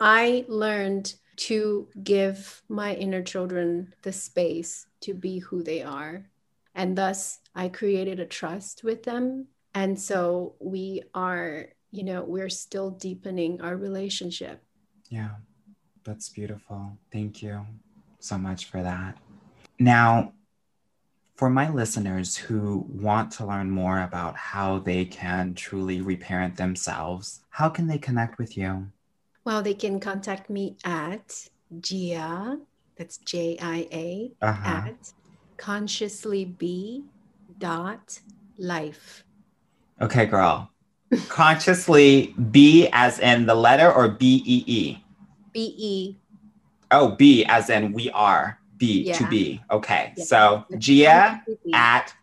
I 0.00 0.44
learned 0.48 1.14
to 1.36 1.88
give 2.02 2.62
my 2.68 2.94
inner 2.94 3.22
children 3.22 3.92
the 4.02 4.12
space 4.12 4.86
to 5.04 5.14
be 5.14 5.38
who 5.38 5.62
they 5.62 5.82
are. 5.82 6.26
And 6.74 6.96
thus, 6.98 7.38
I 7.54 7.68
created 7.68 8.20
a 8.20 8.26
trust 8.26 8.84
with 8.84 9.04
them. 9.04 9.46
And 9.74 9.98
so 9.98 10.56
we 10.58 11.02
are, 11.14 11.66
you 11.90 12.02
know, 12.04 12.22
we're 12.22 12.50
still 12.50 12.90
deepening 12.90 13.60
our 13.60 13.76
relationship. 13.76 14.62
Yeah. 15.08 15.30
That's 16.04 16.28
beautiful. 16.28 16.98
Thank 17.10 17.42
you 17.42 17.64
so 18.18 18.36
much 18.36 18.66
for 18.66 18.82
that. 18.82 19.16
Now, 19.78 20.34
for 21.34 21.48
my 21.48 21.70
listeners 21.70 22.36
who 22.36 22.86
want 22.88 23.32
to 23.32 23.46
learn 23.46 23.70
more 23.70 24.02
about 24.02 24.36
how 24.36 24.78
they 24.78 25.04
can 25.06 25.54
truly 25.54 26.00
reparent 26.00 26.56
themselves, 26.56 27.40
how 27.48 27.68
can 27.68 27.86
they 27.86 27.98
connect 27.98 28.38
with 28.38 28.56
you? 28.56 28.86
Well, 29.44 29.62
they 29.62 29.74
can 29.74 29.98
contact 29.98 30.50
me 30.50 30.76
at 30.84 31.48
Jia, 31.80 32.60
that's 32.96 33.18
J 33.18 33.58
I 33.60 33.88
A, 33.92 34.32
Uh-huh. 34.42 34.82
at 37.60 38.20
life. 38.58 39.24
Okay, 40.00 40.26
girl. 40.26 40.70
Consciously 41.28 42.34
B 42.50 42.88
as 42.92 43.18
in 43.18 43.46
the 43.46 43.54
letter 43.54 43.90
or 43.92 44.08
B 44.08 44.42
E 44.44 44.64
E? 44.66 44.98
B 45.52 45.74
E. 45.78 46.16
Oh, 46.90 47.10
B 47.16 47.44
as 47.44 47.70
in 47.70 47.92
we 47.92 48.10
are. 48.10 48.58
B 48.76 49.04
to 49.04 49.10
Yeah. 49.10 49.30
be. 49.30 49.60
Okay. 49.70 50.12
Yeah. 50.16 50.24
So 50.24 50.64
That's 50.70 50.86
Jia 50.86 51.40
at 51.72 52.14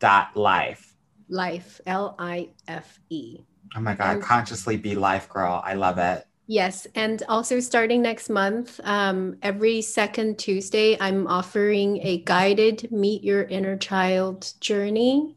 dot 0.00 0.36
life. 0.36 0.94
life, 1.28 1.80
L 1.86 2.14
I 2.18 2.50
F 2.68 3.00
E. 3.10 3.38
Oh 3.76 3.80
my 3.80 3.94
God. 3.94 4.20
Consciously 4.20 4.76
be 4.76 4.94
life, 4.94 5.28
girl. 5.28 5.60
I 5.64 5.74
love 5.74 5.98
it. 5.98 6.24
Yes, 6.46 6.86
and 6.94 7.22
also 7.28 7.58
starting 7.60 8.02
next 8.02 8.28
month, 8.28 8.78
um, 8.84 9.36
every 9.42 9.80
second 9.80 10.38
Tuesday, 10.38 10.96
I'm 11.00 11.26
offering 11.26 11.98
a 12.02 12.18
guided 12.18 12.92
Meet 12.92 13.24
Your 13.24 13.44
Inner 13.44 13.76
Child 13.78 14.52
journey. 14.60 15.36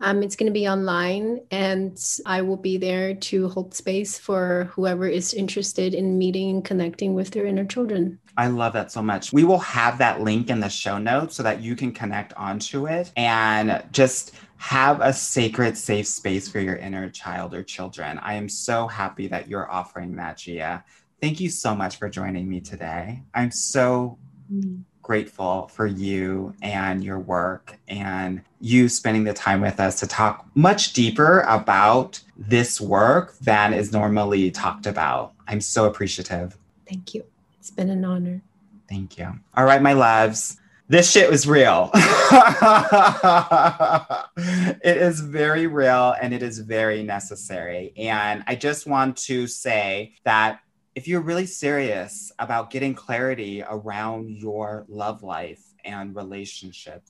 Um, 0.00 0.22
it's 0.22 0.36
going 0.36 0.46
to 0.46 0.52
be 0.52 0.68
online, 0.68 1.40
and 1.50 1.98
I 2.26 2.42
will 2.42 2.56
be 2.56 2.76
there 2.76 3.14
to 3.14 3.48
hold 3.48 3.74
space 3.74 4.18
for 4.18 4.70
whoever 4.74 5.06
is 5.06 5.32
interested 5.32 5.94
in 5.94 6.18
meeting 6.18 6.50
and 6.50 6.64
connecting 6.64 7.14
with 7.14 7.30
their 7.30 7.46
inner 7.46 7.64
children. 7.64 8.18
I 8.36 8.48
love 8.48 8.74
that 8.74 8.92
so 8.92 9.02
much. 9.02 9.32
We 9.32 9.44
will 9.44 9.58
have 9.60 9.96
that 9.98 10.20
link 10.20 10.50
in 10.50 10.60
the 10.60 10.68
show 10.68 10.98
notes 10.98 11.34
so 11.36 11.42
that 11.42 11.62
you 11.62 11.74
can 11.74 11.92
connect 11.92 12.34
onto 12.34 12.86
it 12.86 13.10
and 13.16 13.82
just 13.92 14.32
have 14.58 15.00
a 15.00 15.12
sacred, 15.12 15.76
safe 15.76 16.06
space 16.06 16.48
for 16.48 16.60
your 16.60 16.76
inner 16.76 17.10
child 17.10 17.54
or 17.54 17.62
children. 17.62 18.18
I 18.18 18.34
am 18.34 18.48
so 18.48 18.86
happy 18.86 19.26
that 19.28 19.48
you're 19.48 19.70
offering 19.70 20.16
that, 20.16 20.38
Jia. 20.38 20.82
Thank 21.20 21.40
you 21.40 21.50
so 21.50 21.74
much 21.74 21.96
for 21.96 22.08
joining 22.08 22.48
me 22.48 22.60
today. 22.60 23.22
I'm 23.34 23.50
so 23.50 24.18
grateful 25.02 25.68
for 25.68 25.86
you 25.86 26.52
and 26.62 27.04
your 27.04 27.18
work 27.18 27.78
and 27.86 28.42
you 28.60 28.88
spending 28.88 29.22
the 29.22 29.32
time 29.32 29.60
with 29.60 29.78
us 29.78 30.00
to 30.00 30.06
talk 30.06 30.44
much 30.54 30.92
deeper 30.94 31.40
about 31.42 32.20
this 32.36 32.80
work 32.80 33.38
than 33.38 33.72
is 33.72 33.92
normally 33.92 34.50
talked 34.50 34.86
about. 34.86 35.32
I'm 35.46 35.60
so 35.60 35.84
appreciative. 35.84 36.58
Thank 36.88 37.14
you. 37.14 37.24
It's 37.60 37.70
been 37.70 37.88
an 37.88 38.04
honor. 38.04 38.42
Thank 38.88 39.16
you. 39.16 39.32
All 39.56 39.64
right, 39.64 39.80
my 39.80 39.92
loves. 39.92 40.58
This 40.88 41.10
shit 41.10 41.28
was 41.28 41.48
real. 41.48 41.90
it 44.84 44.96
is 44.96 45.18
very 45.18 45.66
real 45.66 46.14
and 46.20 46.32
it 46.32 46.44
is 46.44 46.60
very 46.60 47.02
necessary. 47.02 47.92
And 47.96 48.44
I 48.46 48.54
just 48.54 48.86
want 48.86 49.16
to 49.18 49.48
say 49.48 50.14
that 50.24 50.60
if 50.94 51.08
you're 51.08 51.20
really 51.20 51.46
serious 51.46 52.30
about 52.38 52.70
getting 52.70 52.94
clarity 52.94 53.64
around 53.68 54.30
your 54.30 54.86
love 54.88 55.24
life 55.24 55.64
and 55.84 56.14
relationship, 56.14 57.02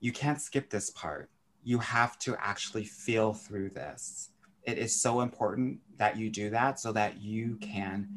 you 0.00 0.12
can't 0.12 0.40
skip 0.40 0.68
this 0.68 0.90
part. 0.90 1.30
You 1.64 1.78
have 1.78 2.18
to 2.20 2.36
actually 2.38 2.84
feel 2.84 3.32
through 3.32 3.70
this. 3.70 4.28
It 4.64 4.76
is 4.76 5.00
so 5.00 5.22
important 5.22 5.78
that 5.96 6.18
you 6.18 6.28
do 6.28 6.50
that 6.50 6.78
so 6.78 6.92
that 6.92 7.20
you 7.22 7.56
can 7.62 8.08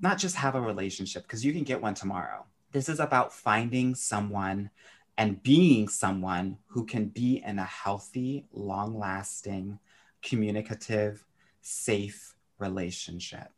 not 0.00 0.16
just 0.16 0.36
have 0.36 0.54
a 0.54 0.60
relationship, 0.60 1.22
because 1.22 1.44
you 1.44 1.52
can 1.52 1.62
get 1.64 1.80
one 1.80 1.94
tomorrow. 1.94 2.44
This 2.72 2.88
is 2.88 3.00
about 3.00 3.32
finding 3.32 3.94
someone 3.94 4.70
and 5.18 5.42
being 5.42 5.88
someone 5.88 6.56
who 6.68 6.86
can 6.86 7.06
be 7.06 7.42
in 7.44 7.58
a 7.58 7.64
healthy, 7.64 8.46
long 8.50 8.98
lasting, 8.98 9.78
communicative, 10.22 11.26
safe 11.60 12.34
relationship. 12.58 13.50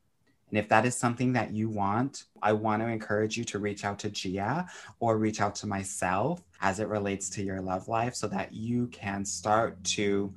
And 0.50 0.58
if 0.58 0.68
that 0.68 0.84
is 0.84 0.96
something 0.96 1.32
that 1.32 1.52
you 1.52 1.68
want, 1.68 2.24
I 2.42 2.52
want 2.52 2.82
to 2.82 2.88
encourage 2.88 3.36
you 3.36 3.44
to 3.44 3.58
reach 3.58 3.84
out 3.84 3.98
to 4.00 4.10
Jia 4.10 4.68
or 4.98 5.16
reach 5.16 5.40
out 5.40 5.54
to 5.56 5.66
myself 5.66 6.42
as 6.60 6.80
it 6.80 6.88
relates 6.88 7.30
to 7.30 7.42
your 7.42 7.60
love 7.60 7.88
life 7.88 8.14
so 8.14 8.26
that 8.28 8.52
you 8.52 8.88
can 8.88 9.24
start 9.24 9.82
to 9.84 10.34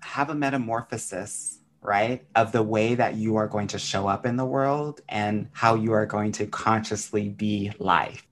have 0.00 0.30
a 0.30 0.34
metamorphosis, 0.34 1.60
right? 1.86 2.26
Of 2.34 2.52
the 2.52 2.62
way 2.62 2.94
that 2.94 3.14
you 3.14 3.36
are 3.36 3.46
going 3.46 3.68
to 3.68 3.78
show 3.78 4.08
up 4.08 4.26
in 4.26 4.36
the 4.36 4.44
world 4.44 5.00
and 5.08 5.48
how 5.52 5.76
you 5.76 5.92
are 5.92 6.04
going 6.04 6.32
to 6.32 6.46
consciously 6.46 7.28
be 7.28 7.72
life. 7.78 8.26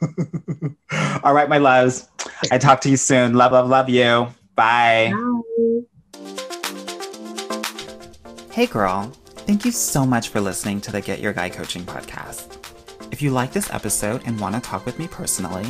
All 1.22 1.34
right, 1.34 1.48
my 1.48 1.58
loves. 1.58 2.08
I 2.50 2.58
talk 2.58 2.80
to 2.82 2.90
you 2.90 2.96
soon. 2.96 3.34
Love, 3.34 3.52
love, 3.52 3.68
love 3.68 3.88
you. 3.88 4.26
Bye. 4.56 5.12
Hey, 8.50 8.66
girl. 8.66 9.12
Thank 9.46 9.64
you 9.64 9.70
so 9.72 10.04
much 10.06 10.30
for 10.30 10.40
listening 10.40 10.80
to 10.82 10.92
the 10.92 11.00
Get 11.02 11.20
Your 11.20 11.34
Guy 11.34 11.50
Coaching 11.50 11.82
podcast. 11.82 12.56
If 13.12 13.20
you 13.20 13.30
like 13.30 13.52
this 13.52 13.70
episode 13.70 14.22
and 14.24 14.40
want 14.40 14.54
to 14.54 14.60
talk 14.60 14.86
with 14.86 14.98
me 14.98 15.06
personally, 15.06 15.66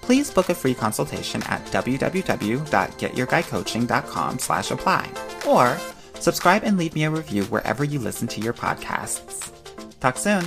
please 0.00 0.28
book 0.30 0.48
a 0.48 0.54
free 0.54 0.74
consultation 0.74 1.40
at 1.44 1.64
www.getyourguycoaching.com 1.66 4.38
slash 4.38 4.70
apply 4.72 5.08
or 5.46 5.78
subscribe 6.22 6.62
and 6.64 6.76
leave 6.76 6.94
me 6.94 7.04
a 7.04 7.10
review 7.10 7.44
wherever 7.44 7.84
you 7.84 7.98
listen 7.98 8.28
to 8.28 8.40
your 8.40 8.52
podcasts. 8.52 9.50
Talk 10.00 10.16
soon. 10.16 10.44